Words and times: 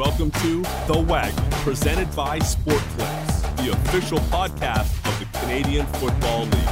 Welcome 0.00 0.30
to 0.30 0.62
The 0.86 0.98
Waggle, 1.06 1.44
presented 1.62 2.16
by 2.16 2.38
Sport 2.38 2.78
Clips, 2.96 3.40
the 3.60 3.72
official 3.72 4.16
podcast 4.30 4.96
of 5.06 5.18
the 5.20 5.38
Canadian 5.40 5.84
Football 5.88 6.44
League. 6.46 6.68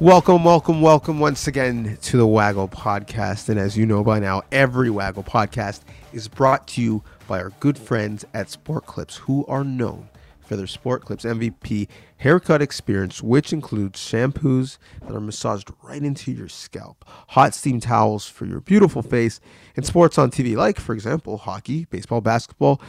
Welcome, 0.00 0.42
welcome, 0.42 0.80
welcome 0.80 1.20
once 1.20 1.46
again 1.46 1.98
to 2.00 2.16
the 2.16 2.26
Waggle 2.26 2.68
Podcast. 2.68 3.50
And 3.50 3.60
as 3.60 3.76
you 3.76 3.84
know 3.84 4.02
by 4.02 4.20
now, 4.20 4.44
every 4.50 4.88
Waggle 4.88 5.22
Podcast 5.22 5.82
is 6.14 6.28
brought 6.28 6.66
to 6.68 6.80
you 6.80 7.04
by 7.26 7.42
our 7.42 7.50
good 7.60 7.76
friends 7.76 8.24
at 8.32 8.48
Sport 8.48 8.86
Clips, 8.86 9.16
who 9.16 9.44
are 9.44 9.64
known 9.64 10.08
for 10.48 10.56
their 10.56 10.66
Sport 10.66 11.04
Clips 11.04 11.24
MVP 11.24 11.86
haircut 12.16 12.62
experience, 12.62 13.22
which 13.22 13.52
includes 13.52 14.00
shampoos 14.00 14.78
that 15.02 15.14
are 15.14 15.20
massaged 15.20 15.70
right 15.82 16.02
into 16.02 16.32
your 16.32 16.48
scalp, 16.48 17.04
hot 17.28 17.54
steam 17.54 17.80
towels 17.80 18.26
for 18.26 18.46
your 18.46 18.60
beautiful 18.60 19.02
face, 19.02 19.38
and 19.76 19.86
sports 19.86 20.18
on 20.18 20.30
TV, 20.30 20.56
like, 20.56 20.80
for 20.80 20.94
example, 20.94 21.36
hockey, 21.38 21.84
baseball, 21.90 22.20
basketball 22.20 22.80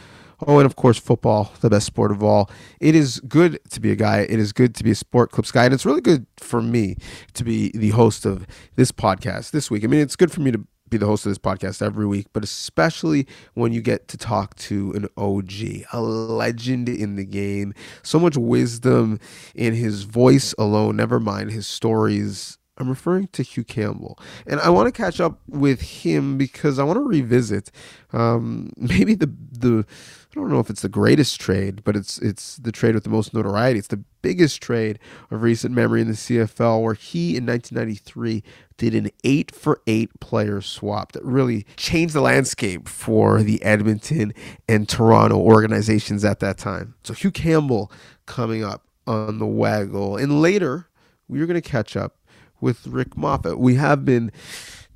Oh, 0.46 0.58
and 0.58 0.66
of 0.66 0.76
course, 0.76 0.98
football, 0.98 1.52
the 1.60 1.68
best 1.68 1.86
sport 1.86 2.10
of 2.10 2.22
all. 2.22 2.50
It 2.80 2.94
is 2.94 3.20
good 3.20 3.60
to 3.70 3.80
be 3.80 3.92
a 3.92 3.96
guy. 3.96 4.20
It 4.20 4.38
is 4.38 4.52
good 4.52 4.74
to 4.76 4.84
be 4.84 4.90
a 4.90 4.94
sport 4.94 5.30
clips 5.30 5.52
guy. 5.52 5.66
And 5.66 5.74
it's 5.74 5.84
really 5.84 6.00
good 6.00 6.26
for 6.38 6.62
me 6.62 6.96
to 7.34 7.44
be 7.44 7.70
the 7.74 7.90
host 7.90 8.24
of 8.24 8.46
this 8.76 8.90
podcast 8.90 9.50
this 9.50 9.70
week. 9.70 9.84
I 9.84 9.86
mean, 9.86 10.00
it's 10.00 10.16
good 10.16 10.32
for 10.32 10.40
me 10.40 10.50
to 10.52 10.64
be 10.90 10.98
the 10.98 11.06
host 11.06 11.24
of 11.26 11.30
this 11.30 11.38
podcast 11.38 11.80
every 11.80 12.06
week, 12.06 12.26
but 12.32 12.44
especially 12.44 13.26
when 13.54 13.72
you 13.72 13.80
get 13.80 14.08
to 14.08 14.18
talk 14.18 14.56
to 14.56 14.92
an 14.92 15.08
OG, 15.16 15.86
a 15.92 16.00
legend 16.00 16.88
in 16.88 17.16
the 17.16 17.24
game. 17.24 17.74
So 18.02 18.18
much 18.18 18.36
wisdom 18.36 19.18
in 19.54 19.74
his 19.74 20.02
voice 20.02 20.54
alone, 20.58 20.96
never 20.96 21.20
mind 21.20 21.52
his 21.52 21.66
stories 21.66 22.58
I'm 22.80 22.88
referring 22.88 23.28
to 23.32 23.42
Hugh 23.42 23.62
Campbell, 23.62 24.18
and 24.46 24.58
I 24.60 24.70
want 24.70 24.92
to 24.92 24.92
catch 24.92 25.20
up 25.20 25.40
with 25.46 25.82
him 25.82 26.38
because 26.38 26.78
I 26.78 26.84
want 26.84 26.96
to 26.96 27.02
revisit 27.02 27.70
um, 28.12 28.72
maybe 28.76 29.14
the 29.14 29.30
the 29.52 29.84
I 30.30 30.34
don't 30.38 30.48
know 30.48 30.60
if 30.60 30.70
it's 30.70 30.82
the 30.82 30.88
greatest 30.88 31.40
trade, 31.40 31.82
but 31.82 31.96
it's 31.96 32.18
it's 32.18 32.56
the 32.56 32.70
trade 32.70 32.94
with 32.94 33.02
the 33.02 33.10
most 33.10 33.34
notoriety. 33.34 33.80
It's 33.80 33.88
the 33.88 34.04
biggest 34.22 34.62
trade 34.62 35.00
of 35.28 35.42
recent 35.42 35.74
memory 35.74 36.00
in 36.02 36.06
the 36.06 36.12
CFL, 36.12 36.82
where 36.82 36.94
he 36.94 37.36
in 37.36 37.46
1993 37.46 38.44
did 38.76 38.94
an 38.94 39.10
eight 39.24 39.52
for 39.52 39.80
eight 39.88 40.20
player 40.20 40.60
swap 40.60 41.12
that 41.12 41.24
really 41.24 41.66
changed 41.76 42.14
the 42.14 42.20
landscape 42.20 42.88
for 42.88 43.42
the 43.42 43.60
Edmonton 43.64 44.32
and 44.68 44.88
Toronto 44.88 45.36
organizations 45.36 46.24
at 46.24 46.38
that 46.38 46.58
time. 46.58 46.94
So 47.02 47.12
Hugh 47.12 47.32
Campbell 47.32 47.90
coming 48.26 48.62
up 48.62 48.86
on 49.08 49.40
the 49.40 49.46
waggle, 49.46 50.16
and 50.16 50.40
later 50.40 50.86
we 51.26 51.40
are 51.40 51.46
going 51.46 51.60
to 51.60 51.68
catch 51.68 51.96
up 51.96 52.16
with 52.60 52.86
Rick 52.86 53.16
Moffat. 53.16 53.58
We 53.58 53.74
have 53.76 54.04
been 54.04 54.30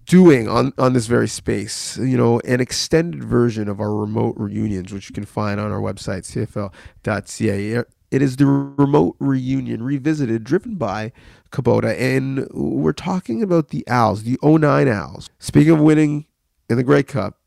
doing 0.05 0.49
on, 0.49 0.73
on 0.79 0.93
this 0.93 1.07
very 1.07 1.29
space, 1.29 1.97
you 1.97 2.17
know, 2.17 2.41
an 2.41 2.61
extended 2.61 3.25
version 3.25 3.69
of 3.69 3.81
our 3.81 3.95
remote 3.95 4.35
reunions, 4.37 4.93
which 4.93 5.09
you 5.09 5.15
can 5.15 5.25
find 5.25 5.61
on 5.61 5.73
our 5.73 5.81
website, 5.81 6.25
cfl.ca. 6.25 7.85
It 8.11 8.23
is 8.23 8.37
the 8.37 8.47
remote 8.47 9.17
reunion 9.19 9.83
revisited, 9.83 10.45
driven 10.45 10.77
by 10.77 11.13
Kubota, 11.51 11.99
and 11.99 12.49
we're 12.53 12.93
talking 12.93 13.43
about 13.43 13.71
the 13.71 13.87
Als, 13.89 14.23
the 14.23 14.39
09 14.43 14.87
Als. 14.89 15.29
Speaking 15.39 15.73
of 15.73 15.81
winning 15.81 16.27
in 16.69 16.77
the 16.77 16.85
Grey 16.85 17.03
Cup, 17.03 17.39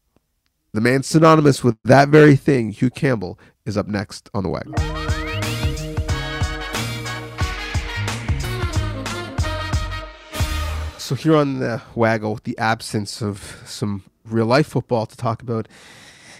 the 0.73 0.81
man 0.81 1.03
synonymous 1.03 1.63
with 1.63 1.77
that 1.83 2.09
very 2.09 2.35
thing, 2.35 2.71
Hugh 2.71 2.89
Campbell, 2.89 3.39
is 3.65 3.77
up 3.77 3.87
next 3.87 4.29
on 4.33 4.43
the 4.43 4.49
Waggle. 4.49 5.26
So 11.07 11.15
here 11.15 11.37
on 11.37 11.59
the 11.59 11.81
Waggle, 11.95 12.37
the 12.43 12.57
absence 12.57 13.21
of 13.21 13.63
some 13.65 14.03
real 14.25 14.45
life 14.45 14.67
football 14.67 15.05
to 15.05 15.15
talk 15.15 15.41
about 15.41 15.69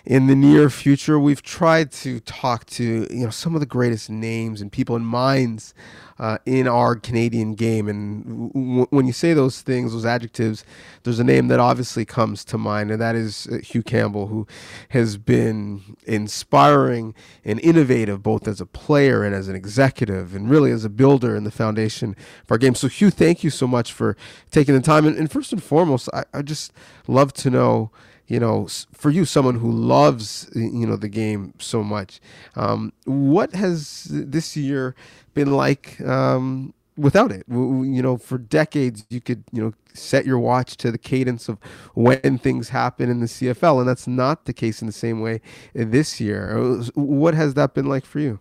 in 0.08 0.28
the 0.28 0.36
near 0.36 0.70
future, 0.70 1.20
we've 1.20 1.44
tried 1.44 1.92
to 1.92 2.22
talk 2.22 2.66
to 2.66 3.06
you 3.12 3.26
know 3.26 3.30
some 3.30 3.56
of 3.56 3.60
the 3.60 3.66
greatest 3.66 4.10
names 4.10 4.62
and 4.62 4.72
people 4.72 4.96
and 4.96 5.06
minds 5.06 5.74
uh, 6.18 6.38
in 6.46 6.66
our 6.66 6.96
Canadian 6.96 7.56
game. 7.56 7.90
And 7.90 8.54
w- 8.54 8.88
when 8.90 9.06
you 9.06 9.12
say 9.12 9.34
those 9.34 9.62
things, 9.62 9.92
those 9.92 10.06
adjectives, 10.06 10.64
there's 11.04 11.20
a 11.20 11.26
name 11.26 11.50
that 11.50 11.60
obviously 11.60 12.06
comes 12.06 12.46
to 12.46 12.58
mind, 12.58 12.90
and 12.90 13.02
that 13.02 13.16
is 13.16 13.48
uh, 13.52 13.58
Hugh 13.58 13.84
Campbell, 13.84 14.28
who 14.28 14.48
has 14.90 15.18
been 15.18 15.98
inspiring 16.06 17.14
and 17.44 17.60
innovative 17.60 18.24
both 18.24 18.48
as 18.48 18.62
a 18.62 18.66
player 18.66 19.26
and 19.26 19.36
as 19.36 19.50
an 19.50 19.58
executive, 19.58 20.34
and 20.34 20.50
really 20.50 20.72
as 20.72 20.86
a 20.86 20.90
builder 20.90 21.36
in 21.36 21.44
the 21.44 21.52
foundation 21.52 22.16
of 22.44 22.52
our 22.52 22.58
game. 22.58 22.76
So, 22.76 22.88
Hugh, 22.88 23.10
thank 23.10 23.44
you 23.44 23.50
so 23.50 23.68
much 23.68 23.92
for 23.92 24.16
taking 24.52 24.74
the 24.74 24.80
time. 24.80 25.06
And, 25.06 25.18
and 25.18 25.30
first 25.30 25.52
and 25.52 25.62
foremost, 25.62 26.08
I, 26.14 26.24
I 26.34 26.44
just 26.44 26.72
love 27.08 27.34
to 27.34 27.50
know 27.50 27.92
you 28.28 28.40
know, 28.40 28.68
for 28.94 29.10
you, 29.10 29.26
someone 29.26 29.56
who 29.56 29.72
loves, 29.72 30.50
you 30.54 30.86
know, 30.86 30.98
the 30.98 31.08
game 31.08 31.54
so 31.60 31.84
much, 31.84 32.20
um, 32.56 32.92
what 33.06 33.54
has 33.56 34.08
this 34.10 34.58
year 34.58 34.96
been 35.34 35.52
like 35.54 36.00
um, 36.02 36.74
without 36.98 37.32
it? 37.32 37.46
You 37.48 38.02
know, 38.02 38.18
for 38.18 38.38
decades, 38.38 39.06
you 39.10 39.22
could, 39.22 39.44
you 39.54 39.62
know, 39.62 39.74
set 39.94 40.26
your 40.26 40.40
watch 40.40 40.76
to 40.78 40.92
the 40.92 40.98
cadence 40.98 41.48
of 41.48 41.58
when 41.94 42.38
things 42.38 42.70
happen 42.70 43.10
in 43.10 43.22
the 43.22 43.28
CFL, 43.28 43.80
and 43.80 43.88
that's 43.88 44.08
not 44.08 44.46
the 44.46 44.54
case 44.54 44.82
in 44.82 44.88
the 44.88 44.94
same 44.94 45.22
way 45.22 45.42
this 45.74 46.20
year. 46.20 46.58
What 46.96 47.34
has 47.34 47.54
that 47.54 47.74
been 47.74 47.88
like 47.88 48.06
for 48.06 48.20
you? 48.20 48.40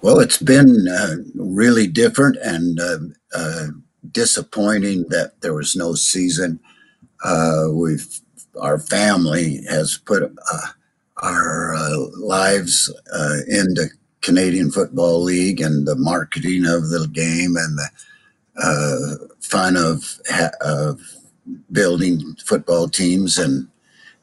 Well, 0.00 0.20
it's 0.20 0.38
been 0.38 0.86
uh, 0.86 1.16
really 1.34 1.86
different 1.86 2.36
and 2.42 2.78
uh, 2.78 2.98
uh, 3.34 3.66
disappointing 4.12 5.06
that 5.08 5.40
there 5.40 5.54
was 5.54 5.74
no 5.74 5.94
season. 5.94 6.60
Uh, 7.24 7.68
we've 7.72 8.20
our 8.60 8.78
family 8.78 9.60
has 9.68 9.98
put 9.98 10.22
uh, 10.22 10.66
our 11.18 11.74
uh, 11.74 11.96
lives 12.18 12.92
uh, 13.12 13.36
into 13.48 13.88
Canadian 14.20 14.70
Football 14.70 15.22
League 15.22 15.60
and 15.60 15.86
the 15.86 15.96
marketing 15.96 16.64
of 16.66 16.88
the 16.88 17.08
game 17.12 17.56
and 17.56 17.78
the 17.78 17.88
uh, 18.56 19.34
fun 19.40 19.76
of, 19.76 20.18
of 20.60 21.00
building 21.70 22.36
football 22.44 22.88
teams 22.88 23.38
and 23.38 23.68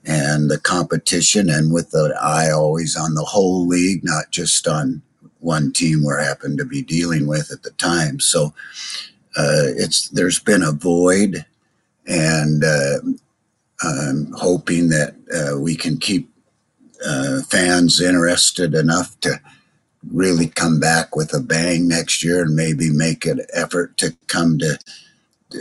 and 0.03 0.50
the 0.50 0.59
competition 0.59 1.47
and 1.47 1.72
with 1.72 1.91
the 1.91 2.18
eye 2.20 2.50
always 2.50 2.97
on 2.97 3.14
the 3.14 3.24
whole 3.24 3.68
league, 3.68 4.03
not 4.03 4.31
just 4.31 4.68
on 4.68 5.02
one 5.40 5.72
team 5.72 6.03
we're 6.03 6.22
happened 6.22 6.58
to 6.58 6.66
be 6.66 6.81
dealing 6.81 7.28
with 7.28 7.52
at 7.52 7.64
the 7.64 7.72
time. 7.72 8.20
So 8.20 8.53
uh, 9.38 9.70
it's 9.78 10.09
there's 10.09 10.40
been 10.40 10.64
a 10.64 10.72
void, 10.72 11.46
and 12.08 12.64
uh, 12.64 12.97
I'm 13.84 14.31
hoping 14.34 14.90
that 14.90 15.16
uh, 15.34 15.59
we 15.59 15.75
can 15.75 15.97
keep 15.97 16.30
uh, 17.06 17.42
fans 17.50 18.00
interested 18.00 18.75
enough 18.75 19.19
to 19.22 19.40
really 20.12 20.47
come 20.47 20.80
back 20.80 21.16
with 21.16 21.34
a 21.34 21.40
bang 21.40 21.88
next 21.88 22.24
year 22.24 22.44
and 22.44 22.56
maybe 22.56 22.91
make 22.91 23.25
an 23.25 23.41
effort 23.53 23.97
to 23.97 24.16
come 24.28 24.58
to 24.59 24.78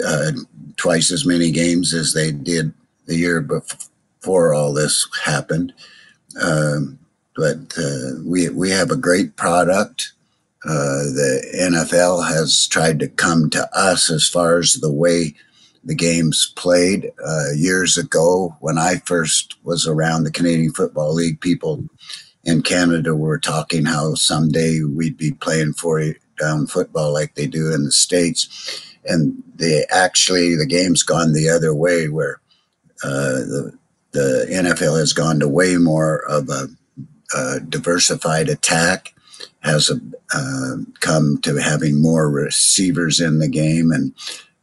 uh, 0.06 0.32
twice 0.76 1.10
as 1.10 1.26
many 1.26 1.50
games 1.50 1.92
as 1.92 2.14
they 2.14 2.32
did 2.32 2.72
the 3.06 3.16
year 3.16 3.40
before 3.40 4.54
all 4.54 4.72
this 4.72 5.06
happened. 5.24 5.72
Um, 6.40 6.98
but 7.36 7.76
uh, 7.78 8.20
we 8.24 8.48
we 8.50 8.70
have 8.70 8.90
a 8.90 8.96
great 8.96 9.36
product. 9.36 10.12
Uh, 10.64 11.08
the 11.14 11.42
NFL 11.70 12.28
has 12.28 12.66
tried 12.68 12.98
to 12.98 13.08
come 13.08 13.48
to 13.50 13.68
us 13.76 14.10
as 14.10 14.28
far 14.28 14.58
as 14.58 14.74
the 14.74 14.92
way 14.92 15.34
the 15.84 15.94
games 15.94 16.52
played 16.56 17.10
uh, 17.24 17.52
years 17.54 17.96
ago 17.96 18.56
when 18.60 18.78
I 18.78 18.96
first 19.04 19.56
was 19.64 19.86
around 19.86 20.24
the 20.24 20.30
Canadian 20.30 20.72
Football 20.72 21.14
League. 21.14 21.40
People 21.40 21.84
in 22.44 22.62
Canada 22.62 23.14
were 23.14 23.38
talking 23.38 23.84
how 23.84 24.14
someday 24.14 24.80
we'd 24.82 25.16
be 25.16 25.32
playing 25.32 25.72
four 25.74 26.14
down 26.38 26.66
football 26.66 27.12
like 27.12 27.34
they 27.34 27.46
do 27.46 27.72
in 27.72 27.84
the 27.84 27.92
States. 27.92 28.86
And 29.04 29.42
they 29.56 29.84
actually, 29.90 30.54
the 30.56 30.66
game's 30.66 31.02
gone 31.02 31.32
the 31.32 31.48
other 31.48 31.74
way 31.74 32.08
where 32.08 32.40
uh, 33.02 33.40
the, 33.40 33.78
the 34.12 34.46
NFL 34.50 34.98
has 34.98 35.12
gone 35.12 35.40
to 35.40 35.48
way 35.48 35.76
more 35.76 36.18
of 36.28 36.48
a, 36.48 36.68
a 37.36 37.60
diversified 37.60 38.48
attack 38.48 39.14
has 39.60 39.90
uh, 40.34 40.76
come 41.00 41.38
to 41.42 41.56
having 41.56 42.00
more 42.00 42.30
receivers 42.30 43.20
in 43.20 43.38
the 43.38 43.48
game 43.48 43.90
and 43.92 44.14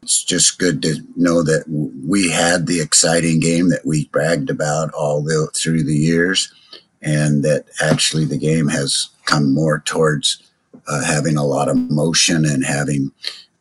it's 0.07 0.23
just 0.23 0.57
good 0.57 0.81
to 0.81 1.01
know 1.17 1.43
that 1.43 1.65
we 1.67 2.31
had 2.31 2.65
the 2.65 2.79
exciting 2.79 3.41
game 3.41 3.67
that 3.67 3.85
we 3.85 4.07
bragged 4.07 4.49
about 4.49 4.89
all 4.93 5.21
the, 5.21 5.51
through 5.53 5.83
the 5.83 5.97
years, 5.97 6.49
and 7.01 7.43
that 7.43 7.65
actually 7.81 8.23
the 8.23 8.37
game 8.37 8.69
has 8.69 9.09
come 9.25 9.53
more 9.53 9.79
towards 9.85 10.41
uh, 10.87 11.03
having 11.03 11.35
a 11.35 11.43
lot 11.43 11.67
of 11.67 11.75
motion 11.75 12.45
and 12.45 12.63
having 12.63 13.11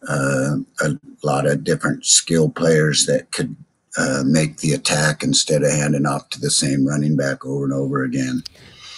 uh, 0.09 0.55
a 0.83 0.97
lot 1.25 1.47
of 1.47 1.65
different 1.65 2.07
skill 2.07 2.49
players 2.49 3.07
that 3.07 3.33
could 3.33 3.57
uh, 3.99 4.23
make 4.25 4.59
the 4.59 4.73
attack 4.73 5.25
instead 5.25 5.65
of 5.65 5.73
handing 5.73 6.07
off 6.07 6.29
to 6.29 6.41
the 6.41 6.51
same 6.51 6.87
running 6.87 7.17
back 7.17 7.45
over 7.45 7.65
and 7.65 7.73
over 7.73 8.05
again. 8.05 8.45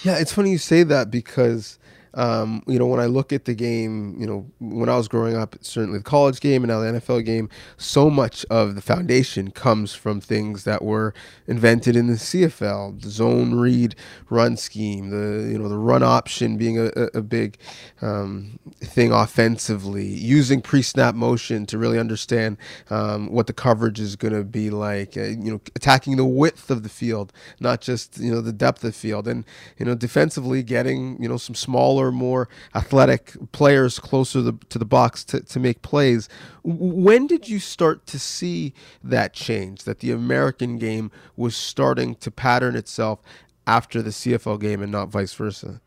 Yeah, 0.04 0.18
it's 0.18 0.34
funny 0.34 0.50
you 0.50 0.58
say 0.58 0.82
that 0.82 1.10
because 1.10 1.78
Um, 2.18 2.64
you 2.66 2.80
know, 2.80 2.86
when 2.86 2.98
I 2.98 3.06
look 3.06 3.32
at 3.32 3.44
the 3.44 3.54
game, 3.54 4.16
you 4.18 4.26
know, 4.26 4.44
when 4.58 4.88
I 4.88 4.96
was 4.96 5.06
growing 5.06 5.36
up, 5.36 5.54
certainly 5.60 5.98
the 5.98 6.04
college 6.04 6.40
game 6.40 6.64
and 6.64 6.68
now 6.72 6.80
the 6.80 7.00
NFL 7.00 7.24
game, 7.24 7.48
so 7.76 8.10
much 8.10 8.44
of 8.50 8.74
the 8.74 8.82
foundation 8.82 9.52
comes 9.52 9.94
from 9.94 10.20
things 10.20 10.64
that 10.64 10.82
were 10.82 11.14
invented 11.46 11.94
in 11.94 12.08
the 12.08 12.14
CFL, 12.14 13.00
the 13.00 13.08
zone 13.08 13.54
read 13.54 13.94
run 14.30 14.56
scheme, 14.56 15.10
the 15.10 15.48
you 15.48 15.58
know 15.58 15.68
the 15.68 15.78
run 15.78 16.02
option 16.02 16.56
being 16.56 16.76
a, 16.76 16.90
a 17.14 17.22
big 17.22 17.56
um, 18.02 18.58
thing 18.80 19.12
offensively, 19.12 20.04
using 20.06 20.60
pre-snap 20.60 21.14
motion 21.14 21.66
to 21.66 21.78
really 21.78 22.00
understand 22.00 22.56
um, 22.90 23.30
what 23.30 23.46
the 23.46 23.52
coverage 23.52 24.00
is 24.00 24.16
going 24.16 24.34
to 24.34 24.42
be 24.42 24.70
like, 24.70 25.16
uh, 25.16 25.22
you 25.22 25.52
know, 25.52 25.60
attacking 25.76 26.16
the 26.16 26.24
width 26.24 26.68
of 26.68 26.82
the 26.82 26.88
field, 26.88 27.32
not 27.60 27.80
just 27.80 28.18
you 28.18 28.32
know 28.32 28.40
the 28.40 28.52
depth 28.52 28.82
of 28.82 28.92
the 28.92 28.98
field, 28.98 29.28
and 29.28 29.44
you 29.78 29.86
know 29.86 29.94
defensively 29.94 30.64
getting 30.64 31.22
you 31.22 31.28
know 31.28 31.36
some 31.36 31.54
smaller, 31.54 32.07
more 32.12 32.48
athletic 32.74 33.36
players 33.52 33.98
closer 33.98 34.40
to 34.40 34.42
the, 34.42 34.52
to 34.68 34.78
the 34.78 34.84
box 34.84 35.24
to, 35.24 35.40
to 35.40 35.60
make 35.60 35.82
plays. 35.82 36.28
When 36.62 37.26
did 37.26 37.48
you 37.48 37.58
start 37.58 38.06
to 38.06 38.18
see 38.18 38.74
that 39.02 39.32
change? 39.32 39.84
That 39.84 40.00
the 40.00 40.12
American 40.12 40.78
game 40.78 41.10
was 41.36 41.56
starting 41.56 42.14
to 42.16 42.30
pattern 42.30 42.76
itself 42.76 43.20
after 43.66 44.02
the 44.02 44.10
CFL 44.10 44.60
game 44.60 44.82
and 44.82 44.90
not 44.90 45.10
vice 45.10 45.34
versa? 45.34 45.80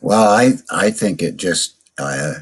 Well, 0.00 0.30
I 0.32 0.52
I 0.70 0.90
think 0.90 1.22
it 1.22 1.36
just 1.36 1.76
uh, 1.98 2.34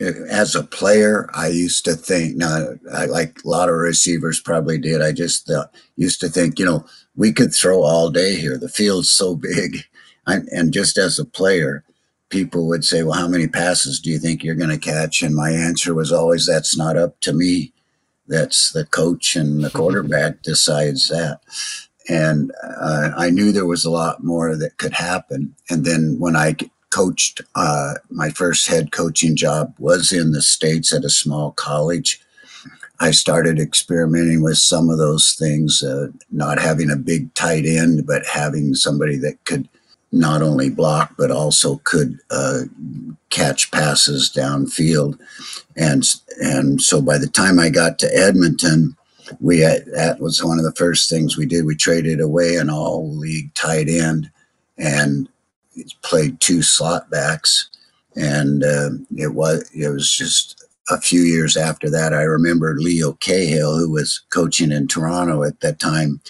as 0.00 0.54
a 0.54 0.62
player, 0.62 1.28
I 1.34 1.48
used 1.48 1.84
to 1.84 1.94
think, 1.94 2.36
now, 2.36 2.74
I, 2.92 3.06
like 3.06 3.38
a 3.44 3.48
lot 3.48 3.68
of 3.68 3.76
receivers 3.76 4.40
probably 4.40 4.78
did. 4.78 5.00
I 5.00 5.12
just 5.12 5.50
uh, 5.50 5.66
used 5.96 6.20
to 6.20 6.28
think, 6.28 6.58
you 6.58 6.64
know, 6.64 6.84
we 7.16 7.32
could 7.32 7.54
throw 7.54 7.82
all 7.82 8.10
day 8.10 8.34
here. 8.34 8.58
The 8.58 8.68
field's 8.68 9.10
so 9.10 9.36
big. 9.36 9.78
I, 10.26 10.38
and 10.52 10.72
just 10.72 10.96
as 10.96 11.18
a 11.18 11.24
player, 11.24 11.84
people 12.34 12.66
would 12.66 12.84
say, 12.84 13.04
well, 13.04 13.12
how 13.16 13.28
many 13.28 13.46
passes 13.46 14.00
do 14.00 14.10
you 14.10 14.18
think 14.18 14.42
you're 14.42 14.56
going 14.56 14.68
to 14.68 14.76
catch? 14.76 15.22
And 15.22 15.36
my 15.36 15.50
answer 15.50 15.94
was 15.94 16.10
always, 16.10 16.46
that's 16.46 16.76
not 16.76 16.96
up 16.96 17.20
to 17.20 17.32
me. 17.32 17.72
That's 18.26 18.72
the 18.72 18.84
coach 18.84 19.36
and 19.36 19.62
the 19.62 19.70
quarterback 19.78 20.42
decides 20.42 21.06
that. 21.10 21.38
And 22.08 22.50
uh, 22.64 23.12
I 23.16 23.30
knew 23.30 23.52
there 23.52 23.66
was 23.66 23.84
a 23.84 23.90
lot 23.90 24.24
more 24.24 24.56
that 24.56 24.78
could 24.78 24.94
happen. 24.94 25.54
And 25.70 25.84
then 25.84 26.16
when 26.18 26.34
I 26.34 26.56
coached, 26.90 27.40
uh, 27.54 27.94
my 28.10 28.30
first 28.30 28.66
head 28.66 28.90
coaching 28.90 29.36
job 29.36 29.72
was 29.78 30.10
in 30.12 30.32
the 30.32 30.42
States 30.42 30.92
at 30.92 31.04
a 31.04 31.10
small 31.10 31.52
college. 31.52 32.20
I 32.98 33.12
started 33.12 33.60
experimenting 33.60 34.42
with 34.42 34.58
some 34.58 34.90
of 34.90 34.98
those 34.98 35.36
things, 35.38 35.84
uh, 35.84 36.08
not 36.32 36.58
having 36.58 36.90
a 36.90 36.96
big 36.96 37.32
tight 37.34 37.64
end, 37.64 38.08
but 38.08 38.26
having 38.26 38.74
somebody 38.74 39.18
that 39.18 39.44
could 39.44 39.68
not 40.14 40.42
only 40.42 40.70
block, 40.70 41.14
but 41.18 41.30
also 41.30 41.80
could 41.84 42.18
uh, 42.30 42.60
catch 43.30 43.70
passes 43.70 44.32
downfield. 44.34 45.18
And, 45.76 46.04
and 46.40 46.80
so 46.80 47.02
by 47.02 47.18
the 47.18 47.26
time 47.26 47.58
I 47.58 47.68
got 47.68 47.98
to 47.98 48.16
Edmonton, 48.16 48.96
we 49.40 49.60
had, 49.60 49.86
that 49.86 50.20
was 50.20 50.42
one 50.44 50.58
of 50.58 50.64
the 50.64 50.74
first 50.76 51.10
things 51.10 51.36
we 51.36 51.46
did. 51.46 51.64
We 51.64 51.74
traded 51.74 52.20
away 52.20 52.56
an 52.56 52.70
all 52.70 53.10
league 53.16 53.52
tight 53.54 53.88
end 53.88 54.30
and 54.78 55.28
played 56.02 56.40
two 56.40 56.62
slot 56.62 57.10
backs, 57.10 57.68
and 58.16 58.62
uh, 58.62 58.90
it 59.16 59.34
was 59.34 59.68
it 59.74 59.88
was 59.88 60.10
just 60.10 60.64
a 60.90 61.00
few 61.00 61.22
years 61.22 61.56
after 61.56 61.90
that. 61.90 62.12
I 62.12 62.22
remember 62.22 62.76
Leo 62.76 63.12
Cahill, 63.14 63.78
who 63.78 63.90
was 63.90 64.22
coaching 64.30 64.72
in 64.72 64.86
Toronto 64.86 65.42
at 65.42 65.60
that 65.60 65.78
time, 65.78 66.20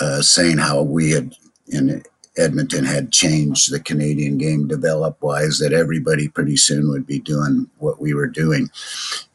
uh, 0.00 0.22
saying 0.22 0.58
how 0.58 0.82
we 0.82 1.12
had 1.12 1.34
in 1.68 2.02
Edmonton 2.36 2.84
had 2.84 3.12
changed 3.12 3.70
the 3.70 3.80
Canadian 3.80 4.38
game 4.38 4.66
develop 4.66 5.20
wise 5.22 5.58
that 5.58 5.72
everybody 5.72 6.28
pretty 6.28 6.56
soon 6.56 6.88
would 6.88 7.06
be 7.06 7.18
doing 7.18 7.68
what 7.78 8.00
we 8.00 8.14
were 8.14 8.28
doing, 8.28 8.70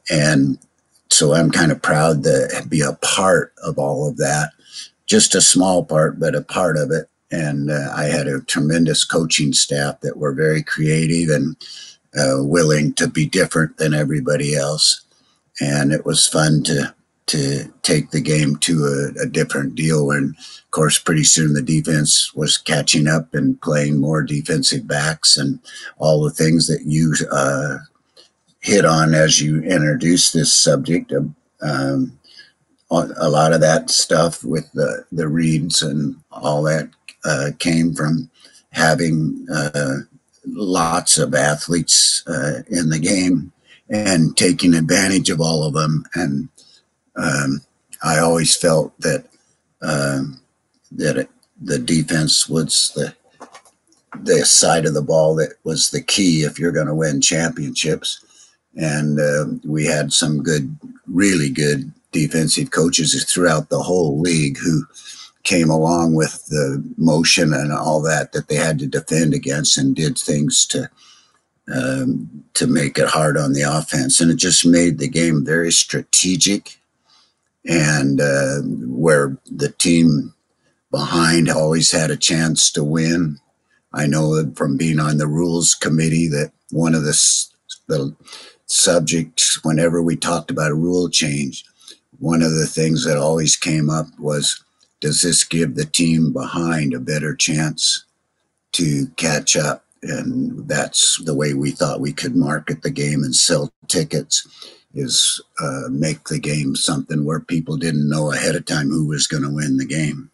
and 0.09 0.57
so 1.09 1.33
I'm 1.33 1.51
kind 1.51 1.71
of 1.71 1.81
proud 1.81 2.23
to 2.23 2.65
be 2.67 2.81
a 2.81 2.93
part 2.93 3.53
of 3.63 3.77
all 3.77 4.09
of 4.09 4.17
that. 4.17 4.51
Just 5.05 5.35
a 5.35 5.41
small 5.41 5.85
part, 5.85 6.19
but 6.19 6.35
a 6.35 6.41
part 6.41 6.77
of 6.77 6.91
it 6.91 7.09
and 7.31 7.69
uh, 7.69 7.91
I 7.95 8.05
had 8.05 8.27
a 8.27 8.41
tremendous 8.41 9.03
coaching 9.03 9.53
staff 9.53 9.99
that 10.01 10.17
were 10.17 10.33
very 10.33 10.63
creative 10.63 11.29
and 11.29 11.57
uh, 12.17 12.43
willing 12.43 12.93
to 12.93 13.07
be 13.07 13.25
different 13.25 13.77
than 13.77 13.93
everybody 13.93 14.55
else. 14.55 15.01
And 15.59 15.91
it 15.91 16.05
was 16.05 16.27
fun 16.27 16.63
to 16.63 16.93
to 17.27 17.71
take 17.83 18.11
the 18.11 18.21
game 18.21 18.55
to 18.57 18.85
a, 18.85 19.23
a 19.23 19.25
different 19.27 19.75
deal. 19.75 20.11
And 20.11 20.35
of 20.35 20.71
course, 20.71 20.97
pretty 20.97 21.23
soon 21.23 21.53
the 21.53 21.61
defense 21.61 22.33
was 22.33 22.57
catching 22.57 23.07
up 23.07 23.33
and 23.33 23.61
playing 23.61 23.99
more 23.99 24.23
defensive 24.23 24.87
backs 24.87 25.37
and 25.37 25.59
all 25.97 26.23
the 26.23 26.31
things 26.31 26.67
that 26.67 26.83
you 26.85 27.13
uh, 27.31 27.77
hit 28.59 28.85
on 28.85 29.13
as 29.13 29.41
you 29.41 29.61
introduced 29.61 30.33
this 30.33 30.53
subject. 30.53 31.13
Um, 31.61 32.17
a 32.89 33.29
lot 33.29 33.51
of 33.51 33.59
that 33.61 33.89
stuff 33.89 34.43
with 34.45 34.71
the 34.71 35.05
the 35.11 35.27
reads 35.27 35.81
and 35.81 36.15
all 36.31 36.63
that 36.63 36.89
uh, 37.25 37.51
came 37.59 37.93
from 37.93 38.29
having 38.71 39.45
uh, 39.53 39.97
lots 40.45 41.17
of 41.17 41.33
athletes 41.35 42.23
uh, 42.27 42.61
in 42.69 42.89
the 42.89 42.99
game 42.99 43.51
and 43.89 44.35
taking 44.37 44.73
advantage 44.73 45.29
of 45.29 45.41
all 45.41 45.63
of 45.63 45.73
them. 45.73 46.05
And 46.13 46.49
um, 47.17 47.61
I 48.03 48.19
always 48.19 48.55
felt 48.55 48.99
that 49.01 49.25
um, 49.81 50.39
that 50.91 51.17
it, 51.17 51.29
the 51.61 51.79
defense 51.79 52.47
was 52.47 52.91
the 52.95 53.15
the 54.23 54.45
side 54.45 54.85
of 54.85 54.93
the 54.93 55.01
ball 55.01 55.35
that 55.35 55.53
was 55.63 55.89
the 55.89 56.01
key 56.01 56.41
if 56.41 56.57
you're 56.57 56.71
going 56.71 56.87
to 56.87 56.95
win 56.95 57.21
championships. 57.21 58.23
And 58.75 59.19
uh, 59.19 59.45
we 59.65 59.85
had 59.85 60.13
some 60.13 60.43
good, 60.43 60.75
really 61.07 61.49
good 61.49 61.91
defensive 62.11 62.71
coaches 62.71 63.25
throughout 63.25 63.69
the 63.69 63.81
whole 63.81 64.19
league 64.19 64.57
who 64.57 64.85
came 65.43 65.69
along 65.69 66.13
with 66.15 66.45
the 66.47 66.83
motion 66.97 67.53
and 67.53 67.71
all 67.71 68.01
that 68.01 68.31
that 68.33 68.47
they 68.47 68.55
had 68.55 68.79
to 68.79 68.87
defend 68.87 69.33
against 69.33 69.77
and 69.77 69.95
did 69.95 70.17
things 70.17 70.65
to 70.67 70.89
um, 71.73 72.43
to 72.53 72.65
make 72.67 72.97
it 72.97 73.07
hard 73.07 73.37
on 73.37 73.53
the 73.53 73.61
offense 73.61 74.19
and 74.19 74.31
it 74.31 74.37
just 74.37 74.65
made 74.65 74.99
the 74.99 75.07
game 75.07 75.45
very 75.45 75.71
strategic 75.71 76.76
and 77.65 78.21
uh, 78.21 78.59
where 78.87 79.37
the 79.45 79.69
team 79.69 80.33
behind 80.91 81.49
always 81.49 81.91
had 81.91 82.09
a 82.11 82.17
chance 82.17 82.71
to 82.71 82.83
win 82.83 83.37
i 83.93 84.07
know 84.07 84.51
from 84.55 84.77
being 84.77 84.99
on 84.99 85.17
the 85.17 85.27
rules 85.27 85.73
committee 85.73 86.27
that 86.27 86.51
one 86.71 86.95
of 86.95 87.03
the, 87.03 87.45
the 87.87 88.15
subjects 88.65 89.63
whenever 89.63 90.01
we 90.01 90.15
talked 90.15 90.51
about 90.51 90.71
a 90.71 90.75
rule 90.75 91.09
change 91.09 91.63
one 92.19 92.41
of 92.41 92.51
the 92.51 92.67
things 92.67 93.05
that 93.05 93.17
always 93.17 93.55
came 93.55 93.89
up 93.89 94.07
was 94.19 94.63
does 94.99 95.21
this 95.21 95.43
give 95.43 95.75
the 95.75 95.85
team 95.85 96.33
behind 96.33 96.93
a 96.93 96.99
better 96.99 97.35
chance 97.35 98.05
to 98.73 99.07
catch 99.17 99.55
up? 99.55 99.83
And 100.01 100.67
that's 100.67 101.21
the 101.23 101.35
way 101.35 101.53
we 101.53 101.71
thought 101.71 102.01
we 102.01 102.13
could 102.13 102.35
market 102.35 102.81
the 102.81 102.89
game 102.89 103.23
and 103.23 103.35
sell 103.35 103.71
tickets 103.87 104.47
is 104.93 105.41
uh, 105.59 105.83
make 105.89 106.25
the 106.25 106.39
game 106.39 106.75
something 106.75 107.25
where 107.25 107.39
people 107.39 107.77
didn't 107.77 108.09
know 108.09 108.31
ahead 108.31 108.55
of 108.55 108.65
time 108.65 108.89
who 108.89 109.07
was 109.07 109.27
going 109.27 109.43
to 109.43 109.49
win 109.49 109.77
the 109.77 109.85
game. 109.85 110.31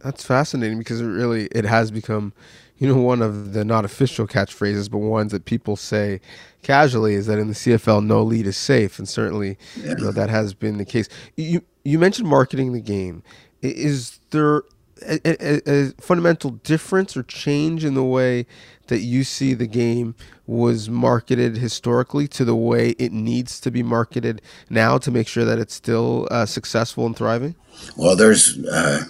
That's 0.00 0.24
fascinating 0.24 0.78
because 0.78 1.00
it 1.00 1.06
really 1.06 1.46
it 1.52 1.64
has 1.64 1.90
become, 1.90 2.32
you 2.78 2.88
know, 2.88 3.00
one 3.00 3.20
of 3.20 3.52
the 3.52 3.64
not 3.64 3.84
official 3.84 4.26
catchphrases, 4.26 4.90
but 4.90 4.98
ones 4.98 5.32
that 5.32 5.44
people 5.44 5.76
say 5.76 6.20
casually 6.62 7.14
is 7.14 7.26
that 7.26 7.38
in 7.38 7.48
the 7.48 7.54
CFL, 7.54 8.04
no 8.04 8.22
lead 8.22 8.46
is 8.46 8.56
safe, 8.56 8.98
and 8.98 9.08
certainly, 9.08 9.58
yeah. 9.76 9.90
you 9.90 10.04
know, 10.04 10.10
that 10.10 10.30
has 10.30 10.54
been 10.54 10.78
the 10.78 10.86
case. 10.86 11.08
You 11.36 11.62
you 11.84 11.98
mentioned 11.98 12.28
marketing 12.28 12.72
the 12.72 12.80
game. 12.80 13.22
Is 13.60 14.20
there 14.30 14.62
a, 15.02 15.20
a, 15.24 15.60
a, 15.66 15.90
fundamental 16.00 16.50
difference 16.50 17.16
or 17.16 17.22
change 17.22 17.84
in 17.84 17.94
the 17.94 18.04
way 18.04 18.46
that 18.88 19.00
you 19.00 19.24
see 19.24 19.54
the 19.54 19.66
game 19.66 20.14
was 20.50 20.90
marketed 20.90 21.56
historically 21.56 22.26
to 22.26 22.44
the 22.44 22.56
way 22.56 22.90
it 22.98 23.12
needs 23.12 23.60
to 23.60 23.70
be 23.70 23.84
marketed 23.84 24.42
now 24.68 24.98
to 24.98 25.10
make 25.10 25.28
sure 25.28 25.44
that 25.44 25.60
it's 25.60 25.74
still 25.74 26.26
uh, 26.30 26.44
successful 26.44 27.06
and 27.06 27.16
thriving? 27.16 27.54
Well, 27.96 28.16
there's 28.16 28.58
uh, 28.66 29.04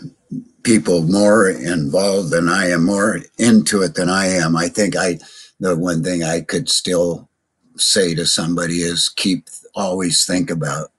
people 0.62 1.02
more 1.02 1.48
involved 1.48 2.30
than 2.30 2.50
I 2.50 2.68
am, 2.68 2.84
more 2.84 3.20
into 3.38 3.80
it 3.80 3.94
than 3.94 4.10
I 4.10 4.26
am. 4.26 4.54
I 4.54 4.68
think 4.68 4.94
I 4.96 5.18
the 5.58 5.76
one 5.76 6.04
thing 6.04 6.22
I 6.22 6.42
could 6.42 6.68
still 6.68 7.28
say 7.76 8.14
to 8.14 8.26
somebody 8.26 8.82
is 8.82 9.08
keep 9.08 9.48
always 9.74 10.26
think 10.26 10.50
about 10.50 10.92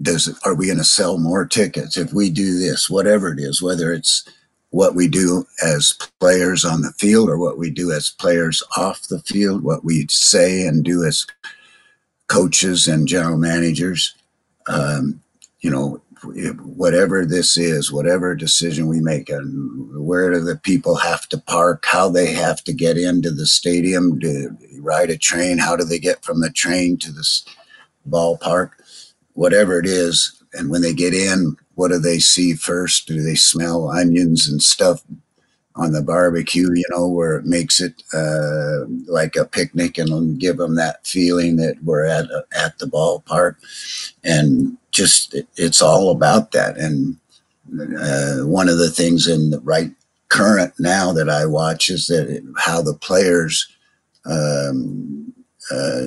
does 0.00 0.38
are 0.44 0.54
we 0.54 0.66
going 0.66 0.78
to 0.78 0.84
sell 0.84 1.18
more 1.18 1.44
tickets 1.44 1.96
if 1.96 2.12
we 2.14 2.30
do 2.30 2.58
this 2.58 2.88
whatever 2.88 3.32
it 3.32 3.38
is 3.38 3.60
whether 3.60 3.92
it's 3.92 4.26
what 4.72 4.94
we 4.94 5.08
do 5.08 5.46
as 5.64 5.94
players 6.20 6.64
on 6.64 6.82
the 6.82 6.92
field 6.98 7.30
or 7.30 7.38
what 7.38 7.58
we 7.58 7.70
do 7.70 7.92
as 7.92 8.14
players 8.18 8.62
off 8.76 9.08
the 9.08 9.20
field 9.20 9.62
what 9.62 9.84
we 9.84 10.06
say 10.10 10.66
and 10.66 10.84
do 10.84 11.04
as 11.04 11.26
coaches 12.28 12.88
and 12.88 13.08
general 13.08 13.38
managers 13.38 14.14
um, 14.68 15.20
you 15.60 15.70
know 15.70 16.02
whatever 16.24 17.26
this 17.26 17.56
is, 17.56 17.92
whatever 17.92 18.34
decision 18.34 18.86
we 18.86 19.00
make, 19.00 19.28
and 19.28 20.04
where 20.04 20.30
do 20.30 20.40
the 20.40 20.56
people 20.56 20.96
have 20.96 21.28
to 21.28 21.38
park, 21.38 21.84
how 21.90 22.08
they 22.08 22.32
have 22.32 22.62
to 22.64 22.72
get 22.72 22.96
into 22.96 23.30
the 23.30 23.46
stadium 23.46 24.20
to 24.20 24.56
ride 24.80 25.10
a 25.10 25.18
train, 25.18 25.58
how 25.58 25.76
do 25.76 25.84
they 25.84 25.98
get 25.98 26.24
from 26.24 26.40
the 26.40 26.50
train 26.50 26.96
to 26.98 27.12
the 27.12 27.26
ballpark, 28.08 28.70
whatever 29.34 29.78
it 29.78 29.86
is. 29.86 30.42
And 30.52 30.70
when 30.70 30.82
they 30.82 30.92
get 30.92 31.14
in, 31.14 31.56
what 31.74 31.88
do 31.88 31.98
they 31.98 32.18
see 32.18 32.54
first? 32.54 33.06
Do 33.06 33.22
they 33.22 33.34
smell 33.34 33.90
onions 33.90 34.48
and 34.48 34.62
stuff 34.62 35.02
on 35.74 35.92
the 35.92 36.02
barbecue, 36.02 36.70
you 36.74 36.84
know, 36.90 37.08
where 37.08 37.36
it 37.36 37.46
makes 37.46 37.80
it 37.80 38.02
uh, 38.12 38.84
like 39.06 39.36
a 39.36 39.44
picnic 39.44 39.96
and 39.96 40.38
give 40.38 40.58
them 40.58 40.74
that 40.74 41.06
feeling 41.06 41.56
that 41.56 41.82
we're 41.82 42.04
at 42.04 42.26
at 42.54 42.78
the 42.78 42.86
ballpark, 42.86 43.56
and 44.22 44.76
just 44.90 45.34
it, 45.34 45.48
it's 45.56 45.80
all 45.80 46.10
about 46.10 46.52
that. 46.52 46.76
And 46.76 47.16
uh, 47.98 48.46
one 48.46 48.68
of 48.68 48.78
the 48.78 48.90
things 48.90 49.26
in 49.26 49.50
the 49.50 49.60
right 49.60 49.90
current 50.28 50.74
now 50.78 51.12
that 51.12 51.28
I 51.28 51.46
watch 51.46 51.88
is 51.88 52.06
that 52.08 52.28
it, 52.28 52.44
how 52.58 52.82
the 52.82 52.94
players 52.94 53.66
um, 54.26 55.32
uh, 55.70 56.06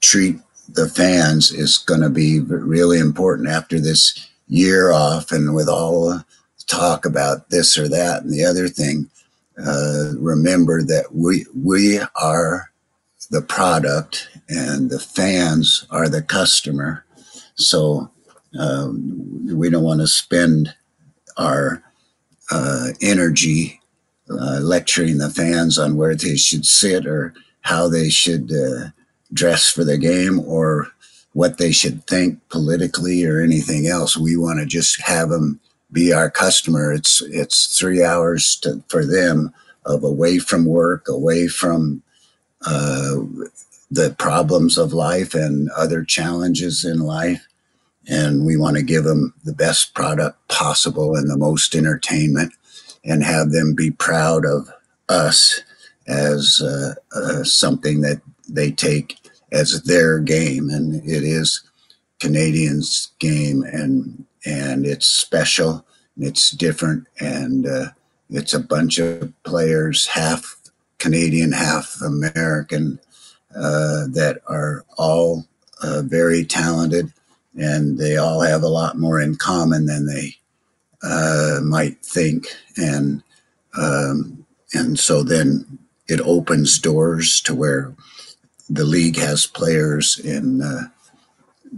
treat 0.00 0.36
the 0.68 0.88
fans 0.88 1.52
is 1.52 1.78
going 1.78 2.00
to 2.00 2.10
be 2.10 2.40
really 2.40 2.98
important 2.98 3.48
after 3.48 3.80
this 3.80 4.28
year 4.54 4.92
off 4.92 5.32
and 5.32 5.54
with 5.54 5.68
all 5.68 6.08
the 6.08 6.24
talk 6.66 7.04
about 7.04 7.50
this 7.50 7.76
or 7.76 7.88
that 7.88 8.22
and 8.22 8.32
the 8.32 8.44
other 8.44 8.68
thing, 8.68 9.10
uh, 9.58 10.12
remember 10.18 10.82
that 10.82 11.06
we 11.12 11.44
we 11.54 12.00
are 12.20 12.70
the 13.30 13.42
product 13.42 14.28
and 14.48 14.90
the 14.90 14.98
fans 14.98 15.86
are 15.90 16.08
the 16.08 16.22
customer. 16.22 17.04
So 17.56 18.10
um, 18.58 19.56
we 19.56 19.70
don't 19.70 19.84
want 19.84 20.00
to 20.00 20.06
spend 20.06 20.74
our 21.36 21.82
uh, 22.50 22.88
energy 23.00 23.80
uh, 24.30 24.60
lecturing 24.60 25.18
the 25.18 25.30
fans 25.30 25.78
on 25.78 25.96
where 25.96 26.14
they 26.14 26.36
should 26.36 26.64
sit 26.64 27.06
or 27.06 27.34
how 27.62 27.88
they 27.88 28.08
should 28.08 28.52
uh, 28.52 28.88
dress 29.32 29.70
for 29.70 29.84
the 29.84 29.98
game 29.98 30.40
or 30.40 30.88
what 31.34 31.58
they 31.58 31.72
should 31.72 32.06
think 32.06 32.40
politically 32.48 33.24
or 33.26 33.40
anything 33.40 33.86
else. 33.86 34.16
We 34.16 34.36
want 34.36 34.60
to 34.60 34.66
just 34.66 35.02
have 35.02 35.28
them 35.28 35.60
be 35.92 36.12
our 36.12 36.30
customer. 36.30 36.92
It's 36.92 37.22
it's 37.22 37.78
three 37.78 38.02
hours 38.02 38.56
to, 38.62 38.82
for 38.88 39.04
them 39.04 39.52
of 39.84 40.02
away 40.02 40.38
from 40.38 40.64
work, 40.64 41.06
away 41.08 41.46
from 41.46 42.02
uh, 42.64 43.16
the 43.90 44.14
problems 44.18 44.78
of 44.78 44.92
life 44.92 45.34
and 45.34 45.70
other 45.76 46.02
challenges 46.02 46.84
in 46.84 47.00
life, 47.00 47.46
and 48.08 48.46
we 48.46 48.56
want 48.56 48.76
to 48.76 48.82
give 48.82 49.04
them 49.04 49.34
the 49.44 49.52
best 49.52 49.94
product 49.94 50.38
possible 50.48 51.14
and 51.14 51.30
the 51.30 51.36
most 51.36 51.74
entertainment, 51.74 52.52
and 53.04 53.22
have 53.22 53.50
them 53.50 53.74
be 53.74 53.90
proud 53.90 54.46
of 54.46 54.72
us 55.08 55.60
as 56.06 56.60
uh, 56.62 56.94
uh, 57.14 57.44
something 57.44 58.00
that 58.02 58.20
they 58.48 58.70
take 58.70 59.18
as 59.54 59.82
their 59.84 60.18
game, 60.18 60.68
and 60.68 60.96
it 61.08 61.22
is 61.22 61.62
Canadians' 62.20 63.12
game, 63.18 63.62
and 63.62 64.26
and 64.44 64.84
it's 64.84 65.06
special, 65.06 65.86
and 66.16 66.26
it's 66.26 66.50
different, 66.50 67.06
and 67.20 67.66
uh, 67.66 67.86
it's 68.28 68.52
a 68.52 68.60
bunch 68.60 68.98
of 68.98 69.32
players, 69.44 70.06
half 70.08 70.56
Canadian, 70.98 71.52
half 71.52 72.00
American, 72.02 72.98
uh, 73.54 74.06
that 74.08 74.40
are 74.48 74.84
all 74.98 75.46
uh, 75.82 76.02
very 76.04 76.44
talented, 76.44 77.12
and 77.56 77.98
they 77.98 78.16
all 78.16 78.40
have 78.40 78.62
a 78.62 78.68
lot 78.68 78.98
more 78.98 79.20
in 79.20 79.36
common 79.36 79.86
than 79.86 80.06
they 80.06 80.34
uh, 81.02 81.60
might 81.62 82.04
think, 82.04 82.48
and 82.76 83.22
um, 83.78 84.44
and 84.72 84.98
so 84.98 85.22
then 85.22 85.78
it 86.08 86.20
opens 86.20 86.78
doors 86.78 87.40
to 87.42 87.54
where 87.54 87.94
the 88.68 88.84
league 88.84 89.16
has 89.16 89.46
players 89.46 90.18
in 90.18 90.62
uh, 90.62 90.88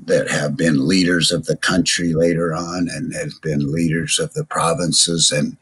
that 0.05 0.31
have 0.31 0.57
been 0.57 0.87
leaders 0.87 1.33
of 1.33 1.47
the 1.47 1.57
country 1.57 2.13
later 2.13 2.55
on 2.55 2.89
and 2.91 3.15
have 3.15 3.33
been 3.43 3.73
leaders 3.73 4.19
of 4.19 4.33
the 4.35 4.45
provinces 4.45 5.31
and 5.31 5.57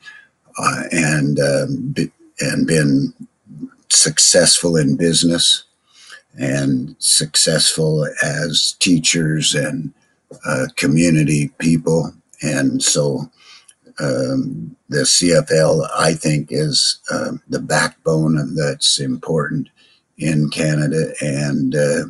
uh, 0.59 0.85
and 0.93 1.39
um, 1.39 1.95
and 2.41 2.67
been 2.67 3.13
successful 3.89 4.77
in 4.77 4.97
business 4.97 5.65
and 6.37 6.97
successful 6.99 8.07
as 8.23 8.75
teachers 8.81 9.55
and 9.55 9.93
uh, 10.45 10.67
community 10.77 11.49
people. 11.59 12.13
And 12.43 12.83
so 12.83 13.31
um, 14.01 14.77
the 14.89 15.03
CFL 15.03 15.89
I 15.97 16.15
think 16.15 16.49
is 16.51 17.01
uh, 17.11 17.33
the 17.49 17.61
backbone 17.61 18.57
that's 18.57 18.99
important 18.99 19.69
in 20.19 20.51
Canada 20.51 21.13
and 21.21 21.75
uh, 21.75 22.05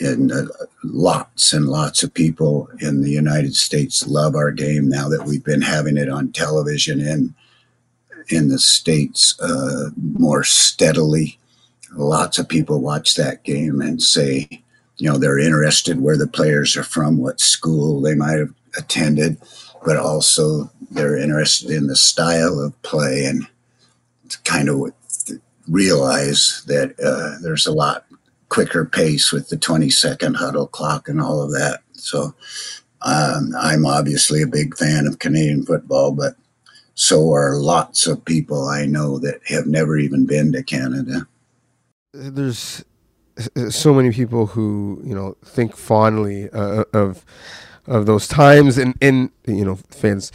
and 0.00 0.32
uh, 0.32 0.46
lots 0.82 1.52
and 1.52 1.66
lots 1.66 2.02
of 2.02 2.12
people 2.12 2.68
in 2.80 3.02
the 3.02 3.10
United 3.10 3.54
States 3.54 4.06
love 4.06 4.34
our 4.34 4.50
game 4.50 4.88
now 4.88 5.08
that 5.08 5.24
we've 5.24 5.44
been 5.44 5.62
having 5.62 5.96
it 5.96 6.08
on 6.08 6.32
television 6.32 7.00
in 7.00 7.34
in 8.28 8.48
the 8.48 8.58
states 8.58 9.38
uh, 9.40 9.90
more 9.96 10.44
steadily. 10.44 11.38
Lots 11.92 12.38
of 12.38 12.48
people 12.48 12.80
watch 12.80 13.14
that 13.14 13.44
game 13.44 13.80
and 13.80 14.02
say, 14.02 14.48
you 14.96 15.10
know, 15.10 15.18
they're 15.18 15.38
interested 15.38 16.00
where 16.00 16.16
the 16.16 16.26
players 16.26 16.76
are 16.76 16.84
from, 16.84 17.18
what 17.18 17.40
school 17.40 18.00
they 18.00 18.14
might 18.14 18.38
have 18.38 18.54
attended, 18.76 19.36
but 19.84 19.96
also 19.96 20.70
they're 20.90 21.16
interested 21.16 21.70
in 21.70 21.86
the 21.86 21.96
style 21.96 22.58
of 22.58 22.80
play 22.82 23.26
and 23.26 23.46
kind 24.44 24.68
of 24.68 24.92
realize 25.68 26.62
that 26.66 26.94
uh, 27.00 27.42
there's 27.42 27.66
a 27.66 27.72
lot 27.72 28.06
quicker 28.48 28.84
pace 28.84 29.32
with 29.32 29.48
the 29.48 29.56
20 29.56 29.90
second 29.90 30.34
huddle 30.34 30.66
clock 30.66 31.08
and 31.08 31.20
all 31.20 31.42
of 31.42 31.50
that. 31.52 31.80
So 31.92 32.34
um, 33.02 33.52
I'm 33.58 33.84
obviously 33.86 34.42
a 34.42 34.46
big 34.46 34.76
fan 34.76 35.06
of 35.06 35.18
Canadian 35.18 35.64
football, 35.64 36.12
but 36.12 36.36
so 36.94 37.32
are 37.32 37.56
lots 37.56 38.06
of 38.06 38.24
people 38.24 38.68
I 38.68 38.86
know 38.86 39.18
that 39.18 39.40
have 39.46 39.66
never 39.66 39.98
even 39.98 40.26
been 40.26 40.52
to 40.52 40.62
Canada. 40.62 41.26
There's 42.12 42.84
so 43.70 43.92
many 43.92 44.12
people 44.12 44.46
who 44.46 45.00
you 45.04 45.14
know 45.14 45.36
think 45.44 45.76
fondly 45.76 46.48
uh, 46.50 46.84
of 46.92 47.24
of 47.86 48.06
those 48.06 48.28
times, 48.28 48.78
and 48.78 48.96
and 49.02 49.30
you 49.46 49.64
know 49.64 49.76
fans 49.90 50.30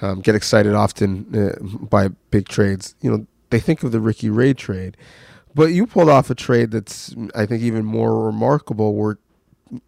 um, 0.00 0.20
get 0.20 0.34
excited 0.34 0.74
often 0.74 1.26
uh, 1.34 1.62
by 1.86 2.08
big 2.30 2.48
trades. 2.48 2.96
You 3.00 3.10
know 3.10 3.26
they 3.52 3.60
think 3.60 3.82
of 3.82 3.92
the 3.92 4.00
Ricky 4.00 4.30
Ray 4.30 4.54
trade, 4.54 4.96
but 5.54 5.66
you 5.66 5.86
pulled 5.86 6.08
off 6.08 6.30
a 6.30 6.34
trade 6.34 6.72
that's, 6.72 7.14
I 7.34 7.46
think, 7.46 7.62
even 7.62 7.84
more 7.84 8.26
remarkable. 8.26 8.94
Where 8.94 9.18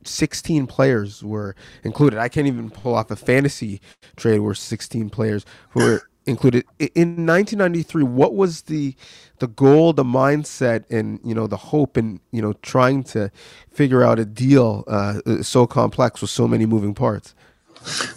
16 0.04 0.66
players 0.66 1.22
were 1.22 1.56
included. 1.82 2.18
I 2.18 2.28
can't 2.28 2.46
even 2.46 2.70
pull 2.70 2.94
off 2.94 3.10
a 3.10 3.16
fantasy 3.16 3.80
trade 4.16 4.38
where 4.38 4.54
16 4.54 5.10
players 5.10 5.44
were 5.74 6.02
included. 6.26 6.64
In 6.78 7.26
1993, 7.26 8.02
what 8.02 8.34
was 8.34 8.62
the 8.62 8.94
the 9.38 9.48
goal, 9.48 9.92
the 9.92 10.04
mindset, 10.04 10.84
and 10.90 11.20
you 11.24 11.34
know 11.34 11.46
the 11.46 11.56
hope, 11.56 11.96
and 11.96 12.20
you 12.30 12.42
know 12.42 12.52
trying 12.62 13.02
to 13.04 13.30
figure 13.72 14.02
out 14.02 14.18
a 14.18 14.24
deal 14.24 14.84
uh, 14.86 15.42
so 15.42 15.66
complex 15.66 16.20
with 16.20 16.30
so 16.30 16.46
many 16.46 16.66
moving 16.66 16.94
parts? 16.94 17.34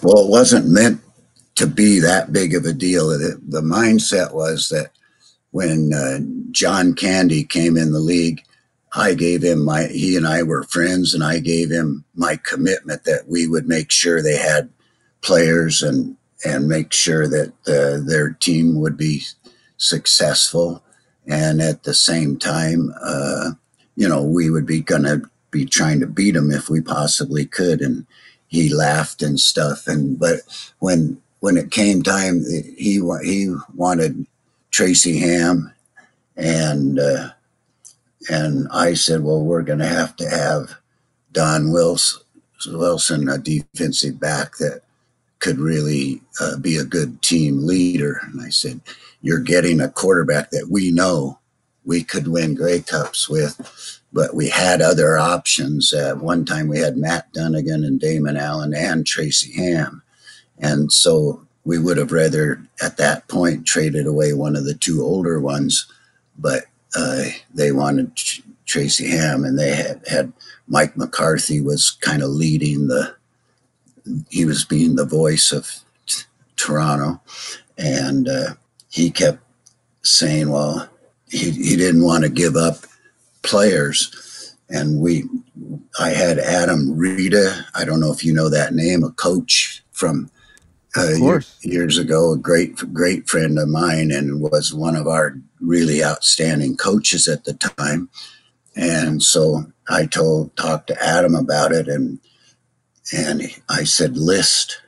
Well, 0.02 0.26
it 0.26 0.30
wasn't 0.30 0.68
meant 0.70 1.02
to 1.56 1.68
be 1.68 2.00
that 2.00 2.32
big 2.32 2.54
of 2.54 2.66
a 2.66 2.74
deal. 2.74 3.10
The 3.10 3.62
mindset 3.62 4.34
was 4.34 4.70
that 4.70 4.92
when 5.52 5.94
uh, 5.94 6.20
John 6.52 6.94
Candy 6.94 7.44
came 7.44 7.78
in 7.78 7.92
the 7.92 8.00
league, 8.00 8.44
I 8.94 9.14
gave 9.14 9.44
him 9.44 9.64
my, 9.64 9.88
he 9.88 10.16
and 10.16 10.28
I 10.28 10.44
were 10.44 10.64
friends, 10.64 11.14
and 11.14 11.24
I 11.24 11.40
gave 11.40 11.70
him 11.70 12.04
my 12.16 12.38
commitment 12.38 13.04
that 13.04 13.26
we 13.28 13.48
would 13.48 13.68
make 13.68 13.92
sure 13.92 14.22
they 14.22 14.38
had 14.38 14.70
players 15.22 15.82
and, 15.82 16.18
and 16.46 16.68
make 16.68 16.94
sure 16.94 17.28
that 17.28 17.54
uh, 17.68 18.06
their 18.08 18.32
team 18.32 18.80
would 18.80 18.98
be 18.98 19.24
successful. 19.78 20.84
And 21.28 21.62
at 21.62 21.84
the 21.84 21.94
same 21.94 22.38
time, 22.38 22.94
uh, 23.02 23.52
you 23.96 24.08
know, 24.08 24.24
we 24.24 24.50
would 24.50 24.66
be 24.66 24.82
going 24.82 25.04
to 25.04 25.30
be 25.52 25.66
trying 25.66 26.00
to 26.00 26.08
beat 26.08 26.32
them 26.32 26.52
if 26.52 26.70
we 26.70 26.82
possibly 26.82 27.46
could. 27.46 27.82
And 27.82 28.06
he 28.48 28.74
laughed 28.74 29.22
and 29.22 29.40
stuff. 29.40 29.88
And, 29.88 30.18
but 30.18 30.42
when, 30.80 31.22
when 31.40 31.58
it 31.58 31.72
came 31.72 32.02
time, 32.02 32.46
he, 32.78 33.02
he 33.02 33.52
wanted 33.74 34.26
Tracy 34.72 35.20
Ham, 35.20 35.74
and 36.36 37.00
uh, 37.00 37.30
and 38.30 38.68
I 38.72 38.94
said, 38.94 39.24
well, 39.24 39.44
we're 39.44 39.62
going 39.62 39.80
to 39.80 39.88
have 39.88 40.16
to 40.18 40.30
have 40.30 40.76
Don 41.32 41.72
Wilson, 41.72 42.22
Wilson, 42.68 43.30
a 43.30 43.38
defensive 43.38 44.20
back 44.20 44.58
that 44.58 44.82
could 45.40 45.60
really 45.60 46.22
uh, 46.42 46.58
be 46.58 46.78
a 46.78 46.84
good 46.84 47.22
team 47.22 47.66
leader. 47.66 48.20
And 48.24 48.42
I 48.42 48.50
said, 48.50 48.82
you're 49.22 49.40
getting 49.40 49.80
a 49.80 49.90
quarterback 49.90 50.50
that 50.52 50.68
we 50.70 50.92
know 50.92 51.40
we 51.86 52.04
could 52.04 52.28
win 52.28 52.54
Grey 52.56 52.82
Cups 52.82 53.30
with, 53.30 54.02
but 54.12 54.36
we 54.36 54.50
had 54.50 54.82
other 54.82 55.18
options. 55.18 55.94
At 55.94 56.18
one 56.18 56.44
time, 56.44 56.68
we 56.68 56.80
had 56.80 56.98
Matt 56.98 57.32
Dunigan 57.34 57.86
and 57.86 58.00
Damon 58.00 58.36
Allen 58.36 58.74
and 58.74 59.06
Tracy 59.06 59.54
Ham. 59.54 60.02
And 60.60 60.92
so 60.92 61.47
we 61.68 61.78
would 61.78 61.98
have 61.98 62.14
rather 62.14 62.62
at 62.82 62.96
that 62.96 63.28
point 63.28 63.68
traded 63.68 64.08
away 64.08 64.32
one 64.32 64.56
of 64.56 64.64
the 64.64 64.74
two 64.74 65.04
older 65.04 65.38
ones, 65.38 65.86
but 66.40 66.64
uh, 66.96 67.26
they 67.54 67.74
wanted 67.74 68.18
Tracy 68.66 69.10
Ham, 69.10 69.44
and 69.44 69.60
they 69.60 69.76
had, 69.76 70.02
had 70.08 70.32
Mike 70.68 70.96
McCarthy 70.96 71.60
was 71.60 71.92
kind 71.92 72.24
of 72.24 72.30
leading 72.30 72.88
the. 72.88 73.14
He 74.30 74.46
was 74.46 74.64
being 74.64 74.96
the 74.96 75.06
voice 75.06 75.52
of 75.52 75.70
t- 76.06 76.24
Toronto, 76.56 77.20
and 77.78 78.30
uh, 78.30 78.54
he 78.90 79.12
kept 79.12 79.40
saying, 80.04 80.50
"Well, 80.50 80.90
he 81.28 81.52
he 81.52 81.76
didn't 81.76 82.06
want 82.06 82.24
to 82.24 82.30
give 82.30 82.56
up 82.56 82.86
players," 83.44 84.56
and 84.70 85.02
we. 85.02 85.26
I 86.00 86.12
had 86.12 86.40
Adam 86.40 86.98
Rita. 86.98 87.66
I 87.76 87.84
don't 87.84 88.00
know 88.00 88.14
if 88.14 88.24
you 88.24 88.32
know 88.32 88.48
that 88.48 88.74
name, 88.74 89.04
a 89.04 89.12
coach 89.12 89.84
from 89.92 90.32
uh, 90.98 91.14
years, 91.14 91.58
years 91.62 91.98
ago, 91.98 92.34
a 92.34 92.38
great 92.38 92.76
great 92.94 93.30
friend 93.30 93.58
of 93.60 93.70
mine, 93.70 94.12
and 94.12 94.42
was 94.42 94.74
one 94.74 94.96
of 94.96 95.08
our 95.08 95.38
really 95.60 96.04
outstanding 96.04 96.76
coaches 96.78 97.28
at 97.28 97.44
the 97.46 97.54
time. 97.54 98.10
And 98.76 99.24
so 99.24 99.66
I 99.90 100.06
told 100.06 100.56
talked 100.56 100.88
to 100.88 101.04
Adam 101.04 101.36
about 101.36 101.72
it, 101.72 101.88
and 101.88 102.20
and 103.14 103.44
I 103.70 103.84
said 103.84 104.18
list 104.18 104.82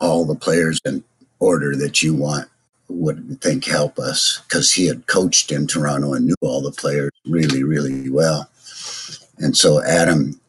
all 0.00 0.24
the 0.24 0.34
players 0.34 0.80
in 0.84 1.04
order 1.38 1.76
that 1.76 2.02
you 2.02 2.14
want 2.14 2.48
would 2.88 3.40
think 3.40 3.64
help 3.64 3.98
us 3.98 4.42
because 4.48 4.72
he 4.72 4.86
had 4.86 5.06
coached 5.06 5.52
in 5.52 5.66
Toronto 5.66 6.14
and 6.14 6.26
knew 6.26 6.34
all 6.40 6.62
the 6.62 6.72
players 6.72 7.10
really 7.26 7.62
really 7.62 8.10
well. 8.10 8.50
And 9.38 9.56
so 9.56 9.82
Adam 9.82 10.40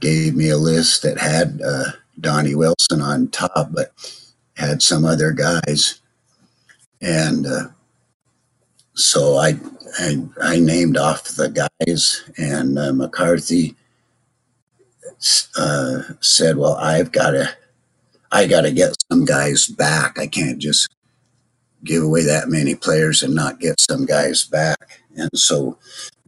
gave 0.00 0.34
me 0.34 0.50
a 0.50 0.58
list 0.58 1.02
that 1.02 1.18
had 1.18 1.60
uh, 1.64 1.92
Donnie 2.20 2.54
Wilson 2.54 3.00
on 3.00 3.28
top, 3.28 3.70
but 3.72 3.92
had 4.56 4.82
some 4.82 5.04
other 5.04 5.32
guys, 5.32 6.00
and 7.00 7.46
uh, 7.46 7.68
so 8.94 9.36
I, 9.36 9.58
I, 9.98 10.22
I 10.40 10.58
named 10.58 10.96
off 10.96 11.24
the 11.24 11.48
guys, 11.48 12.28
and 12.38 12.78
uh, 12.78 12.92
McCarthy 12.92 13.76
uh, 15.56 16.02
said, 16.20 16.56
"Well, 16.56 16.74
I've 16.76 17.12
got 17.12 17.30
to, 17.32 17.50
I 18.32 18.46
got 18.46 18.62
to 18.62 18.72
get 18.72 18.96
some 19.10 19.24
guys 19.24 19.66
back. 19.66 20.18
I 20.18 20.26
can't 20.26 20.58
just 20.58 20.88
give 21.84 22.02
away 22.02 22.24
that 22.24 22.48
many 22.48 22.74
players 22.74 23.22
and 23.22 23.34
not 23.34 23.60
get 23.60 23.78
some 23.80 24.06
guys 24.06 24.44
back." 24.44 25.00
And 25.16 25.30
so 25.34 25.78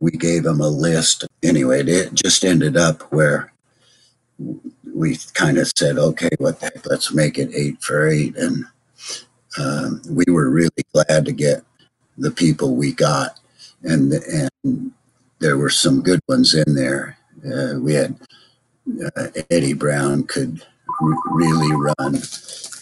we 0.01 0.11
gave 0.13 0.47
him 0.47 0.61
a 0.61 0.69
list. 0.69 1.27
Anyway, 1.43 1.83
it 1.83 2.15
just 2.15 2.45
ended 2.45 2.77
up 2.77 3.03
where 3.13 3.53
we 4.99 5.17
kind 5.35 5.59
of 5.59 5.71
said, 5.77 5.97
okay, 5.97 6.31
what 6.39 6.59
the 6.59 6.67
heck, 6.67 6.85
let's 6.87 7.15
make 7.15 7.39
it 7.39 7.51
eight 7.55 7.81
for 7.81 8.09
eight. 8.09 8.37
And 8.37 8.65
um, 9.59 10.03
we 10.11 10.25
were 10.29 10.51
really 10.51 10.85
glad 10.93 11.25
to 11.25 11.33
get 11.33 11.63
the 12.17 12.33
people 12.33 12.75
we 12.75 12.93
got. 12.93 13.39
And, 13.85 14.13
and 14.13 14.93
there 15.39 15.57
were 15.57 15.71
some 15.71 16.03
good 16.03 16.21
ones 16.29 16.53
in 16.53 16.75
there. 16.75 17.17
Uh, 17.47 17.79
we 17.79 17.95
had 17.95 18.19
uh, 19.17 19.29
Eddie 19.51 19.73
Brown 19.73 20.25
could 20.25 20.67
r- 21.01 21.23
really 21.31 21.73
run, 21.73 22.21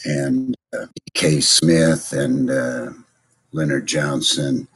and 0.06 0.56
uh, 0.72 0.86
K. 1.12 1.40
Smith 1.40 2.14
and 2.14 2.50
uh, 2.50 2.92
Leonard 3.52 3.86
Johnson 3.86 4.68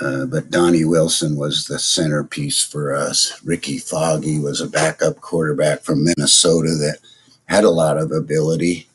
uh, 0.00 0.26
but 0.26 0.50
Donnie 0.50 0.84
Wilson 0.84 1.36
was 1.36 1.66
the 1.66 1.78
centerpiece 1.78 2.62
for 2.62 2.94
us. 2.94 3.40
Rickey 3.44 3.78
Foggie 3.78 4.40
was 4.40 4.60
a 4.60 4.68
backup 4.68 5.20
quarterback 5.20 5.82
from 5.82 6.04
Minnesota 6.04 6.70
that 6.70 6.98
had 7.46 7.64
a 7.64 7.70
lot 7.70 7.98
of 7.98 8.10
ability. 8.10 8.88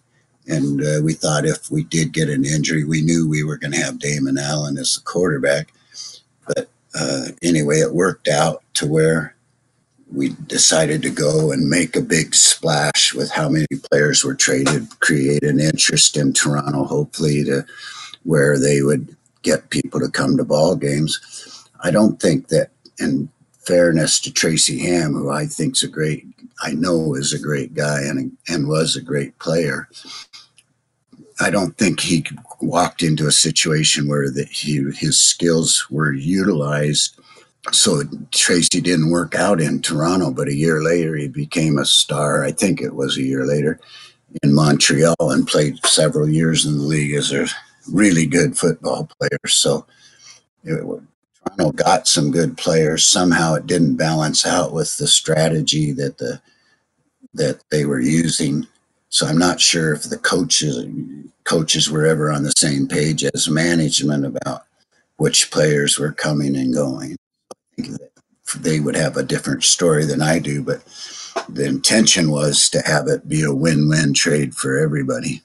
And 0.48 0.82
uh, 0.82 1.00
we 1.04 1.14
thought 1.14 1.46
if 1.46 1.70
we 1.72 1.84
did 1.84 2.12
get 2.12 2.30
an 2.30 2.44
injury, 2.44 2.84
we 2.84 3.02
knew 3.02 3.30
we 3.30 3.44
were 3.44 3.58
going 3.58 3.72
to 3.72 3.80
have 3.80 4.00
Damon 4.00 4.38
Allen 4.38 4.78
as 4.78 4.96
the 4.96 5.02
quarterback. 5.02 5.72
But 6.48 6.70
uh, 7.00 7.28
anyway, 7.44 7.78
it 7.78 7.94
worked 7.94 8.28
out 8.28 8.64
to 8.76 8.88
where 8.88 9.36
we 10.12 10.30
decided 10.48 11.04
to 11.04 11.12
go 11.12 11.52
and 11.52 11.70
make 11.70 11.96
a 11.96 12.02
big 12.02 12.34
splash 12.34 13.14
with 13.14 13.32
how 13.32 13.48
many 13.48 13.68
players 13.92 14.24
were 14.24 14.34
traded, 14.34 14.88
create 15.00 15.44
an 15.44 15.60
interest 15.60 16.18
in 16.18 16.34
Toronto, 16.34 16.84
hopefully, 16.84 17.44
to 17.44 17.64
where 18.24 18.58
they 18.58 18.82
would 18.82 19.16
get 19.42 19.70
people 19.70 20.00
to 20.00 20.10
come 20.10 20.38
to 20.38 20.44
ball 20.44 20.76
games. 20.76 21.68
I 21.82 21.92
don't 21.92 22.22
think 22.22 22.50
that, 22.50 22.72
in 23.00 23.30
fairness 23.60 24.20
to 24.20 24.32
Tracy 24.32 24.80
Ham, 24.80 25.14
who 25.14 25.30
I 25.30 25.46
think's 25.46 25.84
a 25.84 25.88
great, 25.88 26.26
I 26.62 26.72
know 26.72 27.16
is 27.16 27.34
a 27.34 27.40
great 27.40 27.74
guy 27.74 28.02
and 28.02 28.36
and 28.48 28.68
was 28.68 28.96
a 28.96 29.02
great 29.02 29.38
player. 29.40 29.88
I 31.40 31.50
don't 31.50 31.78
think 31.78 32.02
he 32.02 32.26
walked 32.62 33.02
into 33.02 33.28
a 33.28 33.32
situation 33.32 34.10
where 34.10 34.30
that 34.32 34.50
he 34.50 34.84
his 34.96 35.20
skills 35.20 35.86
were 35.90 36.12
utilized. 36.12 37.18
So 37.72 38.04
Tracy 38.32 38.82
didn't 38.82 39.12
work 39.12 39.36
out 39.36 39.62
in 39.62 39.82
Toronto, 39.82 40.32
but 40.32 40.48
a 40.48 40.56
year 40.56 40.82
later 40.82 41.16
he 41.16 41.28
became 41.28 41.78
a 41.78 41.86
star. 41.86 42.44
I 42.44 42.52
think 42.52 42.82
it 42.82 42.96
was 42.96 43.18
a 43.18 43.24
year 43.24 43.46
later 43.46 43.80
in 44.44 44.54
Montreal 44.54 45.16
and 45.20 45.48
played 45.48 45.86
several 45.86 46.28
years 46.28 46.66
in 46.66 46.78
the 46.78 46.84
league 46.84 47.14
as 47.14 47.32
a 47.32 47.48
really 47.92 48.26
good 48.26 48.58
football 48.58 49.10
players. 49.20 49.54
So 49.54 49.86
it, 50.64 50.84
Toronto 51.58 51.72
got 51.72 52.08
some 52.08 52.32
good 52.32 52.58
players. 52.58 53.06
Somehow 53.06 53.56
it 53.56 53.68
didn't 53.68 53.96
balance 53.96 54.46
out 54.46 54.74
with 54.74 54.98
the 54.98 55.08
strategy 55.08 55.92
that 55.94 56.18
the 56.18 56.42
that 57.34 57.62
they 57.72 57.86
were 57.86 58.00
using. 58.00 58.68
So 59.10 59.28
I'm 59.28 59.38
not 59.38 59.60
sure 59.60 59.94
if 59.94 60.04
the 60.04 60.18
coaches 60.18 60.86
coaches 61.44 61.90
were 61.90 62.06
ever 62.06 62.32
on 62.32 62.44
the 62.44 62.54
same 62.58 62.88
page 62.88 63.24
as 63.24 63.50
management 63.50 64.26
about 64.26 64.64
which 65.18 65.52
players 65.52 65.98
were 65.98 66.12
coming 66.12 66.56
and 66.56 66.74
going. 66.74 67.16
I 67.52 67.82
think 67.82 67.98
that 67.98 68.12
they 68.58 68.80
would 68.80 68.96
have 68.96 69.18
a 69.18 69.24
different 69.24 69.64
story 69.64 70.06
than 70.06 70.22
I 70.22 70.40
do, 70.40 70.64
but 70.64 70.84
the 71.48 71.66
intention 71.66 72.32
was 72.32 72.70
to 72.70 72.82
have 72.86 73.08
it 73.08 73.28
be 73.28 73.44
a 73.44 73.54
win-win 73.54 74.14
trade 74.14 74.56
for 74.56 74.78
everybody. 74.78 75.42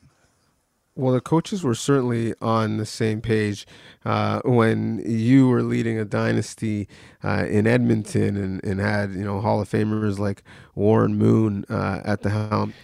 Well, 0.96 1.12
the 1.12 1.20
coaches 1.20 1.64
were 1.64 1.74
certainly 1.74 2.35
on 2.40 2.76
the 2.76 2.87
same 2.87 3.20
page 3.20 3.66
uh, 4.04 4.40
when 4.44 5.02
you 5.04 5.48
were 5.48 5.62
leading 5.62 5.98
a 5.98 6.04
dynasty 6.04 6.88
uh, 7.24 7.46
in 7.48 7.66
Edmonton 7.66 8.37
and, 8.37 8.64
and 8.64 8.78
had 8.78 9.12
you 9.12 9.24
know 9.24 9.40
Hall 9.40 9.61
of 9.61 9.68
Famers 9.68 10.20
like 10.20 10.44
Warren 10.76 11.16
Moon 11.16 11.64
uh, 11.68 12.00
at 12.04 12.22
the 12.22 12.30
helm. 12.30 12.74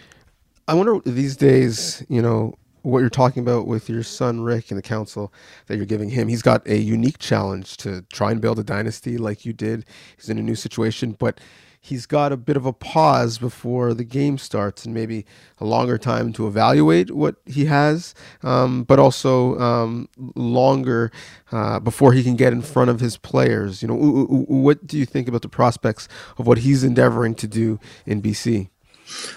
I 0.67 0.73
wonder 0.73 0.99
these 1.05 1.37
days, 1.37 2.05
you 2.09 2.21
know, 2.21 2.55
what 2.81 2.99
you're 2.99 3.09
talking 3.09 3.43
about 3.43 3.65
with 3.65 3.89
your 3.89 4.03
son 4.03 4.41
Rick 4.41 4.71
and 4.71 4.77
the 4.77 4.81
counsel 4.83 5.33
that 5.67 5.77
you're 5.77 5.85
giving 5.85 6.09
him. 6.09 6.27
He's 6.27 6.41
got 6.41 6.67
a 6.67 6.77
unique 6.77 7.17
challenge 7.17 7.77
to 7.77 8.01
try 8.11 8.31
and 8.31 8.41
build 8.41 8.59
a 8.59 8.63
dynasty 8.63 9.17
like 9.17 9.45
you 9.45 9.53
did. 9.53 9.85
He's 10.17 10.29
in 10.29 10.37
a 10.37 10.41
new 10.41 10.55
situation, 10.55 11.15
but 11.17 11.39
he's 11.83 12.05
got 12.05 12.31
a 12.31 12.37
bit 12.37 12.55
of 12.55 12.65
a 12.65 12.71
pause 12.71 13.39
before 13.39 13.95
the 13.95 14.03
game 14.03 14.37
starts 14.37 14.85
and 14.85 14.93
maybe 14.93 15.25
a 15.59 15.65
longer 15.65 15.97
time 15.97 16.31
to 16.31 16.45
evaluate 16.47 17.09
what 17.09 17.35
he 17.47 17.65
has, 17.65 18.13
um, 18.43 18.83
but 18.83 18.99
also 18.99 19.59
um, 19.59 20.07
longer 20.35 21.11
uh, 21.51 21.79
before 21.79 22.13
he 22.13 22.23
can 22.23 22.35
get 22.35 22.53
in 22.53 22.61
front 22.61 22.91
of 22.91 22.99
his 22.99 23.17
players. 23.17 23.81
You 23.81 23.87
know, 23.87 23.95
what 23.95 24.85
do 24.85 24.97
you 24.97 25.07
think 25.07 25.27
about 25.27 25.41
the 25.41 25.49
prospects 25.49 26.07
of 26.37 26.45
what 26.45 26.59
he's 26.59 26.83
endeavoring 26.83 27.33
to 27.35 27.47
do 27.47 27.79
in 28.05 28.21
BC? 28.21 28.69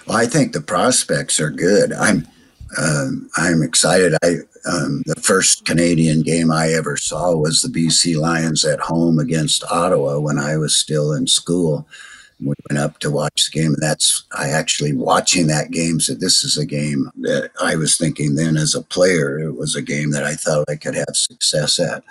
Well, 0.07 0.17
I 0.17 0.27
think 0.27 0.53
the 0.53 0.61
prospects 0.61 1.39
are 1.39 1.49
good. 1.49 1.91
I'm 1.91 2.27
um, 2.77 3.29
I'm 3.37 3.61
excited. 3.61 4.15
I 4.23 4.37
um, 4.65 5.03
the 5.05 5.15
first 5.21 5.65
Canadian 5.65 6.23
game 6.23 6.51
I 6.51 6.69
ever 6.73 6.97
saw 6.97 7.35
was 7.35 7.61
the 7.61 7.67
BC 7.69 8.17
Lions 8.17 8.65
at 8.65 8.79
home 8.79 9.19
against 9.19 9.63
Ottawa 9.71 10.19
when 10.19 10.39
I 10.39 10.57
was 10.57 10.75
still 10.75 11.13
in 11.13 11.27
school 11.27 11.87
we 12.39 12.53
went 12.69 12.79
up 12.79 12.99
to 12.99 13.11
watch 13.11 13.45
the 13.45 13.59
game. 13.59 13.73
And 13.73 13.81
that's, 13.81 14.25
I 14.31 14.49
actually 14.49 14.93
watching 14.93 15.47
that 15.47 15.71
game 15.71 15.99
said, 15.99 16.19
this 16.19 16.43
is 16.43 16.57
a 16.57 16.65
game 16.65 17.09
that 17.21 17.51
I 17.61 17.75
was 17.75 17.97
thinking 17.97 18.35
then 18.35 18.57
as 18.57 18.75
a 18.75 18.81
player, 18.81 19.39
it 19.39 19.53
was 19.53 19.75
a 19.75 19.81
game 19.81 20.11
that 20.11 20.23
I 20.23 20.33
thought 20.33 20.69
I 20.69 20.75
could 20.75 20.95
have 20.95 21.13
success 21.13 21.79
at. 21.79 22.03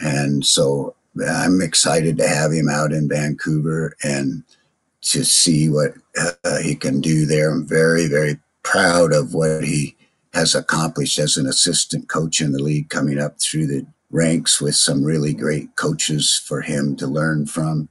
And 0.00 0.44
so 0.44 0.94
I'm 1.26 1.60
excited 1.60 2.16
to 2.18 2.28
have 2.28 2.52
him 2.52 2.68
out 2.68 2.92
in 2.92 3.08
Vancouver 3.08 3.96
and 4.02 4.42
to 5.02 5.24
see 5.24 5.68
what 5.68 5.94
uh, 6.18 6.58
he 6.58 6.74
can 6.74 7.00
do 7.00 7.26
there. 7.26 7.50
I'm 7.50 7.66
very, 7.66 8.08
very 8.08 8.38
proud 8.62 9.12
of 9.12 9.34
what 9.34 9.64
he 9.64 9.96
has 10.34 10.54
accomplished 10.54 11.18
as 11.18 11.36
an 11.36 11.46
assistant 11.46 12.08
coach 12.08 12.40
in 12.40 12.52
the 12.52 12.62
league 12.62 12.90
coming 12.90 13.18
up 13.18 13.40
through 13.40 13.66
the 13.66 13.86
ranks 14.10 14.60
with 14.60 14.74
some 14.74 15.04
really 15.04 15.34
great 15.34 15.74
coaches 15.76 16.40
for 16.46 16.60
him 16.60 16.96
to 16.96 17.06
learn 17.06 17.46
from 17.46 17.88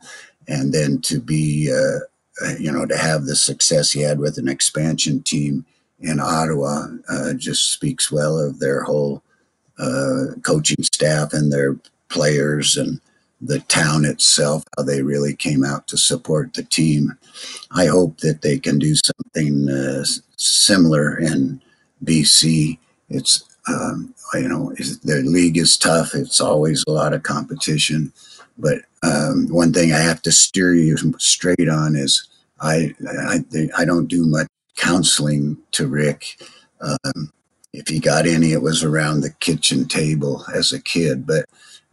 and 0.48 0.74
then 0.74 1.02
to 1.02 1.20
be 1.20 1.72
uh, 1.72 2.54
you 2.60 2.72
know 2.72 2.86
to 2.86 2.98
have 2.98 3.26
the 3.26 3.36
success 3.36 3.92
he 3.92 4.02
had 4.02 4.20
with 4.20 4.38
an 4.38 4.48
expansion 4.48 5.22
team 5.24 5.66
in 6.00 6.20
Ottawa 6.20 6.88
uh, 7.10 7.34
just 7.34 7.72
speaks 7.72 8.12
well 8.12 8.40
of 8.40 8.60
their 8.60 8.84
whole 8.84 9.24
uh, 9.80 10.36
coaching 10.44 10.84
staff 10.84 11.34
and 11.34 11.52
their 11.52 11.78
players 12.10 12.78
and 12.78 13.02
the 13.42 13.60
town 13.62 14.06
itself 14.06 14.64
how 14.76 14.84
they 14.84 15.02
really 15.04 15.36
came 15.36 15.64
out 15.64 15.88
to 15.88 15.98
support 15.98 16.54
the 16.54 16.64
team. 16.64 17.18
I 17.72 17.86
hope 17.86 18.18
that 18.20 18.42
they 18.42 18.58
can 18.58 18.80
do 18.80 18.96
something 18.96 19.70
uh, 19.70 20.06
similar 20.38 21.18
in 21.18 21.62
BC. 22.04 22.80
It's 23.10 23.44
um, 23.68 24.14
you 24.34 24.48
know 24.48 24.74
the 25.04 25.24
league 25.26 25.58
is 25.58 25.78
tough. 25.78 26.16
It's 26.16 26.42
always 26.42 26.84
a 26.88 26.92
lot 26.92 27.14
of 27.14 27.24
competition, 27.24 28.12
but 28.58 28.80
um, 29.04 29.48
one 29.50 29.74
thing 29.74 29.94
I 29.94 30.00
have 30.00 30.22
to 30.24 30.32
steer 30.32 30.74
you 30.74 30.98
straight 31.20 31.70
on 31.70 31.96
is 31.96 32.28
I 32.60 32.94
I, 33.08 33.40
I 33.78 33.86
don't 33.86 34.08
do 34.08 34.26
much 34.26 34.48
counseling 34.76 35.58
to 35.72 35.88
Rick. 35.88 36.42
Um, 36.82 37.32
if 37.74 37.88
he 37.88 38.00
got 38.00 38.26
any, 38.26 38.54
it 38.54 38.62
was 38.62 38.84
around 38.84 39.22
the 39.22 39.32
kitchen 39.32 39.88
table 39.88 40.46
as 40.54 40.72
a 40.72 40.82
kid, 40.82 41.28
but 41.28 41.46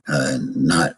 uh, 0.09 0.39
not. 0.55 0.97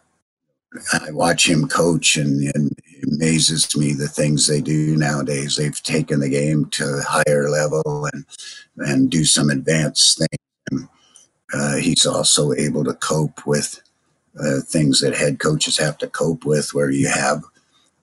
I 0.93 1.11
watch 1.11 1.49
him 1.49 1.67
coach, 1.67 2.17
and, 2.17 2.53
and 2.53 2.71
it 2.71 3.07
amazes 3.11 3.75
me 3.75 3.93
the 3.93 4.07
things 4.07 4.45
they 4.45 4.61
do 4.61 4.95
nowadays. 4.95 5.55
They've 5.55 5.81
taken 5.81 6.19
the 6.19 6.29
game 6.29 6.65
to 6.71 6.83
a 6.83 7.01
higher 7.01 7.49
level 7.49 8.07
and 8.13 8.25
and 8.77 9.09
do 9.09 9.25
some 9.25 9.49
advanced 9.49 10.19
things. 10.19 10.87
Uh, 11.53 11.77
he's 11.77 12.05
also 12.05 12.53
able 12.53 12.83
to 12.83 12.93
cope 12.93 13.45
with 13.47 13.81
uh, 14.39 14.61
things 14.61 15.01
that 15.01 15.15
head 15.15 15.39
coaches 15.39 15.77
have 15.77 15.97
to 15.99 16.07
cope 16.07 16.45
with, 16.45 16.73
where 16.73 16.89
you 16.89 17.07
have 17.07 17.43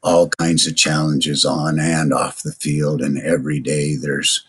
all 0.03 0.29
kinds 0.29 0.67
of 0.67 0.77
challenges 0.77 1.45
on 1.45 1.81
and 1.81 2.13
off 2.13 2.43
the 2.43 2.53
field, 2.53 3.01
and 3.01 3.19
every 3.19 3.61
day 3.61 3.97
there's 3.97 4.45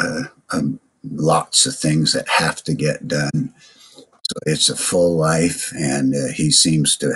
uh, 0.00 0.24
um, 0.50 0.78
lots 1.10 1.66
of 1.66 1.76
things 1.76 2.12
that 2.12 2.28
have 2.28 2.62
to 2.64 2.74
get 2.74 3.08
done. 3.08 3.52
So 3.96 4.38
it's 4.46 4.68
a 4.68 4.76
full 4.76 5.16
life, 5.16 5.72
and 5.76 6.14
uh, 6.14 6.32
he 6.34 6.50
seems 6.50 6.96
to 6.98 7.14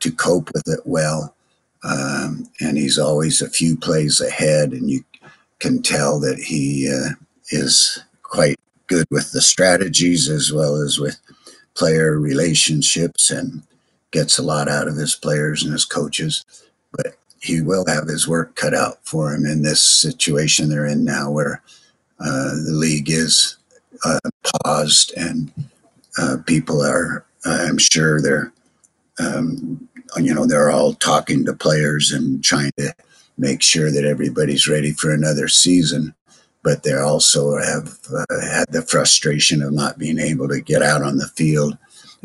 to 0.00 0.12
cope 0.12 0.50
with 0.54 0.66
it 0.66 0.80
well. 0.84 1.34
Um, 1.82 2.48
and 2.60 2.78
he's 2.78 2.98
always 2.98 3.42
a 3.42 3.50
few 3.50 3.76
plays 3.76 4.20
ahead, 4.20 4.72
and 4.72 4.90
you 4.90 5.04
can 5.58 5.82
tell 5.82 6.18
that 6.20 6.38
he 6.38 6.90
uh, 6.90 7.14
is 7.50 8.02
quite 8.22 8.58
good 8.86 9.06
with 9.10 9.32
the 9.32 9.40
strategies 9.40 10.28
as 10.28 10.52
well 10.52 10.76
as 10.76 10.98
with 10.98 11.18
player 11.74 12.18
relationships 12.18 13.30
and 13.30 13.62
gets 14.10 14.38
a 14.38 14.42
lot 14.42 14.68
out 14.68 14.88
of 14.88 14.96
his 14.96 15.14
players 15.14 15.62
and 15.62 15.72
his 15.72 15.84
coaches. 15.84 16.44
But 16.92 17.16
he 17.40 17.60
will 17.60 17.84
have 17.86 18.06
his 18.06 18.26
work 18.26 18.54
cut 18.54 18.74
out 18.74 18.98
for 19.02 19.34
him 19.34 19.44
in 19.44 19.62
this 19.62 19.84
situation 19.84 20.68
they're 20.68 20.86
in 20.86 21.04
now 21.04 21.30
where 21.30 21.62
uh, 22.20 22.54
the 22.64 22.72
league 22.72 23.10
is 23.10 23.56
uh, 24.04 24.18
paused 24.64 25.12
and 25.16 25.52
uh, 26.16 26.36
people 26.46 26.82
are, 26.82 27.24
I'm 27.44 27.78
sure 27.78 28.22
they're, 28.22 28.52
um, 29.18 29.88
you 30.16 30.32
know, 30.32 30.46
they're 30.46 30.70
all 30.70 30.94
talking 30.94 31.44
to 31.44 31.52
players 31.52 32.12
and 32.12 32.42
trying 32.42 32.70
to 32.78 32.94
make 33.36 33.62
sure 33.62 33.90
that 33.90 34.04
everybody's 34.04 34.68
ready 34.68 34.92
for 34.92 35.12
another 35.12 35.48
season 35.48 36.14
but 36.64 36.82
they 36.82 36.94
also 36.94 37.58
have 37.58 37.98
uh, 38.12 38.40
had 38.40 38.72
the 38.72 38.82
frustration 38.82 39.62
of 39.62 39.72
not 39.72 39.98
being 39.98 40.18
able 40.18 40.48
to 40.48 40.60
get 40.60 40.82
out 40.82 41.02
on 41.02 41.18
the 41.18 41.28
field 41.28 41.76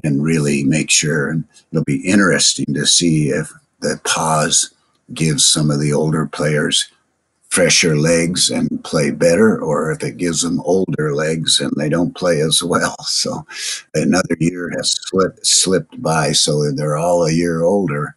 and 0.04 0.24
really 0.24 0.64
make 0.64 0.90
sure. 0.90 1.30
And 1.30 1.44
it'll 1.72 1.84
be 1.84 2.08
interesting 2.08 2.74
to 2.74 2.88
see 2.88 3.30
if 3.30 3.52
the 3.82 4.00
pause 4.06 4.74
gives 5.14 5.46
some 5.46 5.70
of 5.70 5.82
the 5.82 5.94
older 5.94 6.26
players 6.26 6.90
fresher 7.50 7.98
legs 7.98 8.50
and 8.50 8.84
play 8.84 9.12
better, 9.12 9.60
or 9.62 9.92
if 9.92 10.04
it 10.04 10.18
gives 10.18 10.44
them 10.44 10.62
older 10.62 11.16
legs 11.16 11.60
and 11.60 11.72
they 11.76 11.90
don't 11.90 12.16
play 12.16 12.42
as 12.42 12.64
well. 12.64 12.96
So 13.10 13.46
another 13.94 14.38
year 14.40 14.70
has 14.78 14.96
slipped, 15.10 15.46
slipped 15.46 16.02
by, 16.02 16.32
so 16.32 16.72
they're 16.72 16.96
all 16.96 17.26
a 17.26 17.34
year 17.34 17.64
older. 17.64 18.16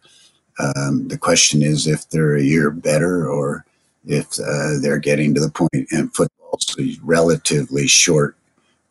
Um, 0.59 1.07
the 1.07 1.17
question 1.17 1.61
is 1.61 1.87
if 1.87 2.07
they're 2.09 2.37
a 2.37 2.43
year 2.43 2.71
better 2.71 3.27
or 3.27 3.65
if 4.05 4.39
uh, 4.39 4.79
they're 4.81 4.99
getting 4.99 5.33
to 5.33 5.41
the 5.41 5.49
point 5.49 5.87
in 5.91 6.09
football, 6.09 6.57
so 6.59 6.83
relatively 7.01 7.87
short 7.87 8.35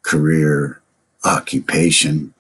career 0.03 0.81
occupation, 1.25 2.35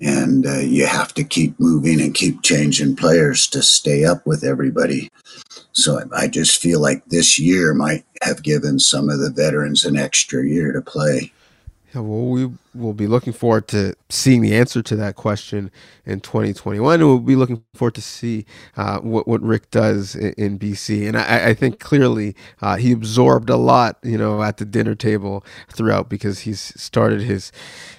and 0.00 0.46
uh, 0.46 0.58
you 0.58 0.86
have 0.86 1.14
to 1.14 1.24
keep 1.24 1.58
moving 1.60 2.00
and 2.00 2.14
keep 2.14 2.42
changing 2.42 2.96
players 2.96 3.46
to 3.48 3.62
stay 3.62 4.04
up 4.04 4.26
with 4.26 4.42
everybody. 4.42 5.10
So 5.72 6.02
I 6.14 6.28
just 6.28 6.60
feel 6.60 6.80
like 6.80 7.04
this 7.06 7.38
year 7.38 7.74
might 7.74 8.04
have 8.22 8.42
given 8.42 8.78
some 8.78 9.08
of 9.08 9.20
the 9.20 9.30
veterans 9.30 9.84
an 9.84 9.96
extra 9.96 10.46
year 10.46 10.72
to 10.72 10.80
play. 10.80 11.32
Yeah, 11.94 12.00
well, 12.00 12.26
we 12.26 12.50
will 12.74 12.94
be 12.94 13.06
looking 13.06 13.32
forward 13.32 13.68
to 13.68 13.94
seeing 14.08 14.40
the 14.40 14.54
answer 14.54 14.82
to 14.82 14.96
that 14.96 15.16
question 15.16 15.70
in 16.04 16.20
2021. 16.20 16.94
And 17.00 17.08
we'll 17.08 17.18
be 17.18 17.36
looking 17.36 17.62
forward 17.74 17.94
to 17.94 18.02
see 18.02 18.46
uh, 18.76 18.98
what, 19.00 19.28
what 19.28 19.42
Rick 19.42 19.70
does 19.70 20.14
in, 20.14 20.32
in 20.38 20.58
BC. 20.58 21.06
And 21.06 21.16
I, 21.16 21.50
I 21.50 21.54
think 21.54 21.78
clearly 21.78 22.34
uh, 22.60 22.76
he 22.76 22.92
absorbed 22.92 23.50
a 23.50 23.56
lot, 23.56 23.98
you 24.02 24.18
know, 24.18 24.42
at 24.42 24.56
the 24.56 24.64
dinner 24.64 24.94
table 24.94 25.44
throughout 25.72 26.08
because 26.08 26.40
he's 26.40 26.72
started 26.80 27.22
his 27.22 27.52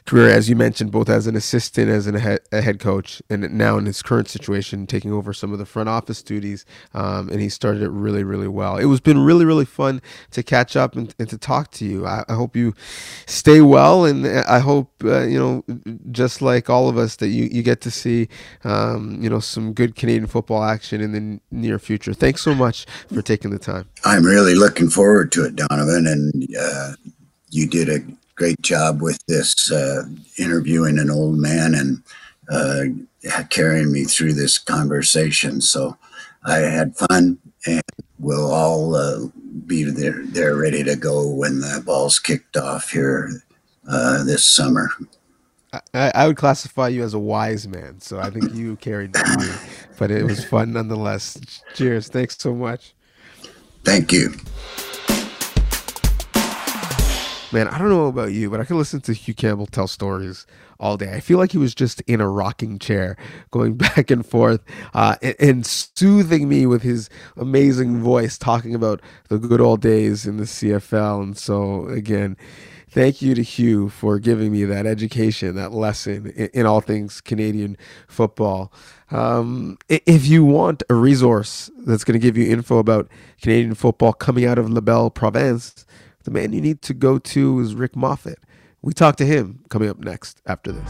career, 0.06 0.30
as 0.30 0.50
you 0.50 0.56
mentioned, 0.56 0.92
both 0.92 1.10
as 1.10 1.28
an 1.28 1.36
assistant, 1.36 1.90
as 1.90 2.08
an, 2.08 2.16
a 2.52 2.62
head 2.62 2.80
coach, 2.80 3.22
and 3.30 3.54
now 3.54 3.78
in 3.78 3.86
his 3.86 4.02
current 4.02 4.28
situation, 4.28 4.86
taking 4.86 5.12
over 5.12 5.34
some 5.34 5.54
of 5.54 5.60
the 5.60 5.66
front 5.66 5.90
office 5.90 6.22
duties. 6.22 6.66
Um, 6.94 7.30
and 7.30 7.40
he 7.40 7.50
started 7.50 7.82
it 7.82 7.90
really, 7.90 8.24
really 8.24 8.48
well. 8.48 8.78
It 8.78 8.86
was 8.86 9.00
been 9.00 9.20
really, 9.20 9.46
really 9.46 9.66
fun 9.66 10.02
to 10.32 10.44
catch 10.44 10.76
up 10.76 10.96
and, 10.96 11.14
and 11.20 11.30
to 11.30 11.38
talk 11.38 11.72
to 11.72 11.86
you. 11.86 12.06
I, 12.06 12.24
I 12.28 12.34
hope 12.34 12.56
you 12.56 12.74
stay 13.26 13.62
well, 13.62 14.06
and 14.06 14.28
I 14.28 14.60
hope 14.64 14.92
uh, 15.04 15.24
you 15.24 15.40
know, 15.40 15.64
just 16.12 16.42
like 16.42 16.70
all 16.70 16.90
of 16.90 16.98
us, 16.98 17.18
that 17.18 17.28
you, 17.28 17.46
you 17.52 17.64
get 17.64 17.82
to 17.82 17.92
see 17.92 18.28
um, 18.64 19.22
you 19.22 19.30
know 19.30 19.40
some 19.40 19.74
good 19.74 19.96
Canadian 19.96 20.28
football 20.28 20.64
action 20.64 21.02
in 21.02 21.12
the 21.12 21.40
near 21.52 21.80
future. 21.80 22.14
Thanks 22.14 22.42
so 22.42 22.56
much 22.56 22.86
for 23.14 23.22
taking 23.22 23.52
the 23.52 23.60
time. 23.60 23.88
I'm 24.06 24.24
really 24.24 24.56
looking 24.56 24.90
forward 24.90 25.32
to 25.34 25.46
it, 25.46 25.56
Donovan, 25.56 26.08
and 26.08 26.48
uh, 26.60 26.94
you 27.50 27.68
did 27.68 27.90
a 27.90 28.00
great 28.36 28.62
job 28.62 29.02
with 29.02 29.24
this 29.28 29.72
uh, 29.72 30.04
interviewing 30.38 30.98
an 30.98 31.10
old 31.10 31.38
man 31.38 31.76
and 31.76 32.04
uh, 32.50 33.44
carrying 33.50 33.92
me 33.92 34.04
through 34.06 34.34
this 34.34 34.58
conversation. 34.58 35.62
So 35.62 35.98
I 36.46 36.58
had 36.58 36.96
fun, 36.98 37.38
and 37.66 37.84
we'll 38.20 38.52
all 38.52 38.96
uh, 38.96 39.28
be 39.66 39.84
there, 39.84 40.26
there 40.26 40.56
ready 40.56 40.84
to 40.84 40.96
go 40.96 41.28
when 41.28 41.60
the 41.60 41.82
ball's 41.86 42.20
kicked 42.20 42.58
off 42.58 42.90
here 42.90 43.44
uh, 43.88 44.24
this 44.24 44.46
summer. 44.46 44.90
I, 45.94 46.12
I, 46.14 46.28
would 46.28 46.38
classify 46.38 46.90
you 46.90 47.04
as 47.04 47.16
a 47.16 47.20
wise 47.20 47.68
man, 47.68 48.00
so 48.00 48.20
I 48.20 48.30
think 48.30 48.54
you 48.54 48.76
carried 48.76 49.16
me, 49.16 49.22
but 49.98 50.12
it 50.12 50.24
was 50.24 50.46
fun 50.46 50.74
nonetheless. 50.74 51.40
Cheers! 51.74 52.10
Thanks 52.10 52.38
so 52.38 52.54
much. 52.54 52.94
Thank 53.84 54.12
you. 54.12 54.34
Man, 57.52 57.68
I 57.68 57.78
don't 57.78 57.90
know 57.90 58.08
about 58.08 58.32
you, 58.32 58.50
but 58.50 58.60
I 58.60 58.66
could 58.66 58.78
listen 58.78 59.00
to 59.02 59.14
Hugh 59.14 59.36
Campbell 59.36 59.68
tell 59.68 59.88
stories 59.88 60.48
all 60.80 60.98
day. 60.98 61.14
I 61.14 61.20
feel 61.20 61.38
like 61.38 61.52
he 61.52 61.60
was 61.60 61.76
just 61.76 62.02
in 62.02 62.20
a 62.20 62.28
rocking 62.28 62.80
chair, 62.80 63.16
going 63.52 63.76
back 63.78 64.10
and 64.10 64.26
forth, 64.26 64.62
uh, 64.96 65.18
and, 65.22 65.36
and, 65.40 65.66
soothing 65.66 66.50
me 66.50 66.66
with 66.66 66.82
his 66.82 67.12
amazing 67.38 68.02
voice, 68.02 68.40
talking 68.40 68.74
about 68.74 69.02
the 69.30 69.38
good 69.38 69.62
old 69.62 69.82
days 69.82 70.26
in 70.26 70.38
the 70.38 70.46
CFL. 70.46 71.22
And 71.22 71.38
so, 71.38 71.88
again, 71.90 72.38
thank 72.94 73.22
you 73.22 73.34
to 73.34 73.42
Hugh 73.42 73.90
for 73.90 74.20
giving 74.20 74.52
me 74.52 74.66
that 74.66 74.86
education, 74.86 75.56
that 75.56 75.72
lesson 75.72 76.30
in, 76.54 76.66
all 76.66 76.80
things 76.80 77.22
Canadian 77.22 77.76
football. 78.08 78.72
Um, 79.10 79.78
if 79.90 80.28
you 80.28 80.46
want 80.46 80.84
a 80.90 80.94
resource 80.94 81.72
that's 81.86 82.04
going 82.04 82.20
to 82.20 82.24
give 82.24 82.38
you 82.38 82.52
info 82.52 82.78
about 82.78 83.10
Canadian 83.42 83.74
football 83.74 84.14
coming 84.14 84.46
out 84.46 84.60
of 84.60 84.70
La 84.70 84.82
Belle 84.82 85.10
Province, 85.10 85.86
the 86.24 86.32
man 86.32 86.54
you 86.54 86.62
need 86.62 86.82
to 86.84 86.94
go 86.94 87.18
to 87.18 87.60
is 87.60 87.74
Rick 87.76 87.96
Moffat. 87.96 88.40
We 88.82 88.94
talk 88.94 89.16
to 89.18 89.26
him 89.26 89.64
coming 89.70 89.90
up 89.90 90.00
next 90.00 90.42
after 90.46 90.72
this. 90.72 90.90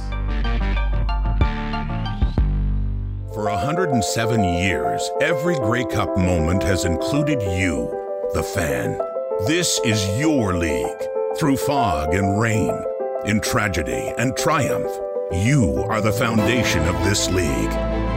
For 3.34 3.46
107 3.46 4.44
years, 4.44 5.10
every 5.22 5.56
Grey 5.56 5.86
Cup 5.86 6.18
moment 6.18 6.64
has 6.64 6.86
included 6.86 7.42
you, 7.42 7.90
the 8.34 8.44
fan. 8.44 9.00
This 9.48 9.80
is 9.84 10.06
your 10.20 10.54
league. 10.54 11.23
Through 11.40 11.58
fog 11.58 12.14
and 12.14 12.40
rain, 12.40 12.80
in 13.26 13.42
tragedy 13.42 14.14
and 14.20 14.38
triumph, 14.38 14.92
you 15.34 15.84
are 15.90 16.00
the 16.00 16.12
foundation 16.12 16.84
of 16.84 17.04
this 17.04 17.28
league. 17.32 17.72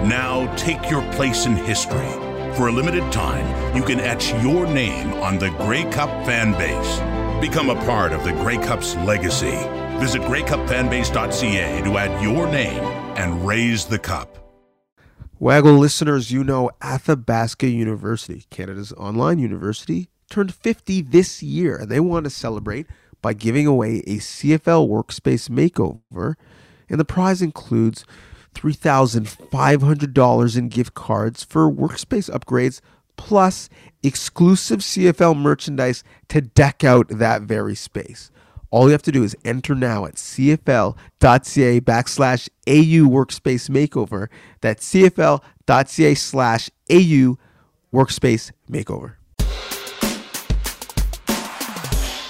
Now 0.04 0.54
take 0.56 0.90
your 0.90 1.00
place 1.12 1.46
in 1.46 1.56
history. 1.56 2.10
For 2.56 2.68
a 2.68 2.72
limited 2.72 3.10
time, 3.10 3.74
you 3.74 3.82
can 3.82 4.00
etch 4.00 4.34
your 4.42 4.66
name 4.66 5.14
on 5.14 5.38
the 5.38 5.48
Grey 5.48 5.84
Cup 5.90 6.10
fan 6.26 6.52
base. 6.52 6.98
Become 7.40 7.70
a 7.70 7.84
part 7.86 8.12
of 8.12 8.22
the 8.22 8.32
Grey 8.32 8.58
Cup's 8.58 8.94
legacy. 8.96 9.56
Visit 9.98 10.20
greycupfanbase.ca 10.22 11.82
to 11.84 11.96
add 11.96 12.22
your 12.22 12.46
name 12.46 12.84
and 13.16 13.46
raise 13.46 13.86
the 13.86 13.98
cup. 13.98 14.36
Waggle 15.38 15.78
listeners, 15.78 16.30
you 16.30 16.44
know 16.44 16.70
Athabasca 16.82 17.66
University, 17.66 18.44
Canada's 18.50 18.92
online 18.92 19.38
university, 19.38 20.10
turned 20.28 20.54
50 20.54 21.00
this 21.02 21.42
year, 21.42 21.78
and 21.78 21.90
they 21.90 22.00
want 22.00 22.24
to 22.24 22.30
celebrate 22.30 22.86
by 23.26 23.34
giving 23.34 23.66
away 23.66 23.96
a 24.06 24.18
CFL 24.18 24.88
workspace 24.88 25.48
makeover, 25.48 26.36
and 26.88 27.00
the 27.00 27.04
prize 27.04 27.42
includes 27.42 28.04
$3,500 28.54 30.56
in 30.56 30.68
gift 30.68 30.94
cards 30.94 31.42
for 31.42 31.68
workspace 31.68 32.30
upgrades 32.30 32.80
plus 33.16 33.68
exclusive 34.04 34.78
CFL 34.78 35.36
merchandise 35.36 36.04
to 36.28 36.40
deck 36.40 36.84
out 36.84 37.08
that 37.08 37.42
very 37.42 37.74
space. 37.74 38.30
All 38.70 38.84
you 38.84 38.92
have 38.92 39.02
to 39.02 39.10
do 39.10 39.24
is 39.24 39.34
enter 39.44 39.74
now 39.74 40.04
at 40.04 40.14
cfl.ca 40.14 41.80
backslash 41.80 42.48
AU 42.68 43.08
workspace 43.10 43.68
makeover. 43.68 44.28
That's 44.60 44.88
cfl.ca 44.88 46.14
slash 46.14 46.70
AU 46.88 47.38
workspace 47.92 48.52
makeover. 48.70 49.14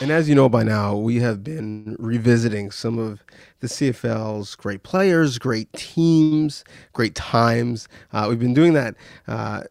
And 0.06 0.12
as 0.12 0.28
you 0.28 0.36
know 0.36 0.48
by 0.48 0.62
now, 0.62 0.94
we 0.94 1.16
have 1.16 1.42
been 1.42 1.96
revisiting 1.98 2.70
some 2.70 2.96
of 2.96 3.24
the 3.58 3.66
CFL's 3.66 4.54
great 4.54 4.84
players, 4.84 5.36
great 5.36 5.72
teams, 5.72 6.62
great 6.92 7.16
times. 7.16 7.88
Uh, 8.12 8.26
we've 8.28 8.38
been 8.38 8.54
doing 8.54 8.72
that 8.74 8.94
uh, 9.26 9.64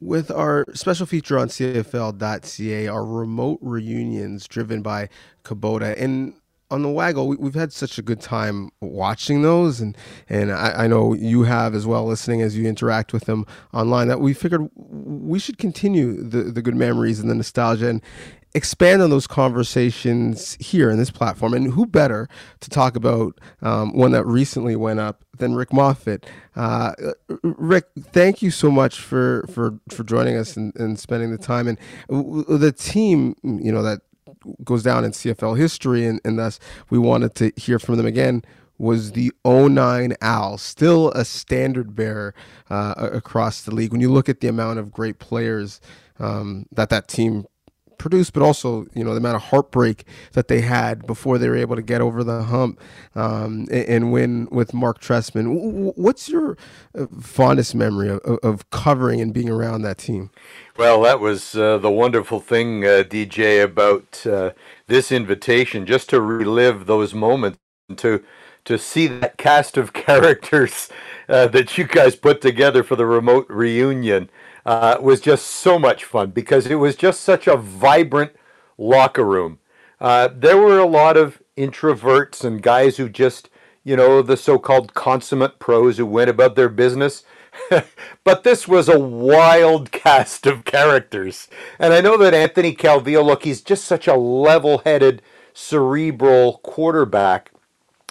with 0.00 0.30
our 0.30 0.64
special 0.74 1.06
feature 1.06 1.36
on 1.36 1.48
CFL.ca, 1.48 2.86
our 2.86 3.04
remote 3.04 3.58
reunions 3.60 4.46
driven 4.46 4.80
by 4.80 5.08
Kubota. 5.42 6.00
And 6.00 6.34
on 6.70 6.82
the 6.82 6.88
Waggle, 6.88 7.26
we, 7.26 7.44
have 7.44 7.54
had 7.54 7.72
such 7.72 7.98
a 7.98 8.02
good 8.02 8.20
time 8.20 8.70
watching 8.80 9.42
those, 9.42 9.80
and 9.80 9.96
and 10.28 10.52
I, 10.52 10.84
I, 10.84 10.86
know 10.86 11.14
you 11.14 11.42
have 11.42 11.74
as 11.74 11.84
well, 11.84 12.06
listening 12.06 12.42
as 12.42 12.56
you 12.56 12.68
interact 12.68 13.12
with 13.12 13.24
them 13.24 13.44
online. 13.74 14.06
That 14.06 14.20
we 14.20 14.34
figured 14.34 14.70
we 14.76 15.40
should 15.40 15.58
continue 15.58 16.22
the 16.22 16.44
the 16.44 16.62
good 16.62 16.76
memories 16.76 17.18
and 17.18 17.28
the 17.28 17.34
nostalgia, 17.34 17.88
and 17.88 18.00
expand 18.54 19.02
on 19.02 19.10
those 19.10 19.26
conversations 19.26 20.56
here 20.60 20.90
in 20.90 20.98
this 20.98 21.10
platform. 21.10 21.54
And 21.54 21.72
who 21.72 21.86
better 21.86 22.28
to 22.60 22.70
talk 22.70 22.96
about 22.96 23.40
um, 23.62 23.94
one 23.96 24.12
that 24.12 24.24
recently 24.26 24.76
went 24.76 25.00
up 25.00 25.24
than 25.38 25.54
Rick 25.54 25.72
Moffat? 25.72 26.26
Uh, 26.56 26.92
Rick, 27.42 27.86
thank 27.98 28.42
you 28.42 28.50
so 28.50 28.70
much 28.70 29.00
for 29.00 29.46
for 29.48 29.78
for 29.90 30.04
joining 30.04 30.36
us 30.36 30.56
and, 30.56 30.74
and 30.76 30.98
spending 30.98 31.30
the 31.30 31.38
time. 31.38 31.68
And 31.68 31.78
the 32.08 32.72
team, 32.76 33.36
you 33.42 33.72
know, 33.72 33.82
that 33.82 34.00
goes 34.64 34.82
down 34.82 35.04
in 35.04 35.12
CFL 35.12 35.58
history, 35.58 36.06
and, 36.06 36.20
and 36.24 36.38
thus 36.38 36.58
we 36.88 36.98
wanted 36.98 37.34
to 37.36 37.52
hear 37.56 37.78
from 37.78 37.96
them 37.96 38.06
again 38.06 38.42
was 38.78 39.12
the 39.12 39.30
09 39.44 40.14
Al, 40.22 40.56
still 40.56 41.10
a 41.10 41.22
standard 41.22 41.94
bearer 41.94 42.34
uh, 42.70 42.94
across 42.96 43.60
the 43.60 43.74
league. 43.74 43.92
When 43.92 44.00
you 44.00 44.10
look 44.10 44.30
at 44.30 44.40
the 44.40 44.48
amount 44.48 44.78
of 44.78 44.90
great 44.90 45.18
players 45.18 45.82
um, 46.20 46.66
that 46.72 46.90
that 46.90 47.08
team 47.08 47.46
produced, 48.00 48.32
but 48.32 48.42
also 48.42 48.86
you 48.94 49.04
know 49.04 49.10
the 49.10 49.18
amount 49.18 49.36
of 49.36 49.42
heartbreak 49.42 50.04
that 50.32 50.48
they 50.48 50.62
had 50.62 51.06
before 51.06 51.38
they 51.38 51.48
were 51.48 51.56
able 51.56 51.76
to 51.76 51.82
get 51.82 52.00
over 52.00 52.24
the 52.24 52.44
hump 52.44 52.80
um, 53.14 53.66
and, 53.70 53.84
and, 53.88 54.12
win 54.12 54.48
with 54.50 54.72
Mark 54.74 55.00
Trestman. 55.00 55.92
What's 55.96 56.28
your 56.28 56.56
uh, 56.98 57.06
fondest 57.20 57.74
memory 57.74 58.08
of, 58.08 58.20
of, 58.42 58.70
covering 58.70 59.20
and 59.20 59.32
being 59.32 59.50
around 59.50 59.82
that 59.82 59.98
team? 59.98 60.30
Well, 60.76 61.02
that 61.02 61.20
was 61.20 61.54
uh, 61.54 61.78
the 61.78 61.90
wonderful 61.90 62.40
thing, 62.40 62.84
uh, 62.84 63.04
DJ, 63.06 63.62
about 63.62 64.26
uh, 64.26 64.52
this 64.86 65.12
invitation, 65.12 65.84
just 65.84 66.08
to 66.10 66.20
relive 66.20 66.86
those 66.86 67.14
moments 67.14 67.58
and 67.88 67.98
to 67.98 68.24
to 68.64 68.78
see 68.78 69.06
that 69.06 69.36
cast 69.36 69.76
of 69.76 69.92
characters 70.06 70.88
uh, 71.28 71.46
that 71.48 71.76
you 71.76 71.84
guys 71.84 72.16
put 72.16 72.40
together 72.40 72.82
for 72.82 72.96
the 72.96 73.06
remote 73.06 73.46
reunion 73.48 74.30
uh, 74.70 74.96
was 75.00 75.20
just 75.20 75.46
so 75.46 75.80
much 75.80 76.04
fun 76.04 76.30
because 76.30 76.64
it 76.64 76.76
was 76.76 76.94
just 76.94 77.22
such 77.22 77.48
a 77.48 77.56
vibrant 77.56 78.30
locker 78.78 79.24
room. 79.24 79.58
Uh, 80.00 80.28
there 80.32 80.58
were 80.58 80.78
a 80.78 80.86
lot 80.86 81.16
of 81.16 81.42
introverts 81.56 82.44
and 82.44 82.62
guys 82.62 82.96
who 82.96 83.08
just, 83.08 83.50
you 83.82 83.96
know, 83.96 84.22
the 84.22 84.36
so 84.36 84.60
called 84.60 84.94
consummate 84.94 85.58
pros 85.58 85.96
who 85.96 86.06
went 86.06 86.30
about 86.30 86.54
their 86.54 86.68
business. 86.68 87.24
but 88.24 88.44
this 88.44 88.68
was 88.68 88.88
a 88.88 88.96
wild 88.96 89.90
cast 90.04 90.46
of 90.46 90.64
characters. 90.64 91.48
And 91.80 91.92
I 91.92 92.00
know 92.00 92.16
that 92.18 92.32
Anthony 92.32 92.72
Calvillo, 92.72 93.24
look, 93.24 93.42
he's 93.42 93.62
just 93.62 93.84
such 93.84 94.06
a 94.06 94.14
level 94.14 94.82
headed, 94.84 95.20
cerebral 95.52 96.58
quarterback. 96.58 97.50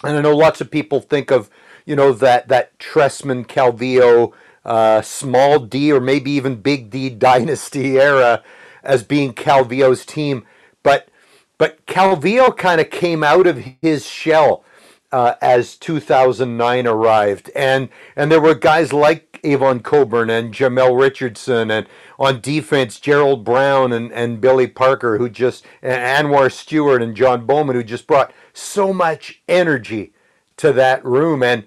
And 0.04 0.18
I 0.18 0.22
know 0.22 0.36
lots 0.36 0.60
of 0.60 0.70
people 0.70 1.00
think 1.00 1.32
of, 1.32 1.50
you 1.86 1.96
know, 1.96 2.12
that, 2.12 2.50
that 2.50 2.78
Trestman 2.80 3.48
Calvillo 3.48 4.34
uh, 4.66 5.02
small 5.02 5.60
D 5.60 5.92
or 5.92 6.00
maybe 6.00 6.32
even 6.32 6.62
big 6.62 6.90
D 6.90 7.10
dynasty 7.28 8.00
era 8.00 8.44
as 8.84 9.04
being 9.04 9.34
Calvillo's 9.34 10.06
team. 10.06 10.46
But 10.84 11.10
but 11.58 11.86
Calvillo 11.86 12.56
kind 12.56 12.80
of 12.82 12.90
came 12.90 13.24
out 13.24 13.46
of 13.48 13.64
his 13.82 14.06
shell 14.06 14.64
uh, 15.12 15.36
as 15.42 15.76
2009 15.76 16.88
arrived, 16.88 17.52
and 17.56 17.90
and 18.16 18.32
there 18.32 18.42
were 18.42 18.56
guys 18.56 18.94
like 18.94 19.40
Avon 19.44 19.82
Cobourne 19.82 20.30
and 20.30 20.54
Jamel 20.54 21.00
Richardson, 21.00 21.72
and 21.72 21.88
on 22.20 22.42
defense 22.42 23.00
Jerald 23.00 23.44
Brown 23.44 23.92
and, 23.92 24.12
and 24.14 24.42
Billy 24.42 24.68
Parker, 24.68 25.18
who 25.18 25.30
just 25.30 25.66
and 25.82 26.28
Anwar 26.28 26.52
Stewart 26.52 27.02
and 27.02 27.16
John 27.16 27.46
Bowman, 27.46 27.76
who 27.76 27.84
just 27.84 28.08
brought 28.08 28.34
so 28.54 28.94
much 28.94 29.42
energy 29.48 30.14
to 30.58 30.72
that 30.74 31.04
room, 31.04 31.42
and 31.44 31.66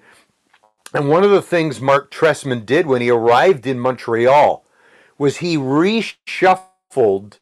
and 0.95 1.09
one 1.09 1.25
of 1.25 1.31
the 1.31 1.43
things 1.43 1.81
Mark 1.81 2.11
Trestman 2.11 2.67
did 2.67 2.87
when 2.87 3.01
he 3.01 3.11
arrived 3.11 3.67
in 3.67 3.81
Montreal 3.81 4.65
was 5.19 5.39
he 5.39 5.57
reshuffled 5.57 7.39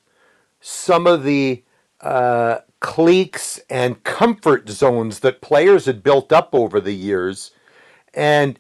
some 0.61 1.07
of 1.07 1.25
the 1.25 1.63
uh, 2.01 2.59
cliques 2.81 3.61
and 3.69 4.03
comfort 4.05 4.69
zones 4.69 5.21
that 5.21 5.41
players 5.41 5.87
had 5.87 6.03
built 6.03 6.33
up 6.33 6.51
over 6.53 6.81
the 6.81 6.95
years, 6.95 7.53
and 8.15 8.59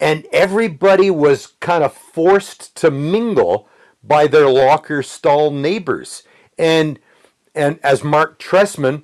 and 0.00 0.26
everybody 0.32 1.10
was 1.10 1.54
kind 1.60 1.84
of 1.84 1.94
forced 1.94 2.74
to 2.76 2.90
mingle 2.90 3.68
by 4.02 4.26
their 4.26 4.48
locker 4.48 5.02
stall 5.02 5.50
neighbors. 5.50 6.24
And 6.58 6.98
and 7.54 7.78
as 7.82 8.02
Mark 8.02 8.38
Trestman, 8.38 9.02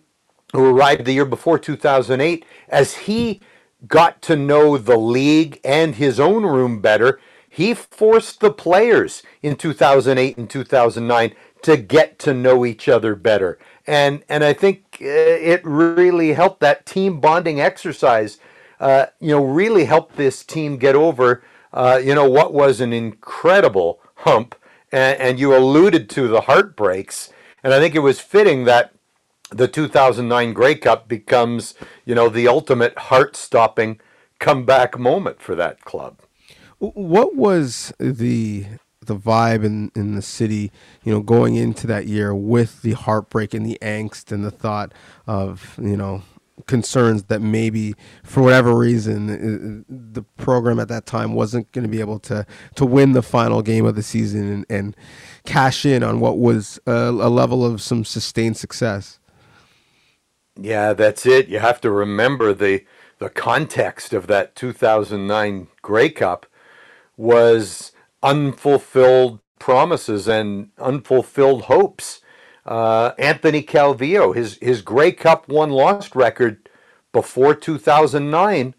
who 0.53 0.65
arrived 0.77 1.05
the 1.05 1.13
year 1.13 1.25
before 1.25 1.59
2008, 1.59 2.45
as 2.69 2.95
he 2.97 3.41
got 3.87 4.23
to 4.23 4.37
know 4.37 4.77
the 4.79 4.99
league 4.99 5.61
and 5.65 5.97
his 5.97 6.21
own 6.21 6.45
room 6.45 6.81
better, 6.81 7.21
he 7.49 7.75
forced 7.75 8.41
the 8.41 8.53
players 8.53 9.23
in 9.43 9.57
2008 9.57 10.39
and 10.39 10.49
2009 10.49 11.35
to 11.63 11.77
get 11.77 12.19
to 12.21 12.33
know 12.33 12.65
each 12.65 12.89
other 12.89 13.15
better. 13.15 13.59
And 13.87 14.23
and 14.29 14.45
I 14.45 14.53
think 14.53 14.99
uh, 15.01 15.05
it 15.05 15.61
really 15.65 16.33
helped 16.33 16.61
that 16.61 16.87
team 16.87 17.21
bonding 17.21 17.61
exercise. 17.61 18.39
Uh, 18.79 19.07
you 19.19 19.29
know, 19.29 19.45
really 19.45 19.85
helped 19.85 20.17
this 20.17 20.45
team 20.45 20.79
get 20.79 20.95
over. 20.95 21.43
Uh, 21.73 22.01
you 22.03 22.15
know 22.15 22.29
what 22.29 22.55
was 22.55 22.81
an 22.81 22.93
incredible 22.93 24.01
hump, 24.17 24.55
and, 24.93 25.21
and 25.21 25.41
you 25.41 25.55
alluded 25.57 26.09
to 26.11 26.29
the 26.29 26.43
heartbreaks. 26.43 27.33
And 27.63 27.75
I 27.75 27.79
think 27.79 27.95
it 27.95 28.01
was 28.01 28.21
fitting 28.21 28.65
that 28.65 28.95
the 29.51 29.69
2009 29.69 30.53
Grey 30.53 30.75
Cup 30.75 31.09
becomes, 31.09 31.75
you 32.05 32.15
know, 32.15 32.29
the 32.29 32.49
ultimate 32.49 32.97
heart-stopping 32.99 34.01
comeback 34.39 34.99
moment 34.99 35.41
for 35.41 35.55
that 35.55 35.85
club. 35.85 36.21
What 36.79 37.37
was 37.37 37.93
the 37.99 38.67
the 39.03 39.17
vibe 39.17 39.65
in, 39.65 39.91
in 39.97 40.15
the 40.15 40.23
city, 40.23 40.71
you 41.03 41.13
know, 41.13 41.21
going 41.21 41.57
into 41.57 41.87
that 41.87 42.07
year 42.07 42.35
with 42.35 42.83
the 42.83 42.93
heartbreak 42.93 43.55
and 43.55 43.67
the 43.67 43.79
angst 43.81 44.31
and 44.31 44.45
the 44.45 44.51
thought 44.51 44.93
of, 45.27 45.79
you 45.83 45.97
know, 45.97 46.23
concerns 46.67 47.25
that 47.25 47.41
maybe 47.41 47.95
for 48.23 48.43
whatever 48.43 48.77
reason 48.77 49.31
uh, 49.31 49.85
the 49.89 50.23
program 50.37 50.79
at 50.79 50.89
that 50.89 51.07
time 51.07 51.33
wasn't 51.33 51.71
going 51.73 51.85
to 51.85 51.89
be 51.89 52.01
able 52.01 52.19
to 52.19 52.47
to 52.75 52.85
win 52.85 53.13
the 53.13 53.23
final 53.23 53.63
game 53.63 53.85
of 53.87 53.95
the 53.95 54.03
season 54.03 54.49
and, 54.53 54.67
and 54.69 54.97
cash 55.45 55.87
in 55.87 56.03
on 56.03 56.21
what 56.21 56.39
was 56.39 56.79
a, 56.87 56.93
a 56.93 57.31
level 57.31 57.65
of 57.65 57.81
some 57.81 58.05
sustained 58.05 58.57
success. 58.57 59.20
Yeah, 60.61 60.95
that's 60.95 61.27
it. 61.27 61.49
You 61.49 61.61
have 61.61 61.81
to 61.83 61.93
remember 61.93 62.55
the 62.55 62.85
the 63.19 63.31
context 63.31 64.15
of 64.15 64.29
that 64.29 64.57
2009 64.57 65.69
Grey 65.83 66.11
Cup 66.11 66.47
was 67.17 67.93
unfulfilled 68.23 69.41
promises 69.59 70.29
and 70.29 70.71
unfulfilled 70.79 71.65
hopes. 71.65 72.21
Uh, 72.67 73.13
Anthony 73.19 73.63
Calvillo, 73.63 74.35
his 74.35 74.59
his 74.63 74.83
Grey 74.83 75.13
Cup 75.13 75.49
won 75.49 75.71
lost 75.71 76.17
record 76.17 76.69
before 77.13 77.55
2009 77.55 78.75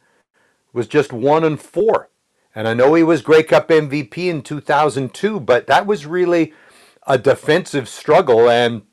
was 0.74 0.88
just 0.88 1.14
one 1.14 1.44
and 1.44 1.62
four. 1.62 2.10
And 2.56 2.68
I 2.68 2.74
know 2.76 2.94
he 2.96 3.04
was 3.04 3.22
Grey 3.24 3.44
Cup 3.44 3.70
MVP 3.70 4.18
in 4.30 4.44
2002, 4.44 5.40
but 5.42 5.68
that 5.68 5.88
was 5.88 6.06
really 6.06 6.54
a 7.08 7.18
defensive 7.18 7.90
struggle, 7.90 8.50
and 8.50 8.84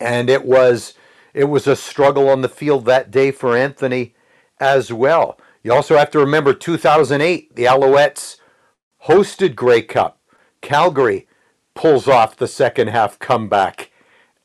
and 0.00 0.30
it 0.30 0.44
was 0.44 0.94
it 1.34 1.44
was 1.44 1.66
a 1.66 1.76
struggle 1.76 2.28
on 2.28 2.42
the 2.42 2.48
field 2.48 2.84
that 2.86 3.10
day 3.10 3.30
for 3.30 3.56
Anthony 3.56 4.14
as 4.58 4.92
well. 4.92 5.38
You 5.62 5.72
also 5.72 5.96
have 5.96 6.10
to 6.12 6.18
remember 6.18 6.54
2008, 6.54 7.54
the 7.54 7.64
Alouettes 7.64 8.36
hosted 9.04 9.54
Grey 9.54 9.82
Cup. 9.82 10.18
Calgary 10.60 11.26
pulls 11.74 12.08
off 12.08 12.36
the 12.36 12.48
second 12.48 12.88
half 12.88 13.18
comeback 13.18 13.90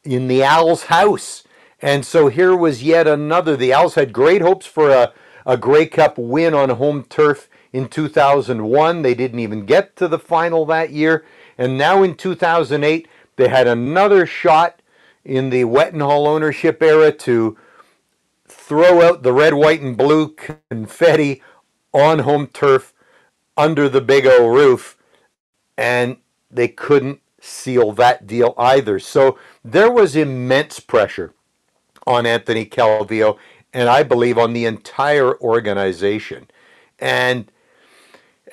in 0.03 0.27
the 0.27 0.43
Als' 0.43 0.83
house. 0.85 1.43
And 1.81 2.05
so 2.05 2.27
here 2.27 2.55
was 2.55 2.83
yet 2.83 3.07
another. 3.07 3.55
The 3.55 3.73
Als 3.73 3.95
had 3.95 4.13
great 4.13 4.41
hopes 4.41 4.65
for 4.65 4.89
a, 4.89 5.13
a 5.45 5.57
Grey 5.57 5.85
Cup 5.87 6.17
win 6.17 6.53
on 6.53 6.69
home 6.69 7.03
turf 7.03 7.49
in 7.73 7.89
2001. 7.89 9.01
They 9.01 9.13
didn't 9.13 9.39
even 9.39 9.65
get 9.65 9.95
to 9.97 10.07
the 10.07 10.19
final 10.19 10.65
that 10.65 10.91
year. 10.91 11.25
And 11.57 11.77
now 11.77 12.03
in 12.03 12.15
2008, 12.15 13.07
they 13.35 13.47
had 13.47 13.67
another 13.67 14.25
shot 14.25 14.81
in 15.25 15.49
the 15.49 15.63
Wetenhall 15.65 16.27
ownership 16.27 16.81
era 16.83 17.11
to 17.11 17.57
throw 18.47 19.01
out 19.01 19.23
the 19.23 19.33
red, 19.33 19.55
white, 19.55 19.81
and 19.81 19.97
blue 19.97 20.29
confetti 20.35 21.41
on 21.93 22.19
home 22.19 22.47
turf 22.47 22.93
under 23.57 23.89
the 23.89 24.01
Big 24.01 24.25
O 24.27 24.47
roof, 24.47 24.97
and 25.77 26.17
they 26.51 26.67
couldn't 26.67 27.21
seal 27.41 27.91
that 27.93 28.27
deal 28.27 28.53
either. 28.57 28.99
So 28.99 29.37
there 29.63 29.91
was 29.91 30.15
immense 30.15 30.79
pressure 30.79 31.33
on 32.07 32.25
Anthony 32.25 32.65
Calvillo, 32.65 33.37
and 33.73 33.89
I 33.89 34.03
believe 34.03 34.37
on 34.37 34.53
the 34.53 34.65
entire 34.65 35.39
organization. 35.39 36.49
And 36.99 37.51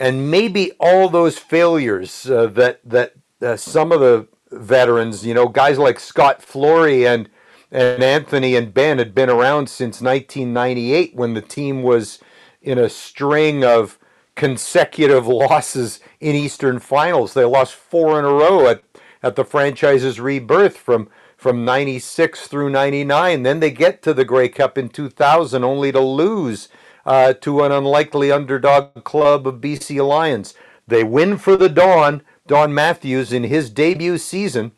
and 0.01 0.31
maybe 0.31 0.73
all 0.81 1.09
those 1.09 1.39
failures 1.39 2.29
uh, 2.31 2.47
that 2.49 2.81
that 2.85 3.15
uh, 3.43 3.57
some 3.57 3.93
of 3.93 4.01
the 4.01 4.29
veterans, 4.53 5.25
you 5.27 5.35
know, 5.35 5.49
guys 5.49 5.79
like 5.79 5.99
Scott 6.01 6.43
Flory 6.43 7.07
and 7.07 7.29
and 7.71 8.03
Anthony 8.03 8.55
and 8.55 8.75
Ben 8.75 8.99
had 8.99 9.15
been 9.15 9.31
around 9.31 9.71
since 9.71 10.03
1998 10.03 11.15
when 11.15 11.33
the 11.33 11.41
team 11.41 11.83
was 11.83 12.19
in 12.61 12.79
a 12.79 12.91
string 12.91 13.65
of 13.65 13.99
consecutive 14.35 15.27
losses 15.29 16.01
in 16.21 16.37
Eastern 16.37 16.79
Finals. 16.79 17.33
They 17.33 17.45
lost 17.45 17.75
four 17.75 18.19
in 18.19 18.27
a 18.27 18.33
row 18.33 18.69
at, 18.69 18.83
at 19.23 19.37
the 19.37 19.45
franchise's 19.45 20.21
rebirth 20.21 20.77
from 20.77 21.09
from 21.37 21.65
96 21.65 22.47
through 22.47 22.71
99. 22.71 23.43
Then 23.43 23.59
they 23.59 23.73
get 23.73 24.01
to 24.03 24.15
the 24.15 24.25
Grey 24.25 24.49
Cup 24.49 24.79
in 24.79 24.89
2000 24.89 25.65
only 25.65 25.91
to 25.91 25.99
lose 25.99 26.69
uh, 27.05 27.33
to 27.33 27.65
an 27.65 27.73
unlikely 27.73 28.31
underdog 28.31 29.03
club 29.03 29.49
of 29.49 29.57
BC 29.57 30.07
Lions. 30.07 30.55
They 30.87 31.03
win 31.03 31.39
for 31.39 31.57
the 31.57 31.69
Don, 31.69 32.23
Don 32.53 32.75
Matthews, 32.75 33.33
in 33.33 33.45
his 33.45 33.71
debut 33.71 34.19
season. 34.19 34.73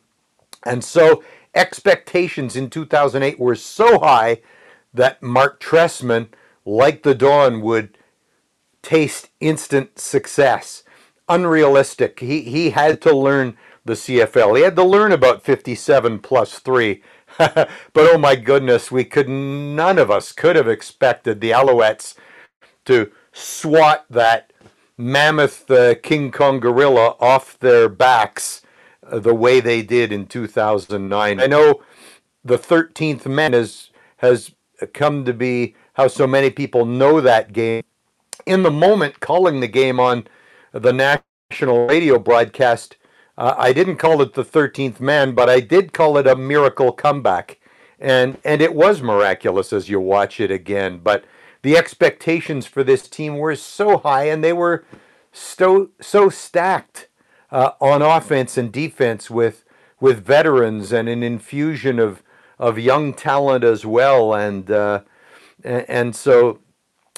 And 0.65 0.81
so 0.81 1.21
expectations 1.53 2.55
in 2.55 2.69
2008 2.69 3.37
were 3.37 3.55
so 3.55 3.99
high 3.99 4.39
that 4.93 5.21
Marc 5.21 5.59
Trestman, 5.59 6.29
like 6.63 7.03
the 7.03 7.13
Don, 7.13 7.59
would 7.59 7.97
taste 8.81 9.27
instant 9.41 9.99
success. 9.99 10.83
Unrealistic. 11.27 12.21
He, 12.21 12.43
he 12.43 12.69
had 12.69 13.01
to 13.01 13.13
learn 13.13 13.57
the 13.83 13.95
CFL. 13.95 14.55
He 14.55 14.63
had 14.63 14.77
to 14.77 14.83
learn 14.85 15.11
about 15.11 15.43
57 15.43 16.19
plus 16.19 16.59
3. 16.59 17.03
but 17.37 17.69
oh 17.97 18.17
my 18.17 18.37
goodness, 18.37 18.89
we 18.89 19.03
could 19.03 19.27
none 19.27 19.99
of 19.99 20.09
us 20.09 20.31
could 20.31 20.55
have 20.55 20.69
expected 20.69 21.41
the 21.41 21.51
Alouettes 21.51 22.15
to 22.85 23.11
swat 23.33 24.05
that 24.09 24.53
mammoth 24.97 25.69
uh, 25.69 25.95
King 25.95 26.31
Kong 26.31 26.59
gorilla 26.59 27.15
off 27.19 27.59
their 27.59 27.89
backs 27.89 28.61
uh, 29.09 29.19
the 29.19 29.35
way 29.35 29.59
they 29.59 29.81
did 29.81 30.11
in 30.11 30.25
2009. 30.27 31.39
I 31.39 31.45
know 31.45 31.81
the 32.43 32.57
13th 32.57 33.25
man 33.25 33.53
has 33.53 33.89
has 34.17 34.51
come 34.93 35.25
to 35.25 35.33
be 35.33 35.75
how 35.93 36.07
so 36.07 36.27
many 36.27 36.49
people 36.49 36.85
know 36.85 37.21
that 37.21 37.53
game. 37.53 37.83
In 38.45 38.63
the 38.63 38.71
moment 38.71 39.19
calling 39.19 39.59
the 39.59 39.67
game 39.67 39.99
on 39.99 40.27
the 40.71 40.93
national 40.93 41.87
radio 41.87 42.19
broadcast, 42.19 42.97
uh, 43.37 43.55
I 43.57 43.73
didn't 43.73 43.97
call 43.97 44.21
it 44.21 44.33
the 44.33 44.43
13th 44.45 44.99
man, 44.99 45.33
but 45.33 45.49
I 45.49 45.59
did 45.59 45.93
call 45.93 46.17
it 46.17 46.27
a 46.27 46.35
miracle 46.35 46.91
comeback. 46.91 47.59
And 47.99 48.37
and 48.43 48.61
it 48.61 48.75
was 48.75 49.01
miraculous 49.01 49.71
as 49.71 49.89
you 49.89 49.99
watch 49.99 50.39
it 50.39 50.51
again, 50.51 50.99
but 51.01 51.25
the 51.65 51.77
expectations 51.77 52.67
for 52.67 52.83
this 52.85 53.09
team 53.09 53.37
were 53.39 53.57
so 53.57 53.99
high 53.99 54.25
and 54.25 54.43
they 54.43 54.53
were 54.53 54.85
so 55.33 55.91
so 56.01 56.29
stacked 56.29 57.09
uh, 57.51 57.71
on 57.81 58.03
offense 58.03 58.57
and 58.57 58.73
defense 58.73 59.31
with 59.31 59.65
with 60.01 60.25
veterans 60.25 60.93
and 60.93 61.09
an 61.09 61.23
infusion 61.23 61.99
of 61.99 62.23
of 62.59 62.79
young 62.79 63.13
talent 63.13 63.65
as 63.65 63.85
well 63.85 64.35
and 64.35 64.71
uh, 64.71 65.01
and 65.65 66.15
so 66.15 66.59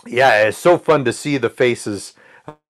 yeah 0.07 0.43
it's 0.47 0.57
so 0.57 0.77
fun 0.77 1.05
to 1.05 1.13
see 1.13 1.37
the 1.37 1.51
faces 1.51 2.13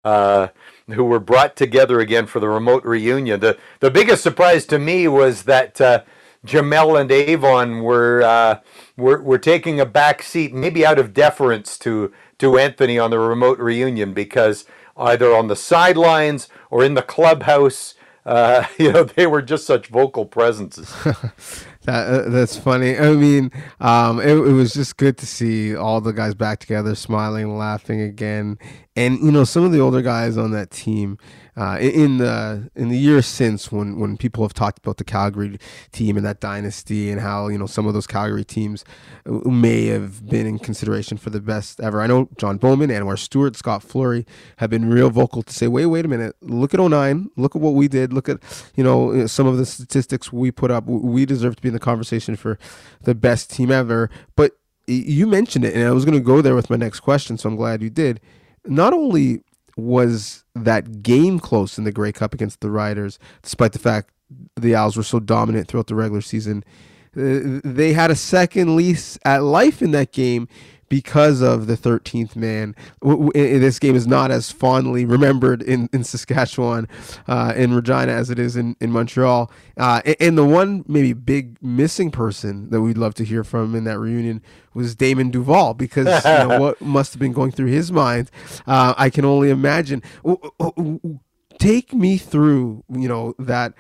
uh, 0.06 0.50
who 0.88 1.06
were 1.06 1.20
brought 1.22 1.56
together 1.58 2.00
again 2.02 2.28
for 2.28 2.40
the 2.42 2.50
remote 2.50 2.86
reunion. 2.86 3.40
The 3.42 3.58
the 3.82 3.92
biggest 3.92 4.24
surprise 4.24 4.66
to 4.68 4.80
me 4.80 5.08
was 5.08 5.44
that 5.44 5.82
uh, 5.82 6.04
Jamel 6.46 7.00
and 7.00 7.12
Avon 7.12 7.82
were, 7.82 8.22
uh, 8.22 8.60
were 8.98 9.22
were 9.22 9.40
taking 9.40 9.80
a 9.80 9.86
back 9.86 10.24
seat, 10.24 10.54
maybe 10.54 10.86
out 10.86 11.00
of 11.00 11.14
deference 11.14 11.78
to 11.80 12.12
to 12.40 12.58
Anthony 12.58 13.00
on 13.00 13.12
the 13.12 13.20
remote 13.20 13.60
reunion, 13.60 14.14
because 14.14 14.66
either 14.98 15.36
on 15.36 15.48
the 15.48 15.56
sidelines 15.56 16.48
or 16.70 16.84
in 16.84 16.94
the 16.94 17.02
clubhouse, 17.02 17.96
uh, 18.26 18.66
you 18.78 18.92
know, 18.92 19.04
they 19.04 19.28
were 19.28 19.42
just 19.42 19.66
such 19.66 19.88
vocal 19.88 20.26
presences. 20.26 20.94
That 21.86 22.08
uh, 22.08 22.30
that's 22.30 22.58
funny. 22.58 22.98
I 22.98 23.12
mean, 23.12 23.52
um, 23.80 24.20
it, 24.20 24.30
it 24.32 24.54
was 24.54 24.74
just 24.74 24.98
good 24.98 25.20
to 25.20 25.28
see 25.28 25.76
all 25.76 26.02
the 26.02 26.14
guys 26.14 26.34
back 26.34 26.60
together, 26.60 26.96
smiling, 26.96 27.58
laughing 27.58 28.02
again, 28.02 28.58
and 28.96 29.20
you 29.20 29.32
know 29.32 29.44
some 29.44 29.64
of 29.64 29.72
the 29.72 29.80
older 29.80 30.02
guys 30.02 30.38
on 30.38 30.52
that 30.52 30.72
team 30.72 31.18
uh, 31.58 31.78
in 31.80 32.18
the 32.18 32.70
in 32.76 32.90
the 32.90 32.98
years 32.98 33.26
since 33.26 33.72
when 33.72 34.00
when 34.00 34.18
people 34.18 34.44
have 34.44 34.54
talked 34.54 34.80
about 34.80 34.98
the 34.98 35.04
Calgary 35.04 35.58
team 35.92 36.18
and 36.18 36.26
that 36.26 36.40
dynasty 36.40 37.10
and 37.10 37.22
how 37.22 37.48
you 37.48 37.58
know 37.58 37.66
some 37.66 37.88
of 37.88 37.94
those 37.94 38.08
Calgary 38.08 38.44
teams 38.44 38.86
may 39.26 39.86
have 39.88 40.28
been 40.28 40.46
in 40.46 40.60
consideration 40.60 41.18
for 41.18 41.30
the 41.30 41.42
best 41.42 41.80
ever. 41.80 42.02
I 42.02 42.08
know 42.08 42.30
John 42.38 42.58
Bowman, 42.58 42.90
Anwar 42.90 43.18
Stewart, 43.18 43.56
Scott 43.56 43.84
Flory 43.84 44.26
have 44.58 44.70
been 44.70 44.90
real 44.90 45.10
vocal 45.10 45.44
to 45.44 45.54
say, 45.54 45.68
wait, 45.68 45.86
wait 45.88 46.06
a 46.06 46.08
minute, 46.08 46.36
look 46.42 46.74
at 46.74 46.80
09, 46.80 47.30
look 47.36 47.56
at 47.56 47.62
what 47.62 47.74
we 47.74 47.88
did, 47.88 48.14
look 48.14 48.30
at 48.30 48.42
you 48.76 48.84
know 48.84 49.28
some 49.28 49.48
of 49.48 49.58
the 49.58 49.66
statistics 49.66 50.32
we 50.32 50.52
put 50.52 50.72
up. 50.72 50.86
We 50.86 51.26
deserve 51.26 51.58
to 51.58 51.62
be 51.62 51.70
in 51.70 51.74
the 51.74 51.80
conversation 51.80 52.36
for 52.36 52.58
the 53.02 53.16
best 53.16 53.52
team 53.52 53.72
ever. 53.72 54.10
But 54.36 54.58
you 54.88 55.26
mentioned 55.26 55.66
it, 55.66 55.74
and 55.74 55.84
I 55.84 55.92
was 55.92 56.06
going 56.06 56.18
to 56.18 56.24
go 56.24 56.42
there 56.42 56.56
with 56.56 56.70
my 56.70 56.76
next 56.76 57.00
question, 57.00 57.38
so 57.38 57.50
I'm 57.50 57.56
glad 57.56 57.82
you 57.82 57.90
did. 57.90 58.22
Not 58.68 58.94
only 58.94 59.42
was 59.78 60.44
that 60.56 61.02
game 61.02 61.40
close 61.40 61.78
in 61.78 61.84
the 61.84 61.92
Grey 61.92 62.12
Cup 62.12 62.34
against 62.34 62.62
the 62.62 62.72
Riders, 62.72 63.20
despite 63.42 63.74
the 63.74 63.80
fact 63.80 64.12
the 64.56 64.74
Als 64.74 64.96
were 64.96 65.04
so 65.04 65.20
dominant 65.20 65.68
throughout 65.68 65.88
the 65.88 65.96
regular 65.96 66.22
season. 66.22 66.64
Uh, 67.16 67.62
they 67.64 67.94
had 67.94 68.12
a 68.12 68.16
second 68.16 68.76
lease 68.76 69.18
at 69.24 69.44
life 69.44 69.82
in 69.82 69.92
that 69.92 70.12
game 70.12 70.48
because 70.96 71.42
of 71.42 71.68
the 71.68 71.76
13th 71.76 72.38
man. 72.38 72.74
This 73.34 73.80
game 73.80 73.98
is 73.98 74.08
not 74.08 74.32
as 74.32 74.50
fondly 74.50 75.04
remembered 75.04 75.62
in, 75.62 75.90
in 75.92 76.06
Saskatchewan, 76.06 76.88
uh, 77.28 77.52
in 77.54 77.74
Regina, 77.74 78.14
as 78.14 78.30
it 78.30 78.40
is 78.40 78.56
in, 78.56 78.78
in 78.80 78.94
Montreal. 78.94 79.52
Uh, 79.76 80.02
and 80.22 80.38
the 80.38 80.46
one 80.46 80.86
maybe 80.88 81.12
big 81.12 81.62
missing 81.62 82.12
person 82.12 82.70
that 82.70 82.80
we'd 82.80 82.98
love 82.98 83.14
to 83.16 83.26
hear 83.26 83.44
from 83.44 83.76
in 83.76 83.84
that 83.84 84.00
reunion 84.00 84.42
was 84.74 84.96
Damon 84.96 85.32
Duval, 85.32 85.74
because 85.74 86.08
you 86.24 86.32
know, 86.32 86.60
what 86.62 86.80
must 86.80 87.12
have 87.12 87.20
been 87.20 87.34
going 87.34 87.52
through 87.52 87.72
his 87.72 87.92
mind, 87.92 88.32
uh, 88.66 88.94
I 88.98 89.10
can 89.10 89.26
only 89.26 89.50
imagine. 89.50 90.02
Take 91.60 91.94
me 91.94 92.18
through, 92.18 92.86
you 92.90 93.10
know, 93.10 93.36
that 93.38 93.74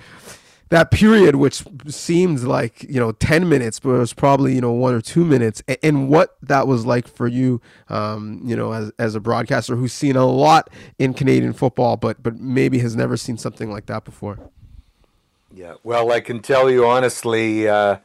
that 0.69 0.89
period, 0.91 1.35
which 1.35 1.63
seemed 1.87 2.41
like 2.41 2.83
you 2.83 2.99
know 2.99 3.11
ten 3.11 3.47
minutes, 3.47 3.79
but 3.79 3.91
it 3.91 3.99
was 3.99 4.13
probably 4.13 4.55
you 4.55 4.61
know 4.61 4.71
one 4.71 4.93
or 4.93 5.01
two 5.01 5.23
minutes, 5.23 5.61
and 5.83 6.09
what 6.09 6.37
that 6.41 6.67
was 6.67 6.85
like 6.85 7.07
for 7.07 7.27
you, 7.27 7.61
um, 7.89 8.41
you 8.43 8.55
know, 8.55 8.71
as 8.71 8.91
as 8.97 9.15
a 9.15 9.19
broadcaster 9.19 9.75
who's 9.75 9.93
seen 9.93 10.15
a 10.15 10.25
lot 10.25 10.69
in 10.97 11.13
Canadian 11.13 11.53
football, 11.53 11.97
but 11.97 12.21
but 12.23 12.39
maybe 12.39 12.79
has 12.79 12.95
never 12.95 13.17
seen 13.17 13.37
something 13.37 13.71
like 13.71 13.85
that 13.85 14.03
before. 14.05 14.39
Yeah, 15.53 15.75
well, 15.83 16.11
I 16.11 16.19
can 16.19 16.41
tell 16.41 16.69
you 16.69 16.85
honestly, 16.85 17.67
uh, 17.67 17.97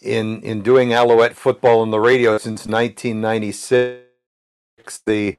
in 0.00 0.40
in 0.42 0.62
doing 0.62 0.92
Alouette 0.92 1.36
football 1.36 1.80
on 1.80 1.90
the 1.90 2.00
radio 2.00 2.38
since 2.38 2.66
1996, 2.66 4.02
the 5.04 5.36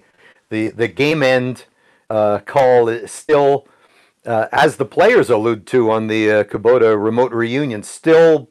the 0.50 0.68
the 0.70 0.88
game 0.88 1.24
end 1.24 1.66
uh, 2.10 2.40
call 2.40 2.90
is 2.90 3.12
still 3.12 3.68
uh, 4.26 4.48
as 4.52 4.78
the 4.78 4.86
players 4.86 5.30
allude 5.30 5.68
to 5.68 5.92
on 5.92 6.08
the 6.08 6.32
uh, 6.32 6.44
Kubota 6.44 7.02
remote 7.02 7.32
reunion, 7.32 7.84
still 7.84 8.50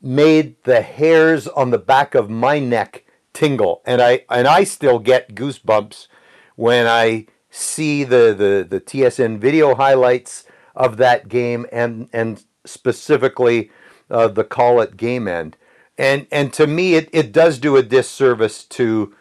made 0.00 0.62
the 0.64 0.82
hairs 0.82 1.46
on 1.48 1.70
the 1.70 1.78
back 1.78 2.14
of 2.14 2.30
my 2.30 2.58
neck 2.58 3.04
tingle, 3.32 3.82
and 3.84 4.00
I 4.02 4.24
and 4.30 4.46
I 4.46 4.64
still 4.64 4.98
get 4.98 5.34
goosebumps 5.34 6.08
when 6.56 6.86
I 6.86 7.26
see 7.50 8.04
the 8.04 8.34
the, 8.36 8.66
the 8.68 8.80
TSN 8.80 9.38
video 9.38 9.74
highlights 9.74 10.44
of 10.74 10.96
that 10.98 11.28
game 11.28 11.66
and 11.72 12.08
and 12.12 12.44
specifically 12.64 13.70
uh, 14.10 14.28
the 14.28 14.44
call 14.44 14.80
at 14.80 14.96
game 14.96 15.28
end. 15.28 15.56
And 15.96 16.26
and 16.30 16.52
to 16.54 16.66
me, 16.66 16.94
it, 16.94 17.08
it 17.12 17.32
does 17.32 17.58
do 17.58 17.76
a 17.76 17.82
disservice 17.82 18.64
to 18.64 19.14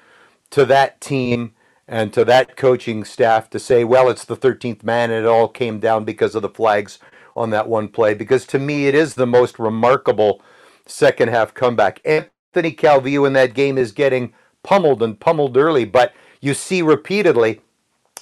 to 0.52 0.66
that 0.66 1.02
team 1.02 1.54
and 1.88 2.12
to 2.14 2.26
that 2.26 2.58
coaching 2.58 3.04
staff 3.04 3.50
to 3.50 3.60
say, 3.60 3.84
well, 3.84 4.10
it's 4.10 4.26
the 4.26 4.36
13th 4.36 4.84
man 4.84 5.12
and 5.12 5.26
it 5.26 5.30
all 5.30 5.48
came 5.48 5.80
down 5.80 6.04
because 6.04 6.36
of 6.36 6.42
the 6.42 6.50
flags 6.50 7.00
on 7.36 7.50
that 7.52 7.70
one 7.70 7.88
play. 7.88 8.14
Because 8.14 8.46
to 8.48 8.60
me, 8.60 8.88
it 8.88 8.96
is 8.96 9.14
the 9.16 9.28
most 9.28 9.58
remarkable 9.60 10.42
second 10.86 11.30
half 11.30 11.54
comeback. 11.54 12.02
Anthony 12.04 12.74
Calvillo 12.74 13.26
in 13.26 13.34
that 13.34 13.54
game 13.54 13.78
is 13.78 13.92
getting 13.92 14.34
pummeled 14.64 15.02
and 15.02 15.20
pummeled 15.20 15.56
early, 15.56 15.86
but 15.86 16.14
you 16.42 16.54
see 16.54 16.82
repeatedly 16.82 17.62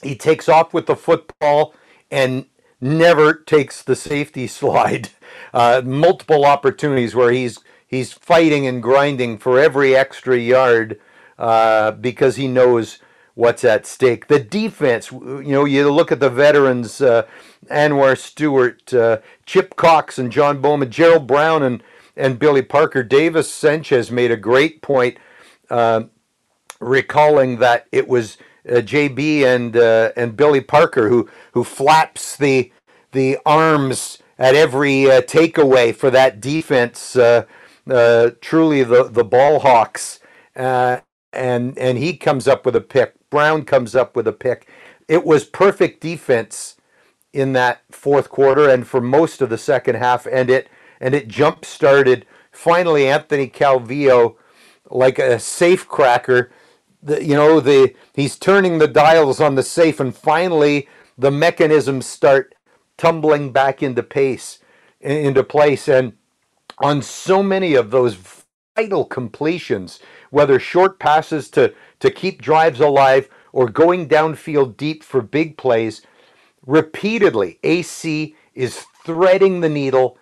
he 0.04 0.16
takes 0.16 0.48
off 0.48 0.74
with 0.74 0.86
the 0.86 0.96
football 0.96 1.74
and 2.12 2.46
never 2.80 3.34
takes 3.34 3.82
the 3.82 3.96
safety 3.96 4.48
slide. 4.48 5.10
Uh, 5.54 5.82
multiple 5.84 6.46
opportunities 6.46 7.16
where 7.16 7.32
he's 7.32 7.60
he's 7.88 8.14
fighting 8.14 8.68
and 8.68 8.84
grinding 8.84 9.38
for 9.38 9.60
every 9.60 9.96
extra 9.96 10.38
yard 10.38 11.00
uh, 11.40 11.92
because 11.92 12.36
he 12.36 12.48
knows 12.48 13.00
what's 13.36 13.64
at 13.66 13.86
stake. 13.88 14.28
The 14.28 14.40
defense, 14.40 15.12
you 15.12 15.44
know, 15.46 15.66
you 15.66 15.92
look 15.92 16.12
at 16.12 16.22
the 16.22 16.30
veterans, 16.32 17.02
uh, 17.02 17.28
Anwar 17.70 18.18
Stewart, 18.18 18.94
uh, 18.94 19.20
Chip 19.46 19.76
Cox, 19.78 20.20
and 20.20 20.32
John 20.32 20.62
Bowman, 20.62 20.92
Jerald 20.92 21.28
Brown, 21.28 21.64
and 21.64 21.84
and 22.18 22.40
Billy 22.40 22.64
Parker. 22.64 23.04
Davis 23.04 23.54
Sanchez 23.54 24.12
made 24.12 24.32
a 24.32 24.38
great 24.38 24.82
point, 24.82 25.18
uh, 25.70 26.04
recalling 26.80 27.60
that 27.60 27.88
it 27.92 28.08
was 28.08 28.38
uh, 28.70 28.76
JB 28.76 29.44
and 29.44 29.78
uh, 29.78 30.12
and 30.18 30.38
Billy 30.38 30.62
Parker 30.62 31.10
who 31.10 31.30
who 31.54 31.64
flaps 31.64 32.38
the 32.38 32.72
the 33.14 33.38
arms 33.46 34.20
at 34.40 34.56
every 34.56 35.12
uh, 35.12 35.22
takeaway 35.22 35.96
for 35.96 36.12
that 36.12 36.42
defense. 36.42 37.14
Truly, 38.42 38.84
the 38.84 39.06
the 39.12 39.26
ball 39.26 39.60
hawks, 39.60 40.20
uh, 40.56 41.00
and 41.36 41.78
and 41.78 41.98
he 41.98 42.18
comes 42.18 42.48
up 42.48 42.66
with 42.66 42.76
a 42.76 42.82
pick. 42.82 43.14
Brown 43.32 43.66
comes 43.66 43.96
up 43.96 44.16
with 44.16 44.28
a 44.28 44.34
pick. 44.34 44.70
It 45.08 45.26
was 45.26 45.46
perfect 45.46 46.02
defense 46.02 46.78
in 47.34 47.54
that 47.54 47.82
fourth 47.92 48.30
quarter 48.30 48.70
and 48.70 48.88
for 48.88 49.02
most 49.02 49.42
of 49.42 49.50
the 49.50 49.58
second 49.58 49.96
half, 49.98 50.28
and 50.28 50.50
it 50.50 50.70
and 51.02 51.16
it 51.16 51.28
jump 51.28 51.66
started. 51.66 52.26
Finally, 52.52 53.08
Anthony 53.08 53.48
Calvillo, 53.50 54.36
like 54.90 55.20
a 55.20 55.40
safe 55.40 55.88
cracker, 55.88 56.52
the, 57.04 57.24
you 57.24 57.36
know 57.36 57.60
the 57.60 57.96
he's 58.14 58.38
turning 58.38 58.80
the 58.80 58.88
dials 58.88 59.42
on 59.42 59.56
the 59.56 59.64
safe, 59.64 60.00
and 60.00 60.16
finally 60.16 60.88
the 61.18 61.32
mechanisms 61.32 62.06
start 62.06 62.56
tumbling 62.98 63.52
back 63.52 63.84
into 63.84 64.04
pace 64.04 64.60
into 65.02 65.44
place 65.44 65.88
and 65.90 66.14
on 66.80 67.02
so 67.02 67.44
many 67.44 67.76
of 67.76 67.92
those 67.92 68.18
vital 68.76 69.06
completions 69.06 70.00
whether 70.30 70.60
short 70.60 71.00
passes 71.00 71.50
to 71.50 71.74
to 72.00 72.10
keep 72.12 72.42
drives 72.42 72.80
alive 72.80 73.30
or 73.52 73.70
going 73.70 74.08
downfield 74.08 74.78
deep 74.78 75.04
for 75.04 75.22
big 75.22 75.58
plays 75.58 76.02
repeatedly 76.66 77.60
AC 77.64 78.36
is 78.54 78.86
threading 79.06 79.62
the 79.62 79.70
needle 79.70 80.18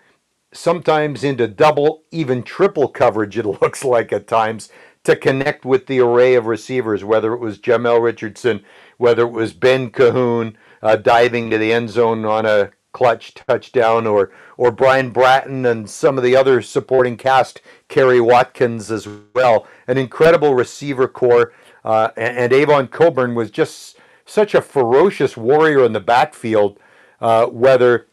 sometimes 0.54 1.24
into 1.24 1.48
double 1.48 2.04
even 2.12 2.44
triple 2.44 2.88
coverage 2.88 3.38
it 3.38 3.46
looks 3.62 3.84
like 3.84 4.12
at 4.12 4.28
times 4.28 4.70
to 5.04 5.16
connect 5.16 5.66
with 5.66 5.88
the 5.88 6.00
array 6.00 6.36
of 6.36 6.46
receivers 6.46 7.04
whether 7.04 7.34
it 7.34 7.40
was 7.40 7.60
Jamel 7.60 8.02
Richardson 8.02 8.64
whether 8.98 9.24
it 9.24 9.32
was 9.32 9.54
Ben 9.54 9.90
Cahoon 9.90 10.56
uh, 10.82 10.96
diving 10.98 11.50
to 11.50 11.58
the 11.58 11.74
end 11.74 11.90
zone 11.90 12.26
on 12.26 12.46
a 12.46 12.72
clutch 12.94 13.34
touchdown, 13.34 14.08
or 14.08 14.32
or 14.58 14.72
Brian 14.72 15.10
Bratton 15.10 15.66
and 15.66 15.90
some 15.90 16.18
of 16.18 16.24
the 16.24 16.36
other 16.36 16.62
supporting 16.62 17.18
cast, 17.18 17.62
Kerry 17.90 18.22
Watkins 18.22 18.92
as 18.92 19.08
well. 19.36 19.68
An 19.88 19.98
incredible 19.98 20.54
receiver 20.56 21.08
corps, 21.08 21.54
uh, 21.84 22.10
and, 22.16 22.38
and, 22.38 22.54
Avon 22.54 22.88
Cobourne 22.88 23.36
was 23.36 23.52
just 23.52 23.98
such 24.26 24.56
a 24.56 24.62
ferocious 24.62 25.36
warrior 25.36 25.84
in 25.84 25.94
the 25.94 26.00
backfield, 26.00 26.80
uh, 27.20 27.48
whether 27.48 28.08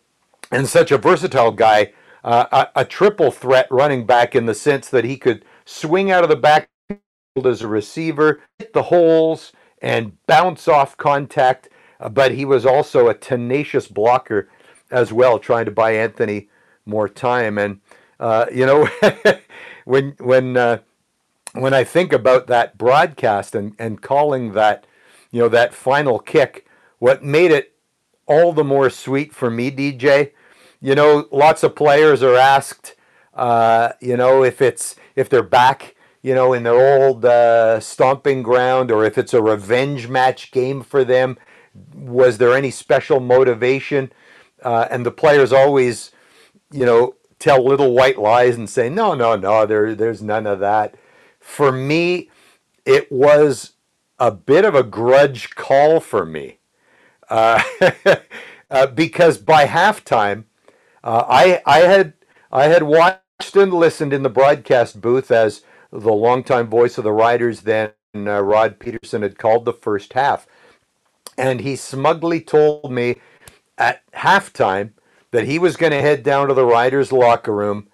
and 0.50 0.66
such 0.66 0.90
a 0.90 0.98
versatile 0.98 1.52
guy, 1.52 1.92
uh, 2.24 2.66
a, 2.74 2.80
a 2.80 2.84
triple 2.84 3.30
threat 3.30 3.68
running 3.70 4.04
back 4.04 4.34
in 4.34 4.46
the 4.46 4.54
sense 4.54 4.88
that 4.88 5.04
he 5.04 5.16
could 5.16 5.44
swing 5.64 6.10
out 6.10 6.24
of 6.24 6.30
the 6.30 6.36
backfield 6.36 7.46
as 7.46 7.62
a 7.62 7.68
receiver, 7.68 8.40
hit 8.58 8.72
the 8.72 8.82
holes, 8.82 9.52
and 9.80 10.16
bounce 10.26 10.66
off 10.66 10.96
contact 10.96 11.68
uh, 12.00 12.08
but 12.08 12.32
he 12.32 12.44
was 12.44 12.66
also 12.66 13.08
a 13.08 13.14
tenacious 13.14 13.86
blocker 13.86 14.48
as 14.90 15.12
well, 15.12 15.38
trying 15.38 15.64
to 15.64 15.70
buy 15.70 15.92
Anthony 15.92 16.48
more 16.86 17.08
time. 17.08 17.58
And 17.58 17.80
uh, 18.18 18.46
you 18.52 18.66
know, 18.66 18.88
when 19.84 20.14
when 20.18 20.56
uh, 20.56 20.78
when 21.52 21.74
I 21.74 21.84
think 21.84 22.12
about 22.12 22.46
that 22.48 22.78
broadcast 22.78 23.54
and 23.54 23.74
and 23.78 24.00
calling 24.00 24.52
that, 24.52 24.86
you 25.30 25.40
know, 25.40 25.48
that 25.48 25.74
final 25.74 26.18
kick, 26.18 26.66
what 26.98 27.22
made 27.22 27.50
it 27.50 27.74
all 28.26 28.52
the 28.52 28.64
more 28.64 28.90
sweet 28.90 29.34
for 29.34 29.50
me, 29.50 29.70
DJ. 29.70 30.32
You 30.82 30.94
know, 30.94 31.28
lots 31.30 31.62
of 31.62 31.76
players 31.76 32.22
are 32.22 32.36
asked, 32.36 32.94
uh, 33.34 33.92
you 34.00 34.16
know, 34.16 34.42
if 34.42 34.62
it's 34.62 34.96
if 35.16 35.28
they're 35.28 35.42
back 35.42 35.96
you 36.22 36.34
know, 36.34 36.52
in 36.52 36.64
their 36.64 36.74
old 37.02 37.24
uh, 37.24 37.80
stomping 37.80 38.42
ground, 38.42 38.90
or 38.90 39.06
if 39.06 39.16
it's 39.16 39.32
a 39.32 39.40
revenge 39.40 40.06
match 40.06 40.50
game 40.50 40.82
for 40.82 41.02
them 41.02 41.38
was 41.94 42.38
there 42.38 42.54
any 42.54 42.70
special 42.70 43.20
motivation? 43.20 44.12
Uh, 44.62 44.86
and 44.90 45.04
the 45.04 45.10
players 45.10 45.52
always, 45.52 46.12
you 46.70 46.84
know, 46.86 47.14
tell 47.38 47.64
little 47.64 47.92
white 47.94 48.18
lies 48.18 48.56
and 48.56 48.68
say, 48.68 48.88
no, 48.88 49.14
no, 49.14 49.36
no, 49.36 49.66
there, 49.66 49.94
there's 49.94 50.22
none 50.22 50.46
of 50.46 50.60
that. 50.60 50.94
For 51.40 51.72
me, 51.72 52.30
it 52.84 53.10
was 53.10 53.72
a 54.18 54.30
bit 54.30 54.64
of 54.64 54.74
a 54.74 54.82
grudge 54.82 55.54
call 55.54 56.00
for 56.00 56.26
me. 56.26 56.58
Uh, 57.28 57.62
uh, 58.70 58.86
because 58.88 59.38
by 59.38 59.66
halftime, 59.66 60.44
uh, 61.02 61.24
I, 61.28 61.62
I, 61.64 61.80
had, 61.80 62.12
I 62.52 62.64
had 62.64 62.82
watched 62.82 63.56
and 63.56 63.72
listened 63.72 64.12
in 64.12 64.22
the 64.22 64.28
broadcast 64.28 65.00
booth 65.00 65.30
as 65.30 65.62
the 65.90 66.12
longtime 66.12 66.68
voice 66.68 66.98
of 66.98 67.04
the 67.04 67.12
Riders 67.12 67.62
then, 67.62 67.92
uh, 68.14 68.42
Rod 68.42 68.78
Pedersen, 68.78 69.22
had 69.22 69.38
called 69.38 69.64
the 69.64 69.72
first 69.72 70.12
half 70.12 70.46
and 71.40 71.60
he 71.60 71.74
smugly 71.74 72.40
told 72.40 72.92
me 72.92 73.16
at 73.80 74.02
halftime 74.12 74.90
that 75.32 75.46
he 75.46 75.58
was 75.58 75.76
going 75.76 75.92
to 75.92 76.00
head 76.00 76.22
down 76.22 76.48
to 76.48 76.54
the 76.54 76.66
riders' 76.66 77.10
locker 77.10 77.52
room 77.52 77.88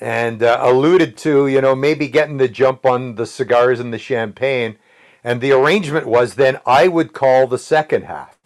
and 0.00 0.42
uh, 0.42 0.58
alluded 0.60 1.16
to, 1.16 1.46
you 1.46 1.60
know, 1.60 1.74
maybe 1.74 2.08
getting 2.08 2.36
the 2.36 2.48
jump 2.48 2.84
on 2.84 3.14
the 3.14 3.26
cigars 3.26 3.80
and 3.80 3.92
the 3.92 3.98
champagne. 3.98 4.76
And 5.24 5.40
the 5.40 5.52
arrangement 5.52 6.06
was 6.06 6.34
then 6.34 6.58
I 6.66 6.88
would 6.88 7.12
call 7.12 7.46
the 7.46 7.58
second 7.58 8.04
half. 8.04 8.38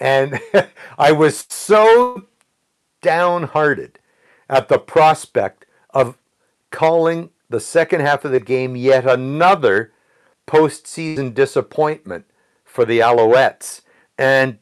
And 0.00 0.40
I 0.98 1.12
was 1.12 1.46
so 1.48 2.26
downhearted 3.00 3.98
at 4.48 4.68
the 4.68 4.78
prospect 4.78 5.66
of 5.90 6.18
calling 6.70 7.30
the 7.48 7.60
second 7.60 8.00
half 8.00 8.24
of 8.24 8.32
the 8.32 8.40
game 8.40 8.74
yet 8.74 9.06
another 9.06 9.92
postseason 10.46 11.32
disappointment 11.32 12.24
for 12.64 12.84
the 12.84 12.98
Alouettes. 12.98 13.82
And 14.18 14.58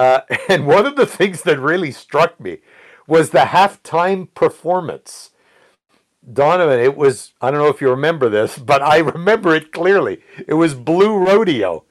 uh, 0.00 0.22
and 0.48 0.66
one 0.66 0.86
of 0.86 0.96
the 0.96 1.06
things 1.06 1.42
that 1.42 1.60
really 1.60 1.92
struck 1.92 2.40
me 2.40 2.58
was 3.06 3.30
the 3.30 3.40
halftime 3.40 4.32
performance. 4.34 5.30
Donovan, 6.32 6.80
it 6.80 6.96
was, 6.96 7.32
I 7.40 7.50
don't 7.50 7.60
know 7.60 7.68
if 7.68 7.80
you 7.80 7.90
remember 7.90 8.28
this, 8.28 8.58
but 8.72 8.82
I 8.82 8.98
remember 8.98 9.54
it 9.54 9.72
clearly. 9.72 10.22
It 10.46 10.54
was 10.54 10.74
Blue 10.74 11.16
Rodeo. 11.16 11.84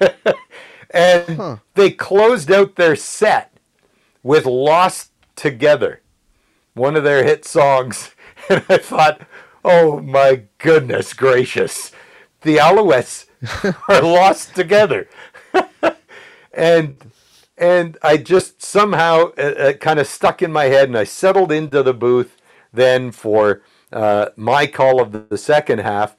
and 0.90 1.36
huh. 1.36 1.56
they 1.74 1.90
closed 1.90 2.50
out 2.52 2.76
their 2.76 2.96
set 2.96 3.52
with 4.22 4.46
Lost 4.46 5.12
Together, 5.34 6.02
one 6.74 6.96
of 6.96 7.04
their 7.04 7.24
hit 7.24 7.44
songs. 7.44 8.12
And 8.48 8.64
I 8.68 8.76
thought, 8.76 9.22
oh 9.64 10.00
my 10.00 10.42
goodness 10.58 11.12
gracious, 11.14 11.90
the 12.42 12.58
Alouettes 12.58 13.26
are 13.88 14.02
lost 14.02 14.54
together 14.54 15.08
and 16.56 16.96
and 17.58 17.96
I 18.02 18.16
just 18.16 18.62
somehow 18.62 19.32
uh, 19.38 19.42
uh 19.42 19.72
kind 19.74 19.98
of 19.98 20.06
stuck 20.06 20.42
in 20.42 20.52
my 20.52 20.64
head, 20.64 20.88
and 20.88 20.98
I 20.98 21.04
settled 21.04 21.52
into 21.52 21.82
the 21.82 21.94
booth 21.94 22.36
then 22.72 23.12
for 23.12 23.62
uh, 23.92 24.26
my 24.36 24.66
call 24.66 25.00
of 25.00 25.28
the 25.28 25.38
second 25.38 25.80
half, 25.80 26.16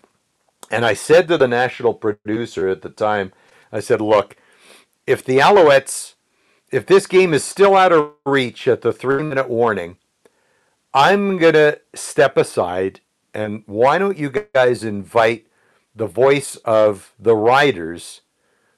and 0.71 0.85
I 0.85 0.93
said 0.93 1.27
to 1.27 1.37
the 1.37 1.47
national 1.47 1.93
producer 1.93 2.67
at 2.67 2.81
the 2.81 2.89
time, 2.89 3.33
I 3.71 3.79
said, 3.79 4.01
"Look, 4.01 4.37
if 5.05 5.23
the 5.23 5.39
Alouettes, 5.39 6.15
if 6.71 6.85
this 6.85 7.07
game 7.07 7.33
is 7.33 7.43
still 7.43 7.75
out 7.75 7.91
of 7.91 8.13
reach 8.25 8.67
at 8.67 8.81
the 8.81 8.93
three-minute 8.93 9.49
warning, 9.49 9.97
I'm 10.93 11.37
gonna 11.37 11.77
step 11.93 12.37
aside, 12.37 13.01
and 13.33 13.63
why 13.67 13.97
don't 13.99 14.17
you 14.17 14.29
guys 14.29 14.83
invite 14.83 15.47
the 15.95 16.07
voice 16.07 16.55
of 16.57 17.13
the 17.19 17.35
Riders?" 17.35 18.21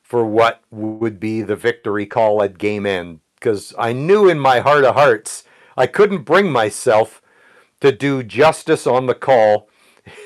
For 0.09 0.25
what 0.25 0.61
would 0.71 1.19
be 1.19 1.43
the 1.43 1.55
victory 1.55 2.07
call 2.07 2.41
at 2.41 2.57
game 2.57 2.87
end 2.87 3.19
because 3.35 3.75
I 3.77 3.93
knew 3.93 4.27
in 4.27 4.39
my 4.39 4.59
heart 4.59 4.83
of 4.83 4.95
hearts 4.95 5.43
I 5.77 5.85
couldn't 5.85 6.23
bring 6.23 6.51
myself 6.51 7.21
to 7.79 7.91
do 7.91 8.23
justice 8.23 8.87
on 8.87 9.05
the 9.05 9.13
call 9.13 9.69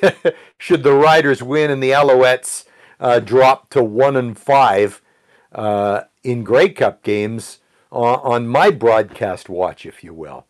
should 0.58 0.84
the 0.84 0.94
Riders 0.94 1.44
win 1.44 1.70
and 1.70 1.84
the 1.84 1.92
Alouettes 1.92 2.64
uh, 2.98 3.20
drop 3.20 3.70
to 3.72 3.84
one 3.84 4.16
and 4.16 4.40
five 4.40 5.02
uh, 5.52 6.04
in 6.24 6.46
Grey 6.46 6.70
Cup 6.70 7.04
games 7.04 7.60
on, 7.92 8.20
on, 8.24 8.48
my 8.48 8.72
broadcast 8.72 9.50
watch, 9.50 9.86
if 9.86 10.02
you 10.02 10.14
will. 10.14 10.46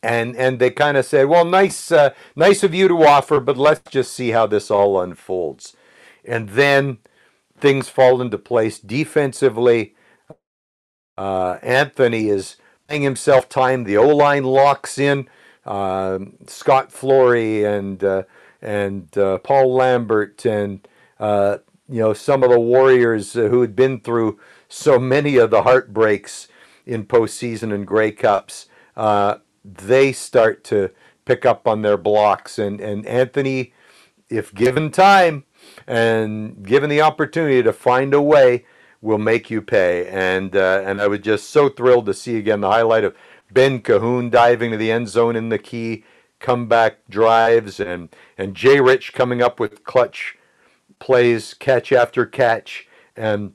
And 0.00 0.36
and 0.36 0.60
they 0.60 0.70
kind 0.70 0.96
of 0.96 1.04
said, 1.04 1.26
well, 1.26 1.44
nice 1.44 1.90
uh, 1.90 2.10
nice 2.36 2.62
of 2.62 2.72
you 2.72 2.86
to 2.88 3.04
offer, 3.04 3.40
but 3.40 3.56
let's 3.56 3.90
just 3.90 4.12
see 4.12 4.30
how 4.30 4.46
this 4.46 4.70
all 4.70 5.00
unfolds. 5.00 5.74
And 6.24 6.50
then 6.50 6.98
things 7.64 7.88
fall 7.90 8.22
into 8.22 8.38
place 8.38 8.78
defensively. 8.78 9.94
Uh, 11.18 11.58
Anthony 11.62 12.28
is 12.28 12.56
buying 12.88 13.02
himself 13.02 13.48
time. 13.48 13.84
The 13.84 13.96
O 13.96 14.08
line 14.08 14.44
locks 14.44 14.98
in. 14.98 15.28
Uh, 15.66 16.20
Scott 16.46 16.92
Flory 16.92 17.64
and 17.64 18.04
uh, 18.04 18.24
and 18.62 19.16
uh, 19.18 19.38
Paul 19.38 19.74
Lambert 19.74 20.46
and 20.46 20.86
uh, 21.20 21.58
you 21.88 22.00
know 22.00 22.12
some 22.14 22.42
of 22.44 22.50
the 22.50 22.60
Warriors 22.60 23.34
who 23.34 23.62
had 23.62 23.76
been 23.76 24.00
through 24.00 24.40
so 24.68 24.98
many 24.98 25.36
of 25.36 25.50
the 25.50 25.62
heartbreaks 25.62 26.48
in 26.86 27.06
postseason 27.06 27.74
and 27.74 27.86
Grey 27.86 28.12
Cups. 28.12 28.66
they 29.64 30.12
start 30.12 30.64
to 30.64 30.90
pick 31.26 31.46
up 31.46 31.68
on 31.68 31.82
their 31.82 31.98
blocks 31.98 32.58
and 32.58 32.80
and 32.80 33.06
Anthony, 33.06 33.72
if 34.30 34.54
given 34.54 34.90
time 34.90 35.44
and 35.86 36.64
given 36.66 36.90
the 36.90 37.00
opportunity 37.00 37.62
to 37.62 37.72
find 37.72 38.14
a 38.14 38.22
way, 38.22 38.64
will 39.04 39.18
make 39.18 39.50
you 39.50 39.60
pay. 39.60 40.08
And 40.08 40.56
uh, 40.56 40.82
and 40.84 41.00
I 41.00 41.06
was 41.06 41.20
just 41.20 41.50
so 41.50 41.68
thrilled 41.68 42.06
to 42.06 42.14
see 42.14 42.36
again 42.36 42.60
the 42.62 42.70
highlight 42.70 43.04
of 43.04 43.14
Ben 43.52 43.80
Cahoon 43.80 44.30
diving 44.30 44.72
to 44.72 44.76
the 44.76 44.90
end 44.90 45.08
zone 45.08 45.36
in 45.36 45.50
the 45.50 45.58
key 45.58 46.04
comeback 46.40 47.06
drives 47.08 47.78
and 47.78 48.08
and 48.36 48.54
Jay 48.56 48.80
Rich 48.80 49.12
coming 49.12 49.42
up 49.42 49.60
with 49.60 49.84
clutch 49.84 50.36
plays, 50.98 51.54
catch 51.54 51.92
after 51.92 52.24
catch, 52.24 52.88
and 53.14 53.52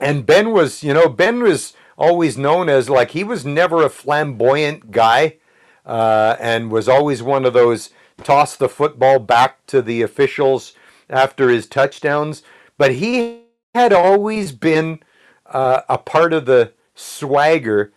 and 0.00 0.26
Ben 0.26 0.50
was 0.52 0.82
you 0.82 0.92
know 0.92 1.08
Ben 1.08 1.42
was 1.42 1.74
always 1.96 2.36
known 2.36 2.68
as 2.68 2.90
like 2.90 3.12
he 3.12 3.24
was 3.24 3.44
never 3.44 3.84
a 3.84 3.90
flamboyant 3.90 4.90
guy, 4.90 5.36
uh, 5.86 6.36
and 6.40 6.72
was 6.72 6.88
always 6.88 7.22
one 7.22 7.44
of 7.44 7.52
those 7.52 7.90
toss 8.24 8.56
the 8.56 8.68
football 8.68 9.20
back 9.20 9.64
to 9.66 9.80
the 9.80 10.02
officials 10.02 10.74
after 11.10 11.48
his 11.48 11.66
touchdowns, 11.66 12.42
but 12.76 12.94
he 12.94 13.42
had 13.74 13.92
always 13.92 14.52
been 14.52 15.00
uh, 15.46 15.82
a 15.88 15.98
part 15.98 16.32
of 16.32 16.46
the 16.46 16.72
swagger 16.94 17.92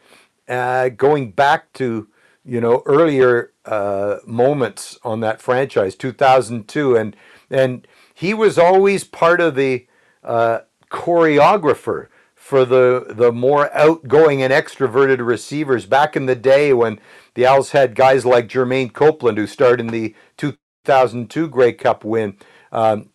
uh, 0.48 0.90
going 0.90 1.32
back 1.32 1.72
to 1.74 2.08
you 2.44 2.60
know 2.60 2.84
earlier 2.86 3.52
uh, 3.66 4.18
moments 4.26 4.98
on 5.04 5.20
that 5.20 5.42
franchise 5.42 5.96
2002 5.96 6.96
and 6.96 7.16
and 7.50 7.88
he 8.14 8.34
was 8.34 8.58
always 8.58 9.04
part 9.04 9.40
of 9.42 9.56
the 9.56 9.86
uh, 10.24 10.60
choreographer 10.90 12.08
for 12.36 12.66
the 12.66 13.06
the 13.10 13.32
more 13.32 13.74
outgoing 13.76 14.42
and 14.42 14.52
extroverted 14.52 15.26
receivers 15.26 15.86
back 15.86 16.16
in 16.16 16.26
the 16.26 16.36
day 16.36 16.74
when 16.74 17.00
the 17.34 17.46
Als 17.46 17.72
had 17.72 17.96
guys 17.96 18.26
like 18.26 18.50
Jermaine 18.50 18.92
Copeland 18.92 19.38
who 19.38 19.48
starred 19.48 19.80
in 19.80 19.88
the 19.88 20.16
2002 20.38 21.48
Grey 21.48 21.72
Cup 21.72 22.04
win. 22.04 22.36
Um, 22.72 23.10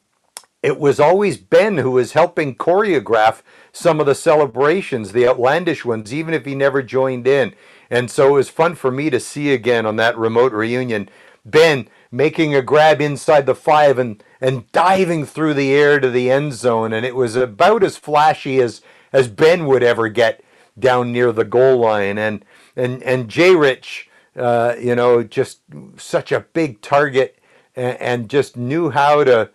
it 0.62 0.80
was 0.80 0.98
always 0.98 1.36
Ben 1.36 1.78
who 1.78 1.92
was 1.92 2.12
helping 2.12 2.56
choreograph 2.56 3.42
some 3.72 4.00
of 4.00 4.06
the 4.06 4.14
celebrations, 4.14 5.12
the 5.12 5.28
outlandish 5.28 5.84
ones, 5.84 6.12
even 6.12 6.34
if 6.34 6.44
he 6.44 6.54
never 6.54 6.82
joined 6.82 7.26
in. 7.26 7.54
And 7.88 8.10
so 8.10 8.28
it 8.28 8.32
was 8.32 8.48
fun 8.48 8.74
for 8.74 8.90
me 8.90 9.10
to 9.10 9.20
see 9.20 9.52
again 9.52 9.86
on 9.86 9.96
that 9.96 10.18
remote 10.18 10.52
reunion 10.52 11.08
Ben 11.44 11.88
making 12.10 12.54
a 12.54 12.62
grab 12.62 13.00
inside 13.00 13.46
the 13.46 13.54
five 13.54 13.98
and, 13.98 14.22
and 14.40 14.70
diving 14.72 15.24
through 15.24 15.54
the 15.54 15.72
air 15.72 16.00
to 16.00 16.10
the 16.10 16.30
end 16.30 16.54
zone. 16.54 16.92
And 16.92 17.06
it 17.06 17.14
was 17.14 17.36
about 17.36 17.84
as 17.84 17.96
flashy 17.96 18.60
as, 18.60 18.82
as 19.12 19.28
Ben 19.28 19.66
would 19.66 19.84
ever 19.84 20.08
get 20.08 20.42
down 20.78 21.12
near 21.12 21.30
the 21.30 21.44
goal 21.44 21.78
line. 21.78 22.18
And, 22.18 22.44
and, 22.74 23.02
and 23.04 23.28
Jay 23.28 23.54
Rich, 23.54 24.10
uh, 24.34 24.74
you 24.80 24.96
know, 24.96 25.22
just 25.22 25.60
such 25.96 26.32
a 26.32 26.40
big 26.40 26.80
target 26.80 27.35
and, 27.76 28.00
and 28.00 28.30
just 28.30 28.56
knew 28.56 28.90
how 28.90 29.24
to 29.24 29.50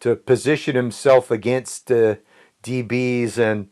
to 0.00 0.16
position 0.16 0.76
himself 0.76 1.30
against 1.30 1.90
uh, 1.92 2.16
DBs 2.62 3.38
and 3.38 3.68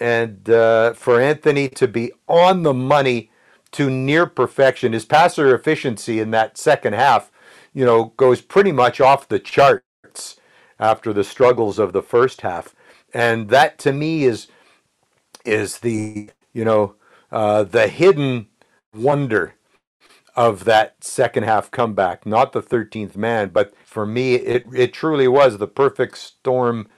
and 0.00 0.50
uh, 0.50 0.92
for 0.94 1.20
Anthony 1.20 1.68
to 1.68 1.88
be 1.88 2.12
on 2.28 2.62
the 2.62 2.74
money 2.74 3.30
to 3.72 3.90
near 3.90 4.26
perfection. 4.26 4.92
His 4.92 5.04
passer 5.04 5.54
efficiency 5.54 6.20
in 6.20 6.30
that 6.32 6.58
second 6.58 6.94
half, 6.94 7.30
you 7.72 7.84
know, 7.84 8.06
goes 8.16 8.40
pretty 8.40 8.72
much 8.72 9.00
off 9.00 9.28
the 9.28 9.38
charts 9.38 10.36
after 10.80 11.12
the 11.12 11.24
struggles 11.24 11.78
of 11.78 11.92
the 11.92 12.02
first 12.02 12.42
half, 12.42 12.74
and 13.14 13.48
that 13.50 13.78
to 13.80 13.92
me 13.92 14.24
is 14.24 14.48
is 15.44 15.78
the 15.80 16.30
you 16.52 16.64
know 16.64 16.96
uh, 17.32 17.64
the 17.64 17.88
hidden 17.88 18.48
wonder 18.94 19.54
of 20.36 20.64
that 20.64 21.04
second 21.04 21.44
half 21.44 21.70
comeback. 21.70 22.26
Not 22.26 22.52
the 22.52 22.62
13th 22.62 23.16
man, 23.16 23.50
but 23.50 23.74
for 23.84 24.06
me, 24.06 24.34
it, 24.36 24.66
it 24.74 24.92
truly 24.92 25.28
was 25.28 25.58
the 25.58 25.68
perfect 25.68 26.18
storm 26.18 26.88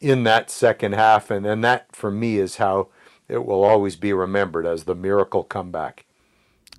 in 0.00 0.24
that 0.24 0.50
second 0.50 0.94
half. 0.94 1.30
And, 1.30 1.46
and 1.46 1.64
that, 1.64 1.94
for 1.96 2.10
me, 2.10 2.38
is 2.38 2.56
how 2.56 2.88
it 3.28 3.44
will 3.46 3.64
always 3.64 3.96
be 3.96 4.12
remembered 4.12 4.66
as 4.66 4.84
the 4.84 4.94
miracle 4.94 5.44
comeback. 5.44 6.06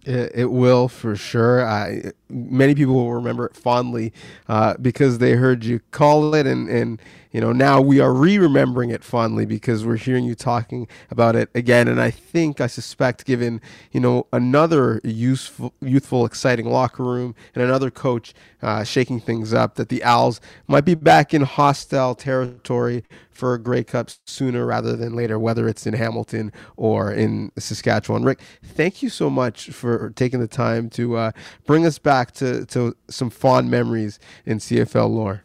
It, 0.06 0.32
it 0.36 0.46
will 0.52 0.88
for 0.88 1.16
sure. 1.16 1.66
I, 1.68 2.12
many 2.30 2.76
people 2.76 2.96
will 2.96 3.14
remember 3.14 3.46
it 3.46 3.56
fondly 3.56 4.14
uh, 4.50 4.76
because 4.82 5.20
they 5.20 5.34
heard 5.34 5.66
you 5.66 5.82
call 5.92 6.36
it, 6.36 6.48
and, 6.48 6.70
and 6.70 7.02
you 7.32 7.40
know 7.42 7.52
now 7.52 7.80
we 7.82 8.00
are 8.00 8.14
re-remembering 8.14 8.90
it 8.90 9.04
fondly 9.04 9.46
because 9.46 9.86
we're 9.86 9.96
hearing 9.96 10.26
you 10.26 10.36
talking 10.36 10.88
about 11.10 11.36
it 11.36 11.50
again 11.54 11.88
and 11.88 12.02
i 12.02 12.10
think 12.10 12.60
i 12.62 12.68
suspect 12.68 13.26
given 13.26 13.62
you 13.92 14.00
know 14.00 14.28
another 14.34 15.00
useful 15.04 15.74
youthful 15.82 16.26
exciting 16.26 16.70
locker 16.70 17.04
room 17.04 17.36
and 17.54 17.64
another 17.64 17.92
coach 17.92 18.34
uh, 18.62 18.84
shaking 18.84 19.20
things 19.20 19.54
up 19.54 19.76
that 19.76 19.90
the 19.90 20.04
Als 20.04 20.42
might 20.68 20.86
be 20.86 20.96
back 20.96 21.34
in 21.34 21.44
hostile 21.44 22.16
territory 22.16 23.04
for 23.32 23.54
a 23.54 23.60
Grey 23.60 23.84
Cup 23.84 24.10
sooner 24.26 24.66
rather 24.66 24.96
than 24.96 25.16
later, 25.16 25.40
whether 25.40 25.68
it's 25.68 25.88
in 25.88 25.94
Hamilton 25.94 26.52
or 26.76 27.12
in 27.12 27.52
Saskatchewan. 27.58 28.24
Rick, 28.24 28.42
thank 28.64 29.02
you 29.02 29.10
so 29.10 29.30
much 29.30 29.70
for 29.70 30.12
taking 30.12 30.42
the 30.42 30.48
time 30.48 30.90
to 30.92 31.16
uh, 31.16 31.32
bring 31.66 31.86
us 31.86 32.00
back 32.00 32.34
to, 32.34 32.66
to 32.66 32.96
some 33.10 33.30
fond 33.30 33.72
memories 33.72 34.20
in 34.46 34.58
CFL 34.58 35.10
lore. 35.10 35.44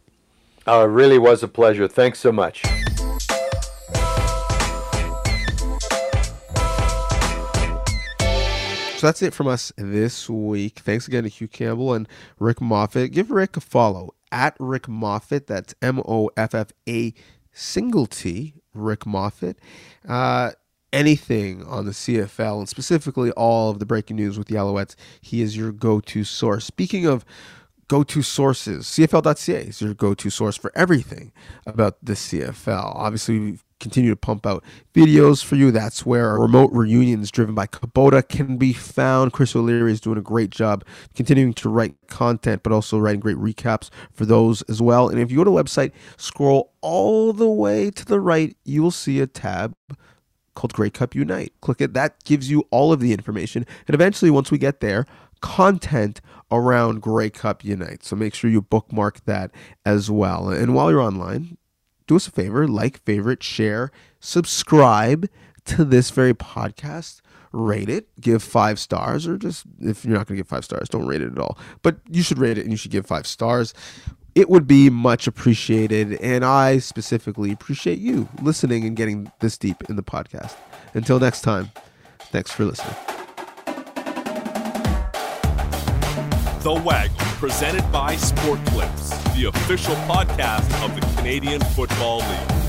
It 0.67 0.71
really 0.71 1.19
was 1.19 1.43
a 1.43 1.47
pleasure. 1.47 1.87
Thanks 1.87 2.19
so 2.19 2.31
much. 2.31 2.63
So 8.97 9.07
that's 9.07 9.21
it 9.21 9.33
from 9.33 9.47
us 9.47 9.71
this 9.77 10.27
week. 10.29 10.79
Thanks 10.79 11.07
again 11.07 11.23
to 11.23 11.29
Hugh 11.29 11.47
Campbell 11.47 11.93
and 11.93 12.07
Rick 12.39 12.61
Moffat. 12.61 13.11
Give 13.11 13.29
Rick 13.29 13.57
a 13.57 13.59
follow 13.59 14.15
at 14.31 14.55
Rick 14.59 14.87
Moffat. 14.87 15.45
That's 15.45 15.75
M 15.81 16.01
O 16.07 16.31
F 16.35 16.55
F 16.55 16.71
A 16.89 17.13
single 17.51 18.07
T, 18.07 18.55
Rick 18.73 19.05
Moffat. 19.05 19.59
Uh, 20.07 20.51
anything 20.91 21.63
on 21.65 21.85
the 21.85 21.91
CFL 21.91 22.59
and 22.59 22.69
specifically 22.69 23.29
all 23.31 23.69
of 23.69 23.79
the 23.79 23.85
breaking 23.85 24.15
news 24.15 24.37
with 24.37 24.47
the 24.47 24.55
Alouettes, 24.55 24.95
he 25.21 25.41
is 25.41 25.55
your 25.55 25.71
go 25.71 25.99
to 25.99 26.23
source. 26.23 26.65
Speaking 26.65 27.05
of 27.05 27.23
go 27.87 28.03
to 28.03 28.21
sources. 28.21 28.85
CFL.ca 28.85 29.61
is 29.61 29.81
your 29.81 29.93
go 29.93 30.13
to 30.13 30.29
source 30.29 30.57
for 30.57 30.71
everything 30.75 31.31
about 31.65 31.97
the 32.03 32.13
CFL. 32.13 32.95
Obviously, 32.95 33.39
we 33.39 33.59
continue 33.79 34.09
to 34.09 34.15
pump 34.15 34.45
out 34.45 34.63
videos 34.93 35.43
for 35.43 35.55
you. 35.55 35.69
That's 35.69 36.05
where 36.05 36.29
our 36.29 36.41
remote 36.41 36.71
reunions 36.71 37.29
driven 37.29 37.53
by 37.53 37.67
Kubota 37.67 38.27
can 38.27 38.57
be 38.57 38.73
found. 38.73 39.33
Chris 39.33 39.55
O'Leary 39.55 39.91
is 39.91 40.01
doing 40.01 40.17
a 40.17 40.21
great 40.21 40.49
job 40.49 40.83
continuing 41.13 41.53
to 41.55 41.69
write 41.69 41.95
content, 42.07 42.63
but 42.63 42.71
also 42.71 42.97
writing 42.97 43.19
great 43.19 43.37
recaps 43.37 43.89
for 44.11 44.25
those 44.25 44.61
as 44.63 44.81
well. 44.81 45.09
And 45.09 45.19
if 45.19 45.29
you 45.29 45.37
go 45.37 45.43
to 45.43 45.51
the 45.51 45.63
website, 45.63 45.91
scroll 46.17 46.73
all 46.81 47.33
the 47.33 47.49
way 47.49 47.91
to 47.91 48.05
the 48.05 48.19
right, 48.19 48.55
you 48.63 48.81
will 48.81 48.91
see 48.91 49.19
a 49.19 49.27
tab 49.27 49.75
called 50.55 50.73
Grey 50.73 50.89
Cup 50.89 51.13
Unite. 51.13 51.53
Click 51.61 51.81
it. 51.81 51.93
That 51.93 52.23
gives 52.23 52.49
you 52.49 52.63
all 52.71 52.91
of 52.91 53.01
the 53.01 53.13
information. 53.13 53.65
And 53.87 53.93
eventually, 53.93 54.31
once 54.31 54.51
we 54.51 54.57
get 54.57 54.79
there, 54.79 55.05
content 55.45 56.21
around 56.51 57.03
Grey 57.03 57.29
Cup 57.29 57.63
Unite. 57.63 58.03
So 58.03 58.15
make 58.15 58.33
sure 58.33 58.49
you 58.49 58.63
bookmark 58.63 59.23
that 59.25 59.51
as 59.85 60.09
well. 60.09 60.49
And 60.49 60.73
while 60.73 60.89
you're 60.89 60.99
online, 60.99 61.59
do 62.07 62.15
us 62.15 62.27
a 62.27 62.31
favor 62.31 62.67
like, 62.67 63.03
favorite, 63.03 63.43
share, 63.43 63.91
subscribe 64.19 65.29
to 65.65 65.85
this 65.85 66.09
very 66.09 66.33
podcast. 66.33 67.21
Rate 67.51 67.89
it, 67.89 68.09
give 68.19 68.41
five 68.41 68.79
stars, 68.79 69.27
or 69.27 69.37
just 69.37 69.65
if 69.79 70.03
you're 70.03 70.17
not 70.17 70.27
going 70.27 70.35
to 70.35 70.43
give 70.43 70.47
five 70.47 70.65
stars, 70.65 70.89
don't 70.89 71.05
rate 71.05 71.21
it 71.21 71.31
at 71.31 71.37
all. 71.37 71.57
But 71.83 71.99
you 72.09 72.23
should 72.23 72.39
rate 72.39 72.57
it 72.57 72.61
and 72.61 72.71
you 72.71 72.75
should 72.75 72.91
give 72.91 73.05
five 73.05 73.27
stars. 73.27 73.73
It 74.33 74.49
would 74.49 74.67
be 74.67 74.89
much 74.89 75.27
appreciated. 75.27 76.13
And 76.21 76.43
I 76.43 76.79
specifically 76.79 77.51
appreciate 77.51 77.99
you 77.99 78.27
listening 78.41 78.83
and 78.83 78.97
getting 78.97 79.31
this 79.41 79.57
deep 79.57 79.83
in 79.89 79.95
the 79.95 80.03
podcast. 80.03 80.55
Until 80.95 81.19
next 81.19 81.41
time, 81.41 81.71
thanks 82.31 82.51
for 82.51 82.65
listening. 82.65 83.14
The 86.65 86.73
Waggle, 86.73 87.15
presented 87.37 87.91
by 87.91 88.15
Sport 88.15 88.59
Clips, 88.65 89.09
the 89.35 89.45
official 89.53 89.93
podcast 90.07 90.65
of 90.83 90.95
the 90.95 91.15
Canadian 91.15 91.61
Football 91.61 92.21
League. 92.21 92.64